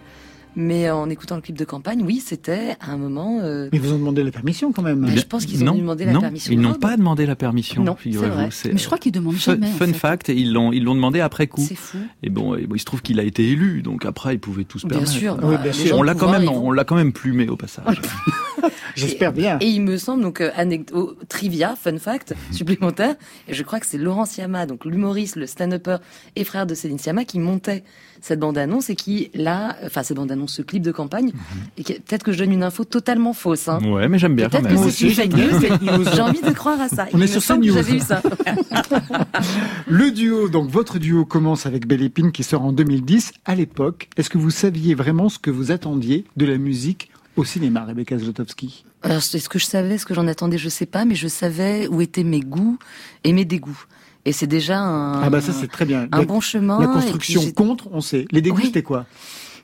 mais 0.55 0.89
en 0.89 1.09
écoutant 1.09 1.35
le 1.35 1.41
clip 1.41 1.57
de 1.57 1.65
campagne, 1.65 2.03
oui, 2.03 2.21
c'était 2.23 2.75
un 2.81 2.97
moment. 2.97 3.39
Euh... 3.41 3.69
Mais 3.71 3.79
vous 3.79 3.93
ont 3.93 3.97
demandé 3.97 4.23
la 4.23 4.31
permission 4.31 4.71
quand 4.71 4.81
même. 4.81 4.99
Mais 4.99 5.17
je 5.17 5.25
pense 5.25 5.45
qu'ils 5.45 5.63
ont 5.63 5.75
demandé 5.75 6.05
la 6.05 6.13
non, 6.13 6.21
permission. 6.21 6.53
Ils 6.53 6.59
n'ont 6.59 6.73
pas 6.73 6.97
demandé 6.97 7.25
la 7.25 7.35
permission. 7.35 7.83
Non, 7.83 7.95
c'est 8.01 8.09
vrai. 8.11 8.49
Mais 8.65 8.77
je 8.77 8.85
crois 8.85 8.97
qu'ils 8.97 9.11
demandent 9.11 9.35
jamais. 9.35 9.67
Fun, 9.67 9.85
en 9.85 9.87
fait. 9.87 9.93
fact, 9.93 10.29
ils 10.29 10.51
l'ont 10.53 10.71
ils 10.71 10.83
l'ont 10.83 10.95
demandé 10.95 11.19
après 11.19 11.47
coup. 11.47 11.65
C'est 11.67 11.75
fou. 11.75 11.97
Et 12.23 12.29
bon, 12.29 12.55
et 12.55 12.65
bon, 12.67 12.75
il 12.75 12.79
se 12.79 12.85
trouve 12.85 13.01
qu'il 13.01 13.19
a 13.19 13.23
été 13.23 13.47
élu, 13.47 13.81
donc 13.81 14.05
après 14.05 14.35
ils 14.35 14.39
pouvaient 14.39 14.65
Bien 14.65 14.89
permettre. 14.89 15.11
sûr. 15.11 15.37
Oui, 15.43 15.55
bien 15.61 15.71
sûr. 15.71 15.97
On 15.97 16.03
l'a 16.03 16.15
quand 16.15 16.31
même, 16.31 16.47
on 16.49 16.71
l'a 16.71 16.83
quand 16.83 16.95
même 16.95 17.13
plumé 17.13 17.47
au 17.49 17.55
passage. 17.55 18.01
J'espère 18.95 19.33
bien. 19.33 19.57
Et 19.61 19.67
il 19.67 19.81
me 19.81 19.97
semble 19.97 20.23
donc 20.23 20.41
euh, 20.41 20.51
anecdote, 20.55 21.17
trivia, 21.27 21.75
fun 21.75 21.97
fact 21.97 22.33
supplémentaire. 22.51 23.15
Et 23.47 23.53
je 23.53 23.63
crois 23.63 23.79
que 23.79 23.85
c'est 23.85 23.97
Laurent 23.97 24.25
Siama, 24.25 24.65
donc 24.65 24.85
l'humoriste, 24.85 25.35
le 25.35 25.45
stand-upper 25.45 25.97
et 26.35 26.43
frère 26.43 26.65
de 26.65 26.73
Céline 26.73 26.99
Siama, 26.99 27.25
qui 27.25 27.39
montait 27.39 27.83
cette 28.21 28.39
bande-annonce 28.39 28.89
et 28.89 28.95
qui 28.95 29.29
là, 29.33 29.75
enfin 29.85 30.03
cette 30.03 30.17
bande-annonce, 30.17 30.53
ce 30.53 30.61
clip 30.61 30.81
de 30.83 30.91
campagne. 30.91 31.31
Et 31.77 31.83
que- 31.83 31.93
peut-être 31.93 32.23
que 32.23 32.31
je 32.31 32.37
donne 32.37 32.51
une 32.53 32.63
info 32.63 32.83
totalement 32.83 33.33
fausse. 33.33 33.67
Hein. 33.67 33.79
Ouais, 33.83 34.07
mais 34.07 34.19
j'aime 34.19 34.35
bien 34.35 34.47
quand 34.49 34.61
Peut-être 34.61 34.83
que 34.83 34.89
c'est 34.91 35.05
une 35.07 35.13
fake 35.13 35.33
news. 35.33 36.05
J'ai 36.13 36.21
envie 36.21 36.41
de 36.41 36.51
croire 36.51 36.79
à 36.79 36.87
ça. 36.87 37.07
On 37.13 37.17
Il 37.17 37.23
est 37.23 37.27
sur 37.27 37.41
que 37.41 37.47
CNews. 37.61 37.73
J'avais 37.73 37.95
eu 37.95 37.99
ça. 37.99 38.21
Le 39.87 40.11
duo, 40.11 40.49
donc 40.49 40.69
votre 40.69 40.99
duo 40.99 41.25
commence 41.25 41.65
avec 41.65 41.87
Belle 41.87 42.01
Épine 42.03 42.31
qui 42.31 42.43
sort 42.43 42.63
en 42.63 42.71
2010. 42.71 43.33
À 43.45 43.55
l'époque, 43.55 44.09
est-ce 44.17 44.29
que 44.29 44.37
vous 44.37 44.49
saviez 44.51 44.93
vraiment 44.95 45.29
ce 45.29 45.39
que 45.39 45.51
vous 45.51 45.71
attendiez 45.71 46.25
de 46.37 46.45
la 46.45 46.57
musique 46.57 47.09
au 47.37 47.43
cinéma, 47.43 47.85
Rebecca 47.85 48.17
Zlotowski? 48.17 48.85
Alors, 49.03 49.17
est-ce 49.17 49.49
que 49.49 49.57
je 49.59 49.65
savais 49.65 49.97
ce 49.97 50.05
que 50.05 50.13
j'en 50.13 50.27
attendais 50.27 50.57
Je 50.57 50.69
sais 50.69 50.85
pas, 50.85 51.05
mais 51.05 51.15
je 51.15 51.27
savais 51.27 51.87
où 51.87 52.01
étaient 52.01 52.23
mes 52.23 52.41
goûts 52.41 52.77
et 53.23 53.33
mes 53.33 53.45
dégoûts. 53.45 53.83
Et 54.25 54.31
c'est 54.33 54.47
déjà 54.47 54.79
un, 54.79 55.21
Ah 55.23 55.29
bah 55.29 55.41
ça 55.41 55.51
c'est 55.53 55.67
très 55.67 55.85
bien. 55.85 56.07
un 56.11 56.19
La- 56.19 56.25
bon 56.25 56.39
chemin. 56.41 56.79
La 56.79 56.87
construction 56.87 57.51
contre, 57.51 57.87
on 57.91 58.01
sait. 58.01 58.25
Les 58.31 58.41
dégoûts, 58.41 58.57
Oui. 58.57 58.65
c'était 58.67 58.83
quoi? 58.83 59.05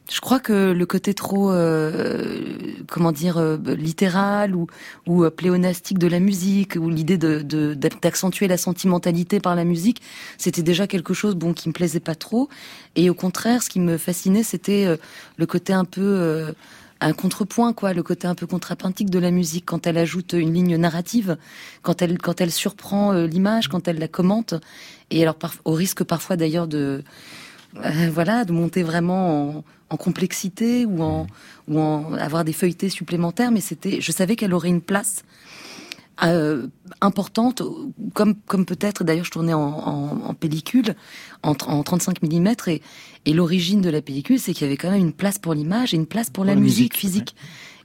Je 0.09 0.21
crois 0.21 0.39
que 0.39 0.71
le 0.71 0.85
côté 0.85 1.13
trop, 1.13 1.51
euh, 1.51 2.39
comment 2.87 3.11
dire, 3.11 3.37
euh, 3.37 3.57
littéral 3.77 4.55
ou, 4.55 4.67
ou 5.05 5.25
euh, 5.25 5.29
pléonastique 5.29 5.99
de 5.99 6.07
la 6.07 6.21
musique, 6.21 6.77
ou 6.79 6.89
l'idée 6.89 7.17
de 7.17 7.41
d'accentuer 7.73 8.47
la 8.47 8.55
sentimentalité 8.57 9.41
par 9.41 9.53
la 9.55 9.65
musique, 9.65 10.01
c'était 10.37 10.63
déjà 10.63 10.87
quelque 10.87 11.13
chose 11.13 11.35
bon 11.35 11.53
qui 11.53 11.67
me 11.67 11.73
plaisait 11.73 11.99
pas 11.99 12.15
trop. 12.15 12.47
Et 12.95 13.09
au 13.09 13.13
contraire, 13.13 13.61
ce 13.61 13.69
qui 13.69 13.81
me 13.81 13.97
fascinait, 13.97 14.43
c'était 14.43 14.85
euh, 14.85 14.95
le 15.35 15.45
côté 15.45 15.73
un 15.73 15.83
peu 15.85 16.01
euh, 16.01 16.53
un 16.99 17.13
contrepoint, 17.13 17.73
quoi, 17.73 17.93
le 17.93 18.03
côté 18.03 18.27
un 18.27 18.35
peu 18.35 18.47
contrapuntique 18.47 19.09
de 19.09 19.19
la 19.19 19.31
musique 19.31 19.65
quand 19.65 19.87
elle 19.87 19.97
ajoute 19.97 20.33
une 20.33 20.53
ligne 20.53 20.77
narrative, 20.77 21.37
quand 21.81 22.01
elle 22.01 22.17
quand 22.17 22.41
elle 22.41 22.51
surprend 22.51 23.13
euh, 23.13 23.27
l'image, 23.27 23.67
quand 23.67 23.87
elle 23.87 23.99
la 23.99 24.07
commente. 24.07 24.53
Et 25.11 25.21
alors, 25.21 25.35
par- 25.35 25.53
au 25.65 25.73
risque 25.73 26.03
parfois 26.03 26.35
d'ailleurs 26.35 26.67
de 26.67 27.03
euh, 27.75 28.09
voilà, 28.11 28.45
de 28.45 28.51
monter 28.51 28.83
vraiment 28.83 29.63
en, 29.89 29.97
complexité 29.97 30.85
ou 30.85 31.01
en, 31.01 31.27
ou 31.67 31.79
en 31.79 32.13
avoir 32.13 32.43
des 32.43 32.53
feuilletés 32.53 32.89
supplémentaires, 32.89 33.51
mais 33.51 33.61
c'était, 33.61 34.01
je 34.01 34.11
savais 34.11 34.35
qu'elle 34.35 34.53
aurait 34.53 34.69
une 34.69 34.81
place 34.81 35.23
euh, 36.23 36.67
importante, 36.99 37.61
comme, 38.13 38.35
comme 38.47 38.65
peut-être, 38.65 39.03
d'ailleurs 39.03 39.25
je 39.25 39.31
tournais 39.31 39.53
en, 39.53 40.33
pellicule, 40.33 40.95
en, 41.43 41.51
en 41.67 41.83
35 41.83 42.21
mm, 42.23 42.47
et, 42.67 42.81
et 43.27 43.33
l'origine 43.33 43.81
de 43.81 43.89
la 43.89 44.01
pellicule, 44.01 44.39
c'est 44.39 44.53
qu'il 44.53 44.63
y 44.63 44.69
avait 44.69 44.77
quand 44.77 44.89
même 44.89 45.01
une 45.01 45.11
place 45.11 45.37
pour 45.37 45.53
l'image 45.53 45.93
et 45.93 45.97
une 45.97 46.05
place 46.07 46.29
pour, 46.29 46.45
la, 46.45 46.55
la 46.55 46.61
musique, 46.61 46.93
musique, 46.93 46.97
physique. 46.97 47.35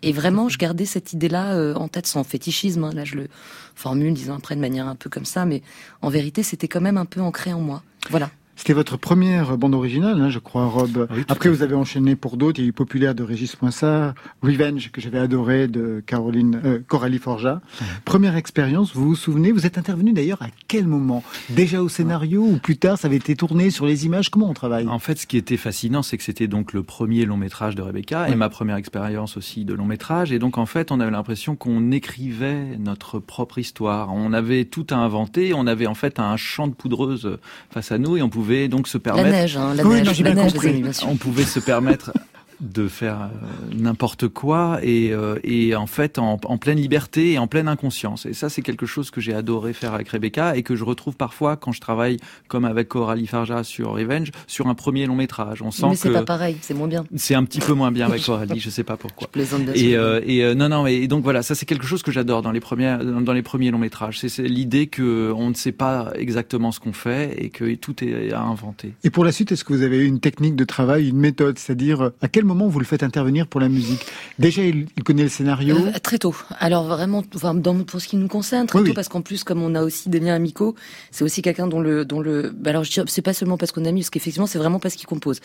Et 0.03 0.12
vraiment, 0.12 0.49
je 0.49 0.57
gardais 0.57 0.84
cette 0.84 1.12
idée-là 1.12 1.55
euh, 1.55 1.74
en 1.74 1.88
tête, 1.88 2.07
sans 2.07 2.22
fétichisme. 2.22 2.84
hein. 2.84 2.90
Là, 2.95 3.05
je 3.05 3.16
le 3.16 3.28
formule, 3.74 4.14
disons 4.14 4.34
après 4.34 4.55
de 4.55 4.61
manière 4.61 4.86
un 4.86 4.95
peu 4.95 5.11
comme 5.11 5.24
ça, 5.24 5.45
mais 5.45 5.62
en 6.01 6.11
vérité, 6.11 6.45
c'était 6.45 6.68
quand 6.68 6.80
même 6.80 6.97
un 6.97 7.07
peu 7.07 7.20
ancré 7.20 7.53
en 7.53 7.61
moi. 7.61 7.82
Voilà. 8.09 8.30
C'était 8.62 8.74
votre 8.74 8.96
première 8.96 9.58
bande 9.58 9.74
originale, 9.74 10.20
hein, 10.20 10.30
je 10.30 10.38
crois, 10.38 10.66
Rob. 10.66 11.08
Oui, 11.10 11.24
tout 11.24 11.32
Après, 11.32 11.48
vous 11.48 11.64
avez 11.64 11.74
enchaîné 11.74 12.14
pour 12.14 12.36
d'autres. 12.36 12.60
Il 12.60 12.62
y 12.62 12.66
a 12.66 12.68
eu 12.68 12.72
Populaire 12.72 13.12
de 13.12 13.24
Régis 13.24 13.56
Poinsard, 13.56 14.14
Revenge, 14.40 14.92
que 14.92 15.00
j'avais 15.00 15.18
adoré, 15.18 15.66
de 15.66 16.00
Caroline, 16.06 16.60
euh, 16.64 16.78
Coralie 16.86 17.18
Forja. 17.18 17.60
Première 18.04 18.36
expérience, 18.36 18.94
vous 18.94 19.04
vous 19.04 19.16
souvenez 19.16 19.50
Vous 19.50 19.66
êtes 19.66 19.78
intervenu 19.78 20.12
d'ailleurs 20.12 20.40
à 20.42 20.46
quel 20.68 20.86
moment? 20.86 21.24
Déjà 21.50 21.82
au 21.82 21.88
scénario 21.88 22.44
ou 22.44 22.58
plus 22.58 22.76
tard, 22.76 22.98
ça 22.98 23.08
avait 23.08 23.16
été 23.16 23.34
tourné 23.34 23.70
sur 23.70 23.84
les 23.84 24.06
images? 24.06 24.28
Comment 24.28 24.50
on 24.50 24.54
travaille? 24.54 24.86
En 24.86 25.00
fait, 25.00 25.18
ce 25.18 25.26
qui 25.26 25.36
était 25.36 25.56
fascinant, 25.56 26.04
c'est 26.04 26.16
que 26.16 26.22
c'était 26.22 26.46
donc 26.46 26.72
le 26.72 26.84
premier 26.84 27.24
long 27.24 27.36
métrage 27.36 27.74
de 27.74 27.82
Rebecca 27.82 28.28
et 28.28 28.36
ma 28.36 28.48
première 28.48 28.76
expérience 28.76 29.36
aussi 29.36 29.64
de 29.64 29.74
long 29.74 29.86
métrage. 29.86 30.30
Et 30.30 30.38
donc, 30.38 30.56
en 30.56 30.66
fait, 30.66 30.92
on 30.92 31.00
avait 31.00 31.10
l'impression 31.10 31.56
qu'on 31.56 31.90
écrivait 31.90 32.78
notre 32.78 33.18
propre 33.18 33.58
histoire. 33.58 34.14
On 34.14 34.32
avait 34.32 34.66
tout 34.66 34.86
à 34.90 34.94
inventer. 34.94 35.52
On 35.52 35.66
avait 35.66 35.88
en 35.88 35.94
fait 35.94 36.20
un 36.20 36.36
champ 36.36 36.68
de 36.68 36.74
poudreuse 36.74 37.38
face 37.70 37.90
à 37.90 37.98
nous 37.98 38.16
et 38.16 38.22
on 38.22 38.28
pouvait 38.28 38.51
donc 38.68 38.88
se 38.88 38.98
La 38.98 39.03
permettre. 39.03 39.28
neige, 39.30 39.57
hein, 39.57 39.74
la 39.74 39.82
Oui, 39.84 39.96
neige, 40.03 40.20
non, 40.20 40.24
la 40.28 40.34
neige, 40.34 40.53
compris. 40.53 40.68
les 40.68 40.72
amis, 40.74 40.82
bien 40.82 40.92
sûr. 40.92 41.09
On 41.09 41.16
pouvait 41.16 41.44
se 41.44 41.61
permettre 41.61 42.12
de 42.62 42.88
faire 42.88 43.22
euh, 43.22 43.74
n'importe 43.74 44.28
quoi 44.28 44.78
et, 44.82 45.12
euh, 45.12 45.38
et 45.42 45.74
en 45.74 45.86
fait 45.86 46.18
en, 46.18 46.38
en 46.44 46.58
pleine 46.58 46.78
liberté 46.78 47.32
et 47.32 47.38
en 47.38 47.46
pleine 47.46 47.68
inconscience. 47.68 48.24
Et 48.24 48.32
ça, 48.34 48.48
c'est 48.48 48.62
quelque 48.62 48.86
chose 48.86 49.10
que 49.10 49.20
j'ai 49.20 49.34
adoré 49.34 49.72
faire 49.72 49.94
avec 49.94 50.08
Rebecca 50.08 50.56
et 50.56 50.62
que 50.62 50.76
je 50.76 50.84
retrouve 50.84 51.16
parfois 51.16 51.56
quand 51.56 51.72
je 51.72 51.80
travaille 51.80 52.18
comme 52.48 52.64
avec 52.64 52.88
Coralie 52.88 53.26
Farja 53.26 53.64
sur 53.64 53.92
Revenge, 53.92 54.30
sur 54.46 54.68
un 54.68 54.74
premier 54.74 55.06
long 55.06 55.16
métrage. 55.16 55.62
On 55.62 55.70
sent 55.70 55.86
Mais 55.88 55.96
c'est 55.96 56.10
pas 56.10 56.22
pareil, 56.22 56.56
c'est 56.60 56.74
moins 56.74 56.88
bien. 56.88 57.04
c'est 57.16 57.34
un 57.34 57.44
petit 57.44 57.60
peu 57.60 57.72
moins 57.72 57.90
bien 57.90 58.06
avec 58.06 58.22
Coralie, 58.26 58.60
je 58.60 58.70
sais 58.70 58.84
pas 58.84 58.96
pourquoi. 58.96 59.26
Je 59.28 59.32
plaisante 59.32 59.64
bien 59.64 59.74
Et, 59.74 59.96
euh, 59.96 60.20
et 60.24 60.44
euh, 60.44 60.54
non 60.54 60.68
non 60.68 60.86
et 60.86 61.08
donc 61.08 61.24
voilà 61.24 61.42
ça 61.42 61.54
c'est 61.54 61.66
quelque 61.66 61.86
chose 61.86 62.02
que 62.02 62.12
j'adore 62.12 62.42
dans 62.42 62.52
les 62.52 62.60
premières 62.60 63.04
dans, 63.04 63.32
les 63.32 63.42
premiers 63.42 63.70
longs 63.70 63.78
métrages 63.78 64.20
c'est 64.20 64.42
l'idée 64.42 64.86
que 64.86 65.32
on 65.34 65.48
ne 65.50 65.54
sait 65.54 65.72
pas 65.72 66.12
exactement 66.14 66.70
ce 66.72 66.80
qu'on 66.80 66.92
fait 66.92 67.34
et 67.42 67.50
que 67.50 67.74
tout 67.74 68.04
est 68.04 68.32
à 68.32 68.40
inventer 68.40 68.92
Et 69.04 69.10
pour 69.10 69.24
la 69.24 69.32
suite, 69.32 69.52
est-ce 69.52 69.64
que 69.64 69.72
vous 69.72 69.82
avez 69.82 70.04
une 70.04 70.20
technique 70.20 70.56
de 70.56 70.64
travail, 70.64 71.08
une 71.08 71.18
méthode 71.18 71.58
C'est-à-dire, 71.58 72.10
à 72.20 72.28
quel 72.28 72.44
moment 72.44 72.51
vous 72.55 72.78
le 72.78 72.84
faites 72.84 73.03
intervenir 73.03 73.46
pour 73.46 73.61
la 73.61 73.68
musique 73.68 74.00
Déjà, 74.38 74.62
il, 74.62 74.86
connaît 75.05 75.22
le 75.24 75.28
scénario 75.28 75.76
Euh, 75.76 75.92
très 76.03 76.18
tôt. 76.18 76.34
Alors 76.59 76.84
vraiment, 76.84 77.22
enfin, 77.34 77.55
dans, 77.55 77.82
pour 77.84 78.00
ce 78.00 78.09
qui 78.09 78.16
nous 78.16 78.28
concerne, 78.28 78.66
très 78.66 78.78
Oui, 78.78 78.84
tôt, 78.84 78.90
oui. 78.90 78.94
parce 78.94 79.09
qu'en 79.09 79.22
plus, 79.22 79.44
comme 79.44 79.62
on 79.62 79.74
a 79.74 79.82
aussi 79.82 80.09
des 80.09 80.20
liens 80.20 80.34
amicaux, 80.34 80.74
c'est 81.11 81.24
aussi 81.24 81.42
quelqu'un 81.42 81.66
dont 81.66 81.80
le, 81.80 82.05
dont 82.05 82.20
le, 82.20 82.50
bah 82.50 82.70
alors 82.70 82.84
je 82.84 82.90
dirais, 82.90 83.07
c'est 83.09 83.22
pas 83.22 83.34
seulement 83.34 83.57
parce 83.59 83.72
qu'on 83.72 83.84
a 83.84 83.92
mis, 83.92 84.00
parce 84.00 84.11
qu'effectivement, 84.11 84.46
c'est 84.46 84.59
vraiment 84.59 84.78
parce 84.78 84.94
qu'il 84.94 85.07
compose, 85.07 85.40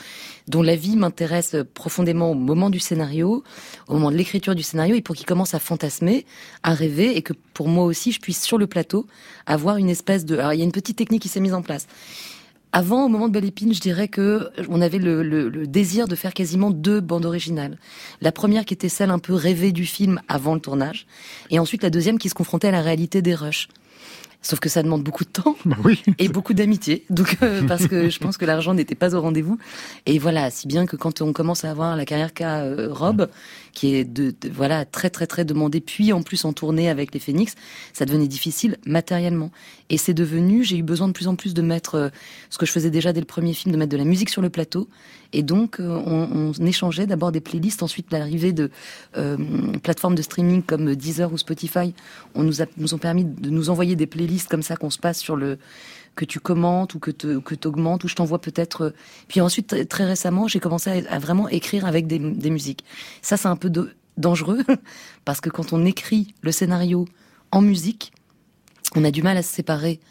dont 0.48 0.62
la 0.62 0.76
vie 0.76 0.96
m'intéresse 0.96 1.56
profondément 1.74 2.32
au 2.32 2.36
moment 2.36 2.70
du 2.70 2.80
scénario, 2.80 3.44
au 3.88 3.94
moment 3.94 4.12
de 4.12 4.18
l'écriture 4.18 4.56
du 4.56 4.64
scénario, 4.64 4.96
et 4.96 5.02
pour 5.02 5.16
qu'il 5.16 5.26
commence 5.26 5.54
à 5.54 5.60
fantasmer, 5.60 6.26
à 6.64 6.74
rêver, 6.74 7.18
et 7.18 7.22
que 7.22 7.34
pour 7.54 7.68
moi 7.68 7.86
aussi, 7.86 8.12
je 8.12 8.20
puisse 8.20 8.42
sur 8.42 8.58
le 8.58 8.68
plateau 8.68 9.08
avoir 9.46 9.78
une 9.78 9.90
espèce 9.90 10.26
de, 10.26 10.38
alors 10.38 10.54
il 10.54 10.60
y 10.60 10.62
a 10.62 10.66
une 10.66 10.72
petite 10.72 10.98
technique 10.98 11.22
qui 11.22 11.30
s'est 11.30 11.40
mise 11.40 11.54
en 11.54 11.62
place. 11.62 11.88
Avant, 12.78 13.06
au 13.06 13.08
moment 13.08 13.28
de 13.28 13.34
Belle 13.34 13.46
Épine, 13.46 13.74
je 13.74 13.80
dirais 13.80 14.08
que 14.08 14.52
on 14.70 14.82
avait 14.82 15.00
le, 15.00 15.24
le- 15.24 15.50
le 15.50 15.66
désir 15.66 16.08
de 16.08 16.14
faire 16.14 16.32
quasiment 16.32 16.70
deux 16.70 17.02
bandes 17.02 17.26
originales. 17.26 17.80
La 18.22 18.32
première 18.32 18.66
qui 18.66 18.76
était 18.76 18.88
celle 18.88 19.10
un 19.10 19.18
peu 19.18 19.34
rêvée 19.34 19.72
du 19.72 19.88
film 19.88 20.22
avant 20.28 20.54
le 20.54 20.60
tournage, 20.60 21.08
et 21.50 21.58
ensuite 21.58 21.82
la 21.82 21.90
deuxième 21.90 22.20
qui 22.20 22.30
se 22.30 22.36
confrontait 22.36 22.68
à 22.68 22.72
la 22.72 22.82
réalité 22.84 23.24
des 23.24 23.34
rushs. 23.34 23.68
Sauf 24.44 24.60
que 24.60 24.70
ça 24.70 24.84
demande 24.84 25.04
beaucoup 25.04 25.24
de 25.26 25.30
temps 25.32 25.56
Bah 25.66 25.76
oui. 25.84 26.04
et 26.20 26.30
beaucoup 26.30 26.54
d'amitié, 26.54 27.04
donc 27.10 27.38
euh, 27.42 27.64
parce 27.68 27.88
que 27.88 28.12
je 28.12 28.20
pense 28.20 28.38
que 28.38 28.46
l'argent 28.46 28.76
n'était 28.76 28.94
pas 28.94 29.16
au 29.16 29.22
rendez-vous. 29.22 29.58
Et 30.06 30.20
voilà, 30.20 30.52
si 30.52 30.68
bien 30.68 30.86
que 30.86 30.96
quand 30.96 31.22
on 31.24 31.34
commence 31.34 31.66
à 31.66 31.72
avoir 31.72 31.96
la 31.96 32.06
carrière 32.06 32.32
qu'a 32.36 32.60
euh, 32.60 32.90
Rob, 32.94 33.28
qui 33.74 33.96
est 33.96 34.04
de, 34.06 34.34
de- 34.42 34.50
voilà 34.50 34.86
très 34.86 35.10
très 35.10 35.28
très 35.28 35.46
demandée, 35.46 35.82
puis 35.82 36.14
en 36.14 36.22
plus 36.24 36.46
en 36.46 36.54
tournée 36.54 36.90
avec 36.90 37.14
les 37.14 37.20
Phoenix, 37.20 37.56
ça 37.94 38.06
devenait 38.06 38.28
difficile 38.28 38.78
matériellement. 38.86 39.52
Et 39.90 39.98
c'est 39.98 40.14
devenu, 40.14 40.64
j'ai 40.64 40.78
eu 40.78 40.84
besoin 40.84 41.08
de 41.08 41.14
plus 41.14 41.28
en 41.28 41.36
plus 41.36 41.54
de 41.54 41.62
mettre 41.62 41.96
euh, 41.96 42.10
ce 42.50 42.58
que 42.58 42.66
je 42.66 42.72
faisais 42.72 42.90
déjà 42.90 43.14
dès 43.14 43.22
le 43.22 43.26
premier 43.26 43.54
film, 43.54 43.72
de 43.74 43.78
mettre 43.78 43.92
de 43.92 43.98
la 43.98 44.04
musique 44.04 44.30
sur 44.30 44.42
le 44.42 44.50
plateau 44.50 44.88
Et 45.34 45.44
donc, 45.44 45.80
euh, 45.80 46.02
on, 46.06 46.54
on 46.60 46.66
échangeait 46.66 47.06
d'abord 47.08 47.32
des 47.32 47.42
playlists. 47.42 47.84
Ensuite, 47.84 48.12
l'arrivée 48.12 48.54
de 48.54 48.70
euh, 49.18 49.38
plateformes 49.84 50.16
de 50.16 50.22
streaming 50.22 50.62
comme 50.64 50.96
Deezer 50.96 51.32
ou 51.32 51.38
Spotify, 51.38 51.94
on 52.36 52.44
nous, 52.44 52.62
a, 52.62 52.66
nous 52.78 52.94
ont 52.94 52.98
permis 52.98 53.26
de 53.26 53.50
nous 53.50 53.70
envoyer 53.70 53.96
des 53.96 54.08
playlists 54.08 54.50
comme 54.50 54.64
ça 54.64 54.76
qu'on 54.76 54.90
se 54.90 55.00
passe 55.00 55.20
sur 55.20 55.36
le 55.36 55.58
que 56.18 56.26
tu 56.26 56.42
commentes 56.42 56.96
ou 56.96 57.00
que 57.00 57.12
tu 57.12 57.40
que 57.40 57.68
augmentes 57.68 58.04
ou 58.04 58.10
je 58.10 58.16
t'envoie 58.16 58.42
peut-être. 58.42 58.82
Euh, 58.82 58.94
puis 59.30 59.40
ensuite, 59.40 59.88
très 59.88 60.04
récemment, 60.04 60.50
j'ai 60.50 60.60
commencé 60.60 61.06
à, 61.08 61.20
vraiment 61.20 61.48
écrire 61.48 61.86
avec 61.86 62.08
des, 62.08 62.20
des 62.20 62.50
musiques. 62.50 62.84
Ça, 63.22 63.38
c'est 63.38 63.48
un 63.48 63.56
peu 63.56 63.72
dangereux 64.18 64.64
parce 65.26 65.40
que 65.40 65.50
quand 65.50 65.72
on 65.72 65.86
écrit 65.86 66.34
le 66.42 66.52
scénario 66.52 67.06
en 67.52 67.62
musique, 67.62 68.12
on 68.96 69.06
a 69.06 69.12
du 69.12 69.22
mal 69.22 69.38
à 69.38 69.44
se 69.44 69.54
séparer 69.54 70.02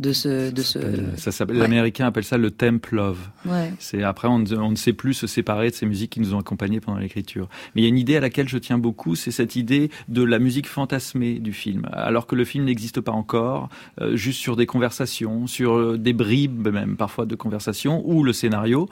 de 0.00 0.12
ce, 0.12 0.50
de 0.50 0.62
ce. 0.62 0.78
Ça 1.16 1.44
L'américain 1.44 2.06
appelle 2.06 2.24
ça 2.24 2.38
le 2.38 2.50
temp 2.50 2.80
love. 2.90 3.18
Ouais. 3.44 3.72
C'est 3.78 4.02
après 4.02 4.28
on, 4.28 4.42
on, 4.52 4.70
ne 4.70 4.76
sait 4.76 4.94
plus 4.94 5.14
se 5.14 5.26
séparer 5.26 5.70
de 5.70 5.74
ces 5.74 5.86
musiques 5.86 6.12
qui 6.12 6.20
nous 6.20 6.34
ont 6.34 6.38
accompagnés 6.38 6.80
pendant 6.80 6.98
l'écriture. 6.98 7.48
Mais 7.74 7.82
il 7.82 7.84
y 7.84 7.86
a 7.86 7.90
une 7.90 7.98
idée 7.98 8.16
à 8.16 8.20
laquelle 8.20 8.48
je 8.48 8.58
tiens 8.58 8.78
beaucoup, 8.78 9.14
c'est 9.14 9.30
cette 9.30 9.56
idée 9.56 9.90
de 10.08 10.22
la 10.22 10.38
musique 10.38 10.66
fantasmée 10.66 11.38
du 11.38 11.52
film, 11.52 11.86
alors 11.92 12.26
que 12.26 12.34
le 12.34 12.44
film 12.44 12.64
n'existe 12.64 13.00
pas 13.00 13.12
encore, 13.12 13.68
euh, 14.00 14.16
juste 14.16 14.40
sur 14.40 14.56
des 14.56 14.66
conversations, 14.66 15.46
sur 15.46 15.76
euh, 15.76 15.98
des 15.98 16.14
bribes 16.14 16.68
même 16.68 16.96
parfois 16.96 17.26
de 17.26 17.34
conversations 17.34 18.02
ou 18.04 18.24
le 18.24 18.32
scénario 18.32 18.88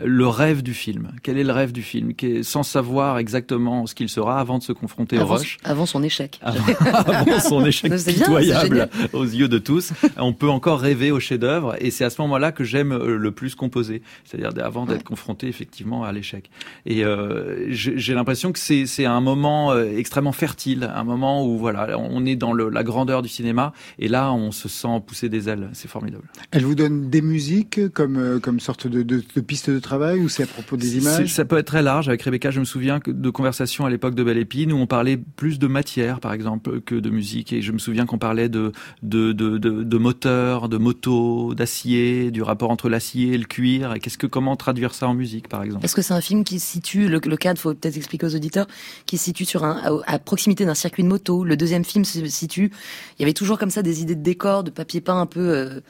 le 0.00 0.26
rêve 0.26 0.62
du 0.62 0.74
film. 0.74 1.12
Quel 1.22 1.38
est 1.38 1.44
le 1.44 1.52
rêve 1.52 1.72
du 1.72 1.82
film? 1.82 2.12
Sans 2.42 2.62
savoir 2.62 3.18
exactement 3.18 3.86
ce 3.86 3.94
qu'il 3.94 4.08
sera 4.08 4.40
avant 4.40 4.58
de 4.58 4.62
se 4.62 4.72
confronter 4.72 5.18
avant, 5.18 5.34
au 5.34 5.38
rush. 5.38 5.58
Avant 5.64 5.86
son 5.86 6.02
échec. 6.02 6.40
Avant, 6.42 7.40
son 7.40 7.64
échec 7.66 7.92
pitoyable 7.92 8.88
aux 9.12 9.24
yeux 9.24 9.48
de 9.48 9.58
tous. 9.58 9.92
On 10.16 10.32
peut 10.32 10.48
encore 10.48 10.80
rêver 10.80 11.10
au 11.10 11.20
chef-d'œuvre 11.20 11.76
et 11.80 11.90
c'est 11.90 12.04
à 12.04 12.10
ce 12.10 12.20
moment-là 12.22 12.52
que 12.52 12.64
j'aime 12.64 12.92
euh, 12.92 13.16
le 13.16 13.30
plus 13.32 13.54
composer. 13.54 14.02
C'est-à-dire 14.24 14.64
avant 14.64 14.86
d'être 14.86 15.04
confronté 15.04 15.48
effectivement 15.48 16.04
à 16.04 16.12
l'échec. 16.12 16.50
Et 16.86 17.04
euh, 17.04 17.66
j'ai 17.70 18.14
l'impression 18.14 18.52
que 18.52 18.58
c'est 18.58 19.04
un 19.04 19.20
moment 19.20 19.72
euh, 19.72 19.96
extrêmement 19.96 20.32
fertile, 20.32 20.90
un 20.94 21.04
moment 21.04 21.46
où 21.46 21.58
voilà, 21.58 21.98
on 21.98 22.24
est 22.24 22.36
dans 22.36 22.52
le, 22.52 22.68
la 22.68 22.82
grandeur 22.82 23.22
du 23.22 23.28
cinéma 23.28 23.72
et 23.98 24.08
là 24.08 24.32
on 24.32 24.52
se 24.52 24.68
sent 24.68 25.02
pousser 25.06 25.28
des 25.28 25.48
ailes. 25.48 25.68
C'est 25.72 25.88
formidable. 25.88 26.24
Elle 26.50 26.64
vous 26.64 26.74
donne 26.74 27.10
des 27.10 27.22
musiques 27.22 27.88
comme, 27.92 28.40
comme 28.40 28.60
sorte 28.60 28.86
de, 28.86 29.02
de, 29.02 29.22
de 29.34 29.40
piste 29.40 29.70
de 29.70 29.78
travail 29.82 30.20
ou 30.20 30.28
c'est 30.28 30.44
à 30.44 30.46
propos 30.46 30.76
des 30.76 30.96
images 30.98 31.32
Ça 31.32 31.44
peut 31.44 31.58
être 31.58 31.66
très 31.66 31.82
large. 31.82 32.08
Avec 32.08 32.22
Rebecca, 32.22 32.50
je 32.50 32.60
me 32.60 32.64
souviens 32.64 33.00
de 33.04 33.30
conversations 33.30 33.84
à 33.84 33.90
l'époque 33.90 34.14
de 34.14 34.22
Belle 34.22 34.38
Épine 34.38 34.72
où 34.72 34.76
on 34.76 34.86
parlait 34.86 35.16
plus 35.16 35.58
de 35.58 35.66
matière, 35.66 36.20
par 36.20 36.32
exemple, 36.32 36.80
que 36.80 36.94
de 36.94 37.10
musique. 37.10 37.52
Et 37.52 37.60
je 37.62 37.72
me 37.72 37.78
souviens 37.78 38.06
qu'on 38.06 38.18
parlait 38.18 38.48
de, 38.48 38.72
de, 39.02 39.32
de, 39.32 39.58
de, 39.58 39.82
de 39.82 39.98
moteur, 39.98 40.68
de 40.68 40.78
moto, 40.78 41.54
d'acier, 41.54 42.30
du 42.30 42.42
rapport 42.42 42.70
entre 42.70 42.88
l'acier 42.88 43.34
et 43.34 43.38
le 43.38 43.44
cuir. 43.44 43.94
Et 43.94 44.00
qu'est-ce 44.00 44.18
que, 44.18 44.26
comment 44.26 44.56
traduire 44.56 44.94
ça 44.94 45.08
en 45.08 45.14
musique, 45.14 45.48
par 45.48 45.62
exemple? 45.62 45.84
Est-ce 45.84 45.94
que 45.94 46.02
c'est 46.02 46.14
un 46.14 46.20
film 46.20 46.44
qui 46.44 46.58
se 46.60 46.66
situe, 46.66 47.08
le, 47.08 47.20
le 47.24 47.36
cadre, 47.36 47.60
faut 47.60 47.74
peut-être 47.74 47.96
expliquer 47.96 48.26
aux 48.26 48.34
auditeurs, 48.34 48.66
qui 49.06 49.18
se 49.18 49.24
situe 49.24 49.44
sur 49.44 49.64
un, 49.64 50.00
à, 50.06 50.14
à 50.14 50.18
proximité 50.18 50.64
d'un 50.64 50.74
circuit 50.74 51.02
de 51.02 51.08
moto. 51.08 51.44
Le 51.44 51.56
deuxième 51.56 51.84
film 51.84 52.04
se 52.04 52.24
situe, 52.26 52.70
il 53.18 53.22
y 53.22 53.24
avait 53.24 53.32
toujours 53.32 53.58
comme 53.58 53.70
ça 53.70 53.82
des 53.82 54.02
idées 54.02 54.14
de 54.14 54.22
décor, 54.22 54.64
de 54.64 54.70
papier 54.70 55.00
peint 55.00 55.20
un 55.20 55.26
peu, 55.26 55.40
euh, 55.40 55.80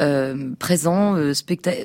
euh, 0.00 0.54
présent 0.58 1.16
euh, 1.16 1.34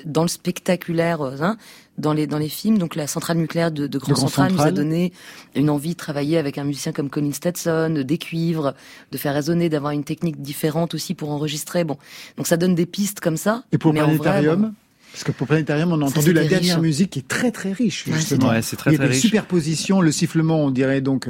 dans 0.06 0.22
le 0.22 0.28
spectaculaire 0.28 1.22
euh, 1.22 1.36
hein, 1.42 1.58
dans 1.98 2.14
les 2.14 2.26
dans 2.26 2.38
les 2.38 2.48
films. 2.48 2.78
Donc 2.78 2.96
la 2.96 3.08
centrale 3.08 3.38
nucléaire 3.38 3.72
de, 3.72 3.88
de 3.88 3.98
Grand, 3.98 4.16
Central, 4.16 4.54
nous 4.54 4.62
a 4.62 4.72
donné 4.72 5.12
une 5.56 5.70
envie 5.70 5.92
de 5.92 5.98
travailler 5.98 6.38
avec 6.38 6.58
un 6.58 6.64
musicien 6.64 6.94
comme 6.94 7.10
Colin 7.10 7.34
Stetson, 7.34 8.04
des 8.06 8.18
cuivres, 8.18 8.76
de 9.12 9.18
faire 9.18 9.34
résonner, 9.34 9.70
d'avoir 9.70 9.92
une 9.92 10.04
technique 10.04 10.42
différente 10.42 10.94
aussi 10.94 11.16
pour 11.16 11.32
enregistrer. 11.32 11.84
Bon, 11.84 11.98
donc 12.38 12.48
ça 12.48 12.56
donne 12.56 12.76
des 12.76 12.86
pistes 12.86 13.20
comme 13.20 13.38
ça. 13.38 13.64
Et 13.72 13.78
pour 13.78 13.94
Planétarium 13.94 14.74
Parce 15.12 15.24
que 15.24 15.32
pour 15.34 15.48
Planétarium, 15.48 15.92
on 15.92 16.02
a 16.02 16.06
entendu 16.06 16.32
la 16.32 16.46
dernière 16.46 16.80
musique 16.80 17.10
qui 17.10 17.20
est 17.20 17.28
très 17.28 17.52
très 17.52 17.74
riche. 17.74 18.06
Justement. 18.08 18.50
Ouais, 18.50 18.62
c'est 18.62 18.78
très, 18.78 18.92
Il 18.92 18.94
y 18.94 18.96
a 18.96 19.00
très 19.00 19.08
des 19.08 19.14
riche. 19.14 19.22
superpositions, 19.22 20.00
le 20.02 20.12
sifflement, 20.12 20.64
on 20.64 20.72
dirait 20.72 21.02
donc, 21.02 21.28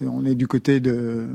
on 0.00 0.26
est 0.26 0.34
du 0.34 0.46
côté 0.46 0.80
de 0.80 1.26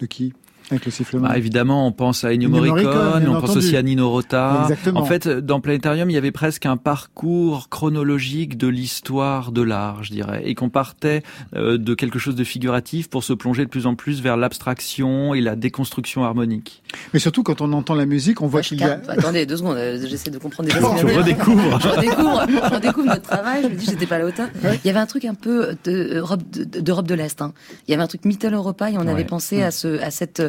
de 0.00 0.06
qui? 0.06 0.32
Avec 0.72 0.84
le 0.84 0.90
sifflement. 0.90 1.28
Bah, 1.28 1.38
évidemment, 1.38 1.86
on 1.86 1.92
pense 1.92 2.24
à 2.24 2.32
Ennio 2.32 2.48
Morricone, 2.48 2.84
Morricone 2.84 3.28
on 3.28 3.40
pense 3.40 3.50
entendu. 3.50 3.58
aussi 3.58 3.76
à 3.76 3.82
Nino 3.82 4.10
Rota. 4.10 4.60
Exactement. 4.62 5.00
En 5.00 5.04
fait, 5.04 5.28
dans 5.28 5.60
Planétarium, 5.60 6.10
il 6.10 6.14
y 6.14 6.16
avait 6.16 6.32
presque 6.32 6.66
un 6.66 6.76
parcours 6.76 7.68
chronologique 7.68 8.56
de 8.56 8.68
l'histoire 8.68 9.52
de 9.52 9.62
l'art, 9.62 10.02
je 10.04 10.12
dirais, 10.12 10.42
et 10.44 10.54
qu'on 10.54 10.70
partait 10.70 11.22
euh, 11.54 11.78
de 11.78 11.94
quelque 11.94 12.18
chose 12.18 12.34
de 12.34 12.44
figuratif 12.44 13.08
pour 13.08 13.24
se 13.24 13.32
plonger 13.32 13.64
de 13.64 13.70
plus 13.70 13.86
en 13.86 13.94
plus 13.94 14.20
vers 14.20 14.36
l'abstraction 14.36 15.34
et 15.34 15.40
la 15.40 15.56
déconstruction 15.56 16.24
harmonique. 16.24 16.82
Mais 17.12 17.18
surtout, 17.18 17.42
quand 17.42 17.60
on 17.60 17.72
entend 17.72 17.94
la 17.94 18.06
musique, 18.06 18.40
on 18.40 18.46
voit 18.46 18.62
qu'il 18.62 18.80
y 18.80 18.84
a... 18.84 19.00
Attendez, 19.08 19.46
deux 19.46 19.56
secondes, 19.56 19.76
euh, 19.76 19.98
j'essaie 20.06 20.30
de 20.30 20.38
comprendre 20.38 20.68
déjà. 20.68 20.80
je 20.80 21.06
redécouvre. 21.16 21.80
je 21.80 21.88
redécouvre, 21.88 22.46
je 22.48 22.74
redécouvre 22.74 23.06
notre 23.06 23.22
travail, 23.22 23.62
je 23.62 23.68
me 23.68 23.74
dis, 23.74 23.86
j'étais 23.86 24.06
pas 24.06 24.18
là 24.18 24.26
autant. 24.26 24.48
Ouais. 24.62 24.78
Il 24.84 24.86
y 24.86 24.90
avait 24.90 25.00
un 25.00 25.06
truc 25.06 25.24
un 25.24 25.34
peu 25.34 25.76
d'Europe 25.84 26.42
de, 26.52 26.64
de, 26.64 27.02
de 27.02 27.14
l'Est. 27.14 27.42
Hein. 27.42 27.52
Il 27.86 27.90
y 27.90 27.94
avait 27.94 28.02
un 28.02 28.06
truc 28.06 28.24
Mittel 28.24 28.54
Europa 28.54 28.90
et 28.90 28.96
on 28.96 29.02
ouais. 29.02 29.10
avait 29.10 29.24
pensé 29.24 29.56
ouais. 29.56 29.64
à, 29.64 29.70
ce, 29.70 30.00
à 30.00 30.10
cette 30.10 30.42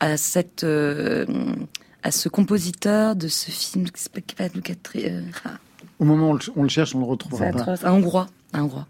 à 0.00 0.16
cette 0.16 0.64
euh, 0.64 1.26
à 2.02 2.10
ce 2.10 2.28
compositeur 2.28 3.16
de 3.16 3.28
ce 3.28 3.50
film 3.50 3.90
qui 3.90 4.02
s'appelle 4.02 4.22
euh. 4.96 5.22
Au 5.98 6.04
moment 6.04 6.30
où 6.30 6.38
on 6.56 6.62
le 6.62 6.68
cherche, 6.68 6.94
on 6.94 7.00
le 7.00 7.04
retrouve. 7.04 7.42
Un 7.42 7.92
hongrois, 7.92 8.28
un 8.52 8.62
hongrois. 8.62 8.86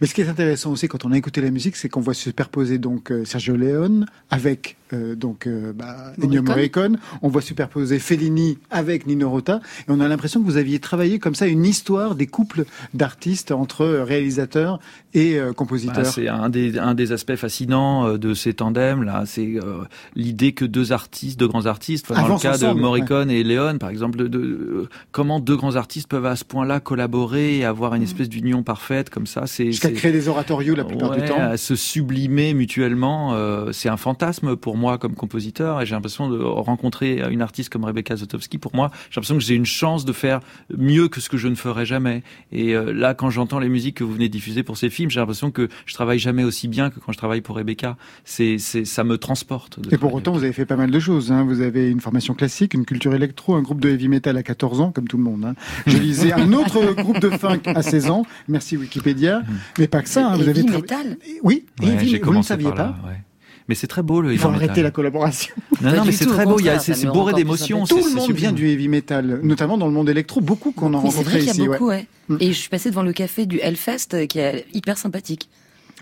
Mais 0.00 0.06
ce 0.06 0.14
qui 0.14 0.20
est 0.20 0.28
intéressant 0.28 0.72
aussi 0.72 0.88
quand 0.88 1.04
on 1.04 1.12
a 1.12 1.18
écouté 1.18 1.40
la 1.40 1.50
musique, 1.50 1.76
c'est 1.76 1.88
qu'on 1.88 2.00
voit 2.00 2.14
se 2.14 2.22
superposer 2.22 2.78
donc 2.78 3.10
euh, 3.10 3.24
Sergio 3.24 3.56
Leone 3.56 4.06
avec 4.30 4.76
euh, 4.92 5.14
donc 5.14 5.46
euh, 5.46 5.72
bah, 5.72 6.12
Ennio 6.22 6.42
Morricone. 6.42 6.98
On 7.22 7.28
voit 7.28 7.42
superposer 7.42 7.98
Fellini 7.98 8.58
avec 8.70 9.06
Nino 9.06 9.30
Rota, 9.30 9.60
et 9.80 9.90
on 9.90 10.00
a 10.00 10.08
l'impression 10.08 10.40
que 10.40 10.46
vous 10.46 10.56
aviez 10.56 10.80
travaillé 10.80 11.18
comme 11.18 11.34
ça 11.34 11.46
une 11.46 11.64
histoire 11.64 12.14
des 12.14 12.26
couples 12.26 12.64
d'artistes 12.94 13.52
entre 13.52 13.86
réalisateurs 13.86 14.80
et 15.14 15.38
euh, 15.38 15.52
compositeurs. 15.52 15.96
Bah, 15.96 16.04
c'est 16.04 16.28
un 16.28 16.48
des 16.48 16.78
un 16.78 16.94
des 16.94 17.12
aspects 17.12 17.36
fascinants 17.36 18.16
de 18.16 18.34
ces 18.34 18.54
tandems 18.54 19.02
là, 19.02 19.24
c'est 19.26 19.56
euh, 19.56 19.84
l'idée 20.16 20.52
que 20.52 20.64
deux 20.64 20.92
artistes, 20.92 21.38
deux 21.38 21.48
grands 21.48 21.66
artistes, 21.66 22.12
dans 22.12 22.26
le 22.26 22.40
cas 22.40 22.54
ensemble, 22.54 22.76
de 22.76 22.80
Morricone 22.80 23.28
ouais. 23.28 23.40
et 23.40 23.44
Leone 23.44 23.78
par 23.78 23.90
exemple, 23.90 24.18
de, 24.18 24.26
de, 24.26 24.88
comment 25.12 25.40
deux 25.40 25.56
grands 25.56 25.76
artistes 25.76 26.08
peuvent 26.08 26.26
à 26.26 26.36
ce 26.36 26.44
point-là 26.44 26.80
collaborer 26.80 27.58
et 27.58 27.64
avoir 27.64 27.94
une 27.94 28.02
espèce 28.02 28.28
d'union 28.28 28.62
parfaite 28.62 29.10
comme 29.10 29.26
ça. 29.26 29.46
C'est 29.46 29.69
jusqu'à 29.72 29.90
créer 29.90 30.12
des 30.12 30.28
oratorios 30.28 30.74
la 30.74 30.84
plupart 30.84 31.10
ouais, 31.10 31.22
du 31.22 31.28
temps, 31.28 31.38
à 31.38 31.56
se 31.56 31.74
sublimer 31.74 32.54
mutuellement. 32.54 33.36
c'est 33.72 33.88
un 33.88 33.96
fantasme 33.96 34.56
pour 34.56 34.76
moi 34.76 34.98
comme 34.98 35.14
compositeur 35.14 35.80
et 35.80 35.86
j'ai 35.86 35.94
l'impression 35.94 36.28
de 36.28 36.38
rencontrer 36.42 37.22
une 37.30 37.42
artiste 37.42 37.70
comme 37.70 37.84
Rebecca 37.84 38.16
Zotowski. 38.16 38.58
Pour 38.58 38.74
moi, 38.74 38.90
j'ai 39.10 39.16
l'impression 39.16 39.36
que 39.36 39.42
j'ai 39.42 39.54
une 39.54 39.66
chance 39.66 40.04
de 40.04 40.12
faire 40.12 40.40
mieux 40.76 41.08
que 41.08 41.20
ce 41.20 41.28
que 41.28 41.36
je 41.36 41.48
ne 41.48 41.54
ferais 41.54 41.86
jamais. 41.86 42.22
Et 42.52 42.74
euh, 42.74 42.92
là, 42.92 43.14
quand 43.14 43.30
j'entends 43.30 43.58
les 43.58 43.68
musiques 43.68 43.96
que 43.96 44.04
vous 44.04 44.12
venez 44.12 44.28
de 44.28 44.32
diffuser 44.32 44.62
pour 44.62 44.76
ces 44.76 44.90
films, 44.90 45.10
j'ai 45.10 45.20
l'impression 45.20 45.50
que 45.50 45.68
je 45.86 45.94
travaille 45.94 46.18
jamais 46.18 46.44
aussi 46.44 46.68
bien 46.68 46.90
que 46.90 47.00
quand 47.00 47.12
je 47.12 47.18
travaille 47.18 47.40
pour 47.40 47.56
Rebecca. 47.56 47.96
C'est, 48.24 48.58
c'est, 48.58 48.84
ça 48.84 49.04
me 49.04 49.18
transporte. 49.18 49.78
Et 49.90 49.98
pour 49.98 50.14
autant, 50.14 50.32
vous 50.32 50.44
avez 50.44 50.52
fait 50.52 50.66
pas 50.66 50.76
mal 50.76 50.90
de 50.90 51.00
choses. 51.00 51.32
Hein. 51.32 51.44
Vous 51.44 51.60
avez 51.60 51.90
une 51.90 52.00
formation 52.00 52.34
classique, 52.34 52.74
une 52.74 52.84
culture 52.84 53.14
électro, 53.14 53.54
un 53.54 53.62
groupe 53.62 53.80
de 53.80 53.90
heavy 53.90 54.08
metal 54.08 54.36
à 54.36 54.42
14 54.42 54.80
ans, 54.80 54.92
comme 54.92 55.08
tout 55.08 55.16
le 55.16 55.24
monde. 55.24 55.44
Hein. 55.44 55.54
Je 55.86 55.98
lisais 55.98 56.32
un 56.32 56.52
autre 56.52 56.94
groupe 56.96 57.20
de 57.20 57.30
funk 57.30 57.62
à 57.66 57.82
16 57.82 58.10
ans. 58.10 58.26
Merci 58.48 58.76
Wikipédia. 58.76 59.42
Mais 59.78 59.88
pas 59.88 60.02
que 60.02 60.08
ça. 60.08 60.28
Hein. 60.28 60.36
Vous 60.36 60.48
avez 60.48 60.64
tra... 60.64 60.76
metal. 60.76 61.16
Oui. 61.42 61.66
Ouais, 61.80 61.88
heavy... 61.88 62.18
vous 62.18 62.34
ne 62.34 62.42
saviez 62.42 62.72
pas. 62.72 62.96
Ouais. 63.06 63.20
Mais 63.68 63.76
c'est 63.76 63.86
très 63.86 64.02
beau 64.02 64.20
le 64.20 64.32
Il 64.32 64.38
faut 64.38 64.48
arrêter 64.48 64.82
la 64.82 64.90
collaboration. 64.90 65.54
Non, 65.80 65.94
non, 65.94 66.04
mais 66.04 66.12
c'est 66.12 66.26
très 66.26 66.44
beau. 66.44 66.58
Il 66.58 66.64
y 66.64 66.68
a, 66.68 66.80
c'est, 66.80 66.94
c'est 66.94 67.06
bourré 67.06 67.34
d'émotions. 67.34 67.84
Tout 67.84 67.98
le 68.04 68.14
monde 68.16 68.32
vient 68.32 68.50
du 68.50 68.68
heavy 68.68 68.88
metal, 68.88 69.40
notamment 69.44 69.78
dans 69.78 69.86
le 69.86 69.92
monde 69.92 70.08
électro. 70.08 70.40
Beaucoup 70.40 70.72
qu'on 70.72 70.92
a 70.94 70.98
oui, 70.98 71.04
rencontré 71.04 71.38
ici. 71.38 71.50
Il 71.54 71.62
y 71.62 71.66
a 71.66 71.70
beaucoup, 71.70 71.86
ouais. 71.86 72.06
ouais. 72.28 72.36
Et 72.40 72.48
je 72.52 72.58
suis 72.58 72.68
passée 72.68 72.90
devant 72.90 73.04
le 73.04 73.12
café 73.12 73.46
du 73.46 73.60
Hellfest, 73.60 74.26
qui 74.28 74.40
est 74.40 74.66
hyper 74.72 74.98
sympathique. 74.98 75.48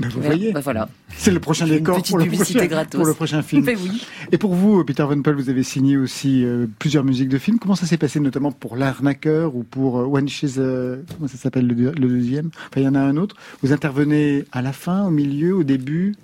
Ben 0.00 0.08
vous 0.10 0.20
voyez, 0.20 0.52
ben 0.52 0.60
voilà. 0.60 0.88
c'est 1.16 1.32
le 1.32 1.40
prochain 1.40 1.66
décor 1.66 2.00
pour 2.02 2.18
le 2.18 2.26
prochain, 2.26 2.66
gratos. 2.66 2.98
pour 2.98 3.06
le 3.06 3.14
prochain 3.14 3.42
film. 3.42 3.64
Ben 3.68 3.76
oui. 3.82 4.02
Et 4.30 4.38
pour 4.38 4.54
vous, 4.54 4.84
Peter 4.84 5.02
Van 5.02 5.20
Pelt, 5.20 5.36
vous 5.36 5.50
avez 5.50 5.64
signé 5.64 5.96
aussi 5.96 6.44
euh, 6.44 6.66
plusieurs 6.78 7.04
musiques 7.04 7.28
de 7.28 7.38
films. 7.38 7.58
Comment 7.58 7.74
ça 7.74 7.86
s'est 7.86 7.96
passé, 7.96 8.20
notamment 8.20 8.52
pour 8.52 8.76
L'Arnaqueur 8.76 9.56
ou 9.56 9.64
pour 9.64 9.98
euh, 9.98 10.04
One 10.04 10.28
She's... 10.28 10.54
Euh, 10.58 11.02
comment 11.16 11.28
ça 11.28 11.36
s'appelle 11.36 11.66
le, 11.66 11.74
le, 11.90 12.08
deuxième? 12.08 12.50
Enfin, 12.68 12.80
il 12.80 12.84
y 12.84 12.88
en 12.88 12.94
a 12.94 13.00
un 13.00 13.16
autre. 13.16 13.34
Vous 13.62 13.72
intervenez 13.72 14.44
à 14.52 14.62
la 14.62 14.72
fin, 14.72 15.04
au 15.04 15.10
milieu, 15.10 15.56
au 15.56 15.64
début? 15.64 16.14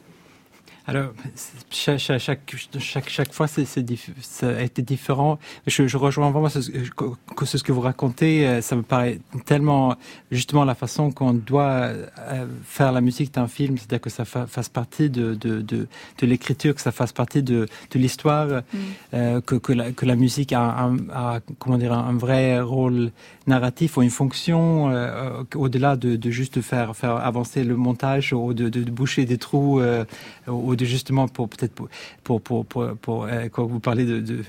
Alors, 0.87 1.12
chaque, 1.70 1.99
chaque, 1.99 2.55
chaque, 2.78 3.09
chaque 3.09 3.32
fois, 3.32 3.47
c'est, 3.47 3.64
ça 3.64 4.49
a 4.49 4.61
été 4.62 4.82
différent. 4.82 5.39
Je, 5.66 5.87
je 5.87 5.97
rejoins 5.97 6.30
vraiment 6.30 6.49
ce, 6.49 6.59
que, 6.61 7.45
ce 7.47 7.62
que 7.62 7.72
vous 7.72 7.80
racontez. 7.80 8.61
Ça 8.61 8.76
me 8.76 8.82
paraît 8.82 9.18
tellement, 9.47 9.97
justement, 10.30 10.64
la 10.64 10.74
façon 10.74 11.11
qu'on 11.11 11.32
doit 11.32 11.91
faire 12.64 12.93
la 12.93 13.01
musique 13.01 13.32
d'un 13.32 13.49
film, 13.49 13.78
c'est-à-dire 13.78 14.01
que 14.01 14.11
ça 14.11 14.24
fasse 14.24 14.68
partie 14.68 15.11
de, 15.11 15.35
de, 15.35 15.62
de, 15.62 15.87
de 16.18 16.26
l'écriture, 16.26 16.74
que 16.74 16.80
ça 16.80 16.93
fasse 16.93 17.12
partie 17.12 17.43
de, 17.43 17.66
de 17.91 17.99
l'histoire, 17.99 18.49
mm. 18.49 18.78
euh, 19.14 19.41
que, 19.41 19.55
que, 19.55 19.72
la, 19.72 19.93
que 19.93 20.07
la 20.07 20.16
musique 20.16 20.53
a, 20.53 20.68
a, 20.68 20.93
a, 21.12 21.41
comment 21.59 21.78
dire, 21.78 21.93
un 21.93 22.16
vrai 22.16 22.61
rôle 22.61 23.11
narratif 23.47 23.97
ou 23.97 24.03
une 24.03 24.11
fonction 24.11 24.91
euh, 24.91 25.43
au-delà 25.55 25.97
de, 25.97 26.16
de 26.16 26.30
juste 26.30 26.61
faire, 26.61 26.97
faire 26.97 27.16
avancer 27.16 27.64
le 27.64 27.76
montage 27.76 28.32
ou 28.32 28.55
de, 28.55 28.68
boucher 28.91 29.24
des 29.24 29.39
trous 29.39 29.80
euh, 29.80 30.05
ou 30.47 30.74
ou 30.75 30.77
de 30.77 30.85
justement 30.85 31.29
pour 31.29 31.49
peut-être 31.49 31.72
pour 31.72 31.89
pour 32.22 32.41
pour 32.43 32.66
pour, 32.66 32.97
pour 32.97 33.25
euh, 33.25 33.49
quand 33.51 33.64
vous 33.66 33.81
parlez 33.81 34.05
de, 34.05 34.20
de 34.20 34.43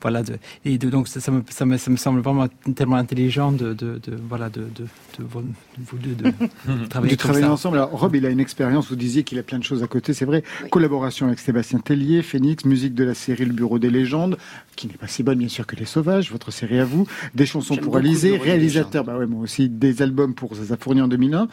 voilà 0.00 0.22
de 0.22 0.36
et 0.64 0.78
de, 0.78 0.90
donc 0.90 1.08
ça, 1.08 1.20
ça, 1.20 1.30
me, 1.30 1.42
ça, 1.48 1.64
me, 1.64 1.76
ça 1.76 1.90
me 1.90 1.96
semble 1.96 2.20
vraiment 2.20 2.48
tellement 2.74 2.96
intelligent 2.96 3.52
de 3.52 3.72
de, 3.72 4.00
de 4.02 4.16
voilà 4.28 4.50
de 4.50 4.62
de, 4.62 4.84
de, 5.18 5.24
vous 5.24 5.98
deux 5.98 6.14
de, 6.14 6.32
travailler, 6.88 7.12
de 7.12 7.18
travailler 7.18 7.46
ensemble. 7.46 7.78
Alors 7.78 7.90
Rob, 7.90 8.14
il 8.14 8.26
a 8.26 8.30
une 8.30 8.40
expérience. 8.40 8.88
Vous 8.88 8.96
disiez 8.96 9.22
qu'il 9.22 9.38
a 9.38 9.42
plein 9.42 9.58
de 9.58 9.64
choses 9.64 9.82
à 9.82 9.86
côté, 9.86 10.12
c'est 10.12 10.24
vrai. 10.24 10.42
Collaboration 10.70 11.26
avec 11.26 11.38
Sébastien 11.38 11.78
Tellier, 11.78 12.22
Phoenix, 12.22 12.64
musique 12.64 12.94
de 12.94 13.04
la 13.04 13.14
série 13.14 13.44
Le 13.44 13.52
Bureau 13.52 13.78
des 13.78 13.90
légendes, 13.90 14.36
qui 14.76 14.88
n'est 14.88 14.94
pas 14.94 15.08
si 15.08 15.22
bonne 15.22 15.38
bien 15.38 15.48
sûr 15.48 15.66
que 15.66 15.76
Les 15.76 15.84
Sauvages, 15.84 16.30
votre 16.30 16.50
série 16.50 16.80
à 16.80 16.84
vous, 16.84 17.06
des 17.34 17.46
chansons 17.46 17.76
pour 17.76 17.96
Alizé, 17.96 18.36
réalisateur, 18.36 19.04
bah 19.04 19.16
ouais, 19.16 19.26
moi 19.26 19.42
aussi, 19.42 19.68
des 19.68 20.02
albums 20.02 20.34
pour 20.34 20.54
Zaza 20.54 20.76
Fournier 20.76 21.02
en 21.02 21.08
2001. 21.08 21.48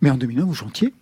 Mais 0.00 0.10
en 0.10 0.16
2001, 0.16 0.44
vous 0.44 0.54
chantiez 0.54 0.94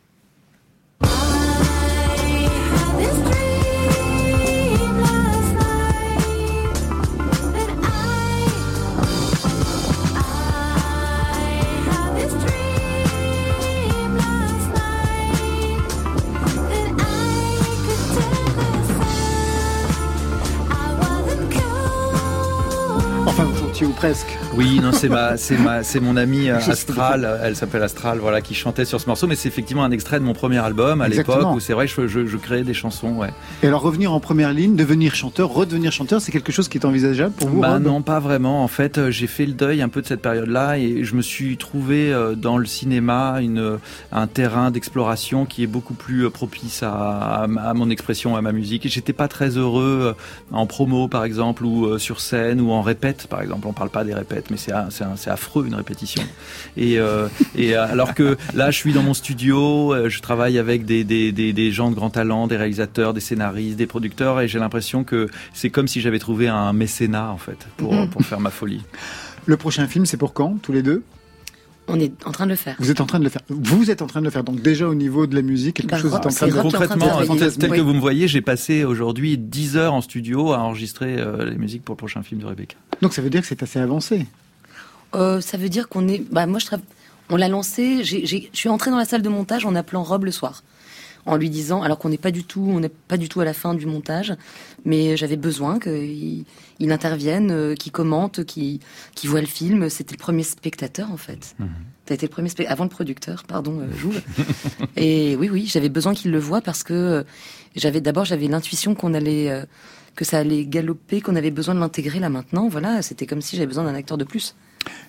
ou 23.84 23.92
presque. 23.92 24.38
Oui, 24.54 24.80
non, 24.80 24.92
c'est 24.92 25.08
ma, 25.08 25.36
c'est 25.36 25.56
ma, 25.56 25.82
c'est 25.82 26.00
mon 26.00 26.16
amie 26.16 26.48
euh, 26.50 26.56
Astral. 26.56 27.38
Elle 27.42 27.54
s'appelle 27.54 27.82
Astral, 27.82 28.18
voilà, 28.18 28.40
qui 28.40 28.54
chantait 28.54 28.84
sur 28.84 29.00
ce 29.00 29.06
morceau. 29.06 29.26
Mais 29.26 29.36
c'est 29.36 29.48
effectivement 29.48 29.84
un 29.84 29.90
extrait 29.90 30.18
de 30.18 30.24
mon 30.24 30.32
premier 30.32 30.58
album 30.58 31.00
à 31.00 31.08
l'époque 31.08 31.54
où 31.54 31.60
c'est 31.60 31.74
vrai, 31.74 31.86
je, 31.86 32.06
je, 32.06 32.26
je, 32.26 32.36
créais 32.36 32.62
des 32.62 32.74
chansons, 32.74 33.12
ouais. 33.12 33.30
Et 33.62 33.66
alors 33.66 33.82
revenir 33.82 34.12
en 34.12 34.20
première 34.20 34.52
ligne, 34.52 34.74
devenir 34.74 35.14
chanteur, 35.14 35.50
redevenir 35.50 35.92
chanteur, 35.92 36.20
c'est 36.20 36.32
quelque 36.32 36.52
chose 36.52 36.68
qui 36.68 36.78
est 36.78 36.86
envisageable 36.86 37.34
pour 37.34 37.48
vous 37.48 37.60
Bah 37.60 37.78
non, 37.78 38.02
pas 38.02 38.20
vraiment. 38.20 38.64
En 38.64 38.68
fait, 38.68 38.98
euh, 38.98 39.10
j'ai 39.10 39.26
fait 39.26 39.46
le 39.46 39.52
deuil 39.52 39.82
un 39.82 39.88
peu 39.88 40.02
de 40.02 40.06
cette 40.06 40.22
période-là 40.22 40.78
et 40.78 41.04
je 41.04 41.14
me 41.14 41.22
suis 41.22 41.56
trouvé 41.56 42.12
euh, 42.12 42.34
dans 42.34 42.58
le 42.58 42.66
cinéma 42.66 43.38
une, 43.40 43.78
un 44.12 44.26
terrain 44.26 44.70
d'exploration 44.70 45.44
qui 45.44 45.62
est 45.62 45.68
beaucoup 45.68 45.94
plus 45.94 46.28
propice 46.30 46.82
à, 46.82 47.44
à, 47.44 47.74
mon 47.74 47.90
expression, 47.90 48.36
à 48.36 48.42
ma 48.42 48.52
musique. 48.52 48.86
Et 48.86 48.88
j'étais 48.88 49.12
pas 49.12 49.28
très 49.28 49.50
heureux 49.50 50.16
en 50.50 50.66
promo, 50.66 51.08
par 51.08 51.24
exemple, 51.24 51.64
ou 51.64 51.98
sur 51.98 52.20
scène, 52.20 52.60
ou 52.60 52.72
en 52.72 52.82
répète, 52.82 53.26
par 53.28 53.42
exemple 53.42 53.67
on 53.68 53.72
parle 53.72 53.90
pas 53.90 54.04
des 54.04 54.14
répètes, 54.14 54.50
mais 54.50 54.56
c'est 54.56 55.30
affreux 55.30 55.66
une 55.66 55.74
répétition. 55.74 56.22
Et, 56.76 56.98
euh, 56.98 57.28
et 57.54 57.74
alors 57.74 58.14
que 58.14 58.36
là, 58.54 58.70
je 58.70 58.76
suis 58.76 58.92
dans 58.92 59.02
mon 59.02 59.14
studio, 59.14 59.94
euh, 59.94 60.08
je 60.08 60.20
travaille 60.20 60.58
avec 60.58 60.84
des, 60.84 61.04
des, 61.04 61.32
des, 61.32 61.52
des, 61.52 61.72
gens 61.72 61.90
de 61.90 61.94
grand 61.94 62.10
talent, 62.10 62.46
des 62.46 62.56
réalisateurs, 62.56 63.14
des 63.14 63.20
scénaristes, 63.20 63.76
des 63.76 63.86
producteurs, 63.86 64.40
et 64.40 64.48
j'ai 64.48 64.58
l'impression 64.58 65.04
que 65.04 65.28
c'est 65.52 65.70
comme 65.70 65.88
si 65.88 66.00
j'avais 66.00 66.18
trouvé 66.18 66.48
un 66.48 66.72
mécénat 66.72 67.30
en 67.30 67.38
fait 67.38 67.66
pour, 67.76 67.94
mhm. 67.94 68.10
pour 68.10 68.22
faire 68.22 68.40
ma 68.40 68.50
folie. 68.50 68.82
Le 69.46 69.56
prochain 69.56 69.86
film, 69.86 70.06
c'est 70.06 70.16
pour 70.16 70.34
quand 70.34 70.56
Tous 70.60 70.72
les 70.72 70.82
deux? 70.82 71.02
On 71.88 71.98
est 71.98 72.12
en 72.26 72.32
train 72.32 72.44
de 72.44 72.50
le 72.50 72.56
faire. 72.56 72.76
Vous 72.78 72.90
êtes 72.90 73.00
en 73.00 73.06
train 73.06 73.18
de 73.18 73.24
le 73.24 73.30
faire. 73.30 73.40
Vous 73.48 73.90
êtes 73.90 74.02
en 74.02 74.06
train 74.06 74.20
de 74.20 74.26
le 74.26 74.30
faire. 74.30 74.44
Donc 74.44 74.60
déjà 74.60 74.86
au 74.86 74.94
niveau 74.94 75.26
de 75.26 75.34
la 75.34 75.42
musique, 75.42 75.76
quelque 75.76 75.90
bah, 75.90 75.98
chose 75.98 76.12
est 76.12 76.16
en 76.16 76.20
train 76.20 76.46
de 76.46 76.52
Concrètement, 76.52 77.36
tel 77.58 77.70
que 77.70 77.80
vous 77.80 77.94
me 77.94 78.00
voyez, 78.00 78.28
j'ai 78.28 78.42
passé 78.42 78.84
aujourd'hui 78.84 79.38
10 79.38 79.78
heures 79.78 79.94
en 79.94 80.02
studio 80.02 80.52
à 80.52 80.58
enregistrer 80.58 81.16
euh, 81.18 81.48
les 81.48 81.56
musiques 81.56 81.82
pour 81.82 81.94
le 81.94 81.98
prochain 81.98 82.22
film 82.22 82.42
de 82.42 82.46
Rebecca. 82.46 82.76
Donc 83.02 83.12
ça 83.12 83.22
veut 83.22 83.30
dire 83.30 83.42
que 83.42 83.46
c'est 83.46 83.62
assez 83.62 83.78
avancé. 83.78 84.26
Euh, 85.14 85.40
ça 85.40 85.56
veut 85.56 85.68
dire 85.68 85.88
qu'on 85.88 86.08
est. 86.08 86.22
Bah 86.30 86.46
moi 86.46 86.58
je 86.58 86.66
On 87.30 87.36
l'a 87.36 87.48
lancé. 87.48 88.04
Je 88.04 88.48
suis 88.52 88.68
entrée 88.68 88.90
dans 88.90 88.98
la 88.98 89.04
salle 89.04 89.22
de 89.22 89.28
montage 89.28 89.64
en 89.64 89.74
appelant 89.74 90.02
Rob 90.02 90.24
le 90.24 90.32
soir 90.32 90.62
en 91.28 91.36
lui 91.36 91.50
disant, 91.50 91.82
alors 91.82 91.98
qu'on 91.98 92.08
n'est 92.08 92.16
pas 92.16 92.30
du 92.30 92.44
tout, 92.44 92.66
on 92.66 92.80
n'est 92.80 92.88
pas 92.88 93.18
du 93.18 93.28
tout 93.28 93.40
à 93.40 93.44
la 93.44 93.52
fin 93.52 93.74
du 93.74 93.84
montage, 93.84 94.34
mais 94.84 95.16
j'avais 95.16 95.36
besoin 95.36 95.78
qu'il 95.78 96.44
il 96.78 96.92
intervienne, 96.92 97.50
euh, 97.50 97.74
qu'il 97.74 97.92
commente, 97.92 98.44
qu'il 98.44 98.80
voit 99.24 99.40
le 99.40 99.46
film. 99.46 99.90
C'était 99.90 100.14
le 100.14 100.18
premier 100.18 100.42
spectateur 100.42 101.12
en 101.12 101.18
fait. 101.18 101.54
Mmh. 101.58 101.66
A 102.08 102.14
été 102.14 102.24
le 102.24 102.30
premier 102.30 102.48
spectateur, 102.48 102.72
avant 102.72 102.84
le 102.84 102.90
producteur, 102.90 103.44
pardon, 103.44 103.80
euh, 103.80 103.92
Jouve. 103.94 104.22
Et 104.96 105.36
oui, 105.36 105.50
oui, 105.52 105.66
j'avais 105.66 105.90
besoin 105.90 106.14
qu'il 106.14 106.30
le 106.30 106.38
voit 106.38 106.62
parce 106.62 106.82
que 106.82 106.94
euh, 106.94 107.22
j'avais 107.76 108.00
d'abord 108.00 108.24
j'avais 108.24 108.48
l'intuition 108.48 108.94
qu'on 108.94 109.12
allait 109.12 109.64
que 110.18 110.24
ça 110.24 110.38
allait 110.38 110.64
galoper, 110.64 111.20
qu'on 111.20 111.36
avait 111.36 111.52
besoin 111.52 111.76
de 111.76 111.80
l'intégrer 111.80 112.18
là 112.18 112.28
maintenant. 112.28 112.68
Voilà, 112.68 113.02
c'était 113.02 113.24
comme 113.24 113.40
si 113.40 113.54
j'avais 113.54 113.68
besoin 113.68 113.84
d'un 113.84 113.94
acteur 113.94 114.18
de 114.18 114.24
plus. 114.24 114.56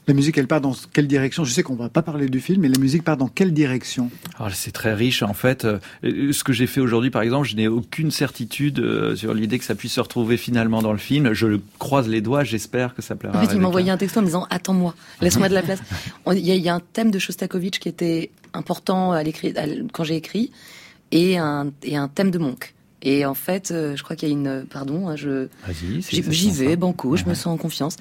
La 0.08 0.14
musique, 0.14 0.38
elle 0.38 0.46
part 0.46 0.62
dans 0.62 0.76
quelle 0.94 1.08
direction? 1.08 1.44
Je 1.46 1.52
sais 1.52 1.64
qu'on 1.64 1.76
va 1.76 1.90
pas 1.90 2.04
parler 2.04 2.30
du 2.30 2.40
film, 2.40 2.62
mais 2.62 2.70
la 2.70 2.78
musique 2.78 3.04
part 3.04 3.18
dans 3.18 3.28
quelle 3.28 3.52
direction? 3.52 4.12
C'est 4.52 4.72
très 4.72 4.94
riche. 4.94 5.24
En 5.24 5.34
fait, 5.34 5.66
euh, 5.66 5.80
ce 6.04 6.44
que 6.44 6.54
j'ai 6.54 6.68
fait 6.68 6.80
aujourd'hui, 6.80 7.10
par 7.10 7.24
exemple, 7.24 7.48
je 7.48 7.56
n'ai 7.56 7.68
aucune 7.68 8.12
certitude 8.12 8.78
euh, 8.80 9.16
sur 9.16 9.34
l'idée 9.34 9.58
que 9.58 9.66
ça 9.66 9.74
puisse 9.74 9.94
se 9.94 10.00
retrouver 10.00 10.38
finalement 10.38 10.84
dans 10.84 10.92
le 10.92 11.00
film. 11.00 11.34
Je 11.34 11.60
croise 11.80 12.08
les 12.08 12.22
doigts, 12.22 12.44
j'espère 12.44 12.94
que 12.94 13.02
ça 13.02 13.16
plaira. 13.16 13.36
En 13.36 13.42
fait, 13.44 13.56
il 13.56 13.60
m'a 13.60 13.68
envoyé 13.68 13.90
un 13.90 13.98
texto 13.98 14.20
en 14.20 14.22
me 14.22 14.28
disant 14.28 14.46
Attends-moi, 14.52 14.94
laisse-moi 15.22 15.50
de 15.50 15.56
la 15.56 15.64
place. 15.64 15.80
Il 16.32 16.46
y, 16.46 16.70
a 16.70 16.76
un 16.76 16.82
thème 16.94 17.10
de 17.10 17.18
Shostakovich 17.18 17.80
qui 17.80 17.90
était 17.90 18.30
important 18.54 19.12
à 19.12 19.24
l'écrit, 19.24 19.56
quand 19.92 20.04
j'ai 20.04 20.18
écrit, 20.18 20.52
et 21.12 21.40
un, 21.40 21.72
et 21.82 21.98
un 21.98 22.10
thème 22.10 22.30
de 22.30 22.38
Monk. 22.38 22.76
Et 23.02 23.26
en 23.26 23.34
fait, 23.34 23.72
euh, 23.72 23.96
je 23.96 24.04
crois 24.04 24.16
qu'il 24.16 24.28
y 24.28 24.32
a 24.32 24.34
une, 24.34 24.66
pardon, 24.70 25.08
hein, 25.08 25.16
je, 25.16 25.48
j'y 26.10 26.52
vais, 26.52 26.76
banco, 26.76 27.16
je 27.16 27.26
me 27.26 27.34
sens 27.34 27.48
en 27.48 27.58
confiance. 27.58 27.96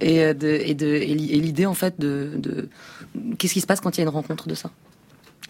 et 0.00 0.24
euh, 0.24 0.34
de, 0.34 0.48
et 0.48 0.74
de, 0.74 0.86
et 0.86 1.14
l'idée 1.14 1.66
en 1.66 1.74
fait 1.74 2.00
de, 2.00 2.30
de 2.36 2.68
qu'est-ce 3.38 3.52
qui 3.52 3.60
se 3.60 3.66
passe 3.66 3.80
quand 3.80 3.96
il 3.96 4.00
y 4.00 4.02
a 4.02 4.04
une 4.04 4.08
rencontre 4.08 4.48
de 4.48 4.54
ça? 4.54 4.70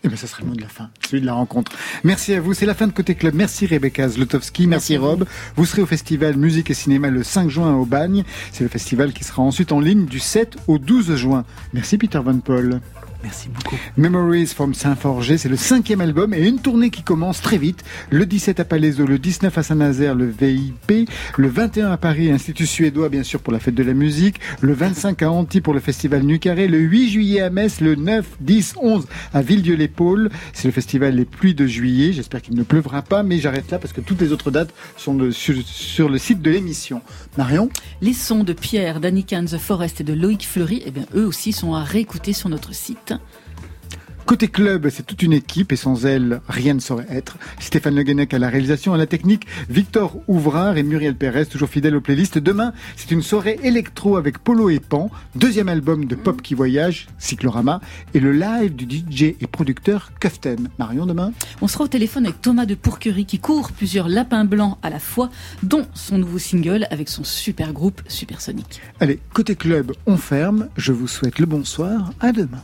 Eh 0.03 0.09
bien, 0.09 0.16
ça 0.16 0.26
serait 0.26 0.43
le 0.43 0.49
mot 0.49 0.55
de 0.55 0.62
la 0.62 0.68
fin, 0.68 0.88
celui 1.05 1.20
de 1.20 1.26
la 1.26 1.34
rencontre. 1.34 1.72
Merci 2.05 2.32
à 2.32 2.41
vous. 2.41 2.55
C'est 2.55 2.64
la 2.64 2.74
fin 2.74 2.86
de 2.86 2.93
Côté 2.93 3.14
Club. 3.14 3.34
Merci 3.34 3.66
Rebecca 3.66 4.09
Zlotowski. 4.09 4.66
Merci, 4.66 4.97
Rob. 4.97 5.26
Vous 5.57 5.66
serez 5.66 5.82
au 5.82 5.86
festival 5.86 6.36
Musique 6.36 6.70
et 6.70 6.74
Cinéma 6.74 7.11
le 7.11 7.22
5 7.22 7.51
juin 7.51 7.74
au 7.74 7.84
Bagne. 7.84 8.24
C'est 8.51 8.64
le 8.64 8.70
festival 8.70 9.12
qui 9.12 9.24
sera 9.24 9.43
ensuite 9.43 9.72
en 9.72 9.80
ligne 9.80 10.07
du 10.07 10.18
7 10.18 10.57
au 10.68 10.78
12 10.78 11.16
juin. 11.16 11.45
Merci 11.74 11.99
Peter 11.99 12.20
Van 12.24 12.38
Paul. 12.38 12.80
Merci 13.22 13.48
beaucoup. 13.48 13.76
Memories 13.96 14.46
from 14.46 14.72
Saint-Forger, 14.72 15.36
c'est 15.36 15.48
le 15.48 15.56
cinquième 15.56 16.00
album 16.00 16.32
et 16.32 16.46
une 16.46 16.58
tournée 16.58 16.90
qui 16.90 17.02
commence 17.02 17.42
très 17.42 17.58
vite. 17.58 17.84
Le 18.10 18.24
17 18.24 18.60
à 18.60 18.64
Palaiso, 18.64 19.06
le 19.06 19.18
19 19.18 19.56
à 19.56 19.62
Saint-Nazaire, 19.62 20.14
le 20.14 20.26
VIP, 20.26 21.10
le 21.36 21.48
21 21.48 21.90
à 21.90 21.96
Paris, 21.96 22.30
Institut 22.30 22.66
suédois 22.66 23.08
bien 23.10 23.22
sûr 23.22 23.40
pour 23.40 23.52
la 23.52 23.60
fête 23.60 23.74
de 23.74 23.82
la 23.82 23.92
musique, 23.92 24.40
le 24.62 24.72
25 24.72 25.22
à 25.22 25.30
Anti 25.30 25.60
pour 25.60 25.74
le 25.74 25.80
festival 25.80 26.22
Nucaré, 26.22 26.66
le 26.66 26.78
8 26.78 27.10
juillet 27.10 27.40
à 27.40 27.50
Metz, 27.50 27.80
le 27.80 27.94
9, 27.94 28.26
10, 28.40 28.74
11 28.80 29.06
à 29.34 29.42
Villedieu-les-Pôles. 29.42 30.30
C'est 30.52 30.68
le 30.68 30.72
festival 30.72 31.14
Les 31.14 31.24
Pluies 31.24 31.54
de 31.54 31.66
juillet. 31.66 32.12
J'espère 32.12 32.40
qu'il 32.40 32.54
ne 32.54 32.62
pleuvra 32.62 33.02
pas, 33.02 33.22
mais 33.22 33.38
j'arrête 33.38 33.70
là 33.70 33.78
parce 33.78 33.92
que 33.92 34.00
toutes 34.00 34.20
les 34.20 34.32
autres 34.32 34.50
dates 34.50 34.72
sont 34.96 35.30
sur, 35.30 36.08
le 36.08 36.18
site 36.18 36.40
de 36.40 36.50
l'émission. 36.50 37.02
Marion? 37.36 37.68
Les 38.00 38.14
sons 38.14 38.44
de 38.44 38.52
Pierre, 38.52 39.00
d'Annika 39.00 39.40
The 39.42 39.58
Forest 39.58 40.00
et 40.00 40.04
de 40.04 40.12
Loïc 40.12 40.46
Fleury, 40.46 40.82
eh 40.86 40.90
bien, 40.90 41.04
eux 41.14 41.26
aussi 41.26 41.52
sont 41.52 41.74
à 41.74 41.84
réécouter 41.84 42.32
sur 42.32 42.48
notre 42.48 42.74
site. 42.74 43.09
Côté 44.30 44.46
club, 44.46 44.88
c'est 44.90 45.04
toute 45.04 45.24
une 45.24 45.32
équipe 45.32 45.72
et 45.72 45.76
sans 45.76 46.06
elle, 46.06 46.40
rien 46.48 46.74
ne 46.74 46.78
saurait 46.78 47.08
être. 47.11 47.36
Stéphane 47.58 47.96
Le 47.96 48.04
Guenec 48.04 48.32
à 48.32 48.38
la 48.38 48.48
réalisation, 48.48 48.94
à 48.94 48.96
la 48.96 49.06
technique, 49.06 49.44
Victor 49.68 50.18
Ouvrard 50.28 50.76
et 50.76 50.84
Muriel 50.84 51.16
Pérez, 51.16 51.46
toujours 51.46 51.68
fidèles 51.68 51.96
aux 51.96 52.00
playlists. 52.00 52.38
Demain, 52.38 52.72
c'est 52.94 53.11
une 53.11 53.22
soirée 53.22 53.58
électro 53.64 54.16
avec 54.16 54.38
Polo 54.38 54.70
et 54.70 54.78
Pan, 54.78 55.11
deuxième 55.34 55.68
album 55.68 56.04
de 56.04 56.14
pop 56.14 56.42
qui 56.42 56.54
voyage, 56.54 57.08
Cyclorama, 57.18 57.80
et 58.14 58.20
le 58.20 58.30
live 58.30 58.76
du 58.76 59.00
DJ 59.00 59.34
et 59.40 59.48
producteur 59.50 60.12
Kuften. 60.20 60.68
Marion, 60.78 61.06
demain? 61.06 61.32
On 61.61 61.66
sera 61.66 61.82
au 61.82 61.88
téléphone 61.88 62.26
avec 62.26 62.40
Thomas 62.40 62.66
de 62.66 62.76
Pourquerie 62.76 63.26
qui 63.26 63.40
court 63.40 63.72
plusieurs 63.72 64.08
lapins 64.08 64.44
blancs 64.44 64.78
à 64.84 64.90
la 64.90 65.00
fois, 65.00 65.30
dont 65.64 65.88
son 65.92 66.18
nouveau 66.18 66.38
single 66.38 66.86
avec 66.92 67.08
son 67.08 67.24
super 67.24 67.72
groupe 67.72 68.00
Supersonic. 68.06 68.80
Allez, 69.00 69.18
côté 69.34 69.56
club, 69.56 69.90
on 70.06 70.16
ferme. 70.16 70.68
Je 70.76 70.92
vous 70.92 71.08
souhaite 71.08 71.40
le 71.40 71.46
bonsoir. 71.46 72.12
À 72.20 72.30
demain. 72.30 72.62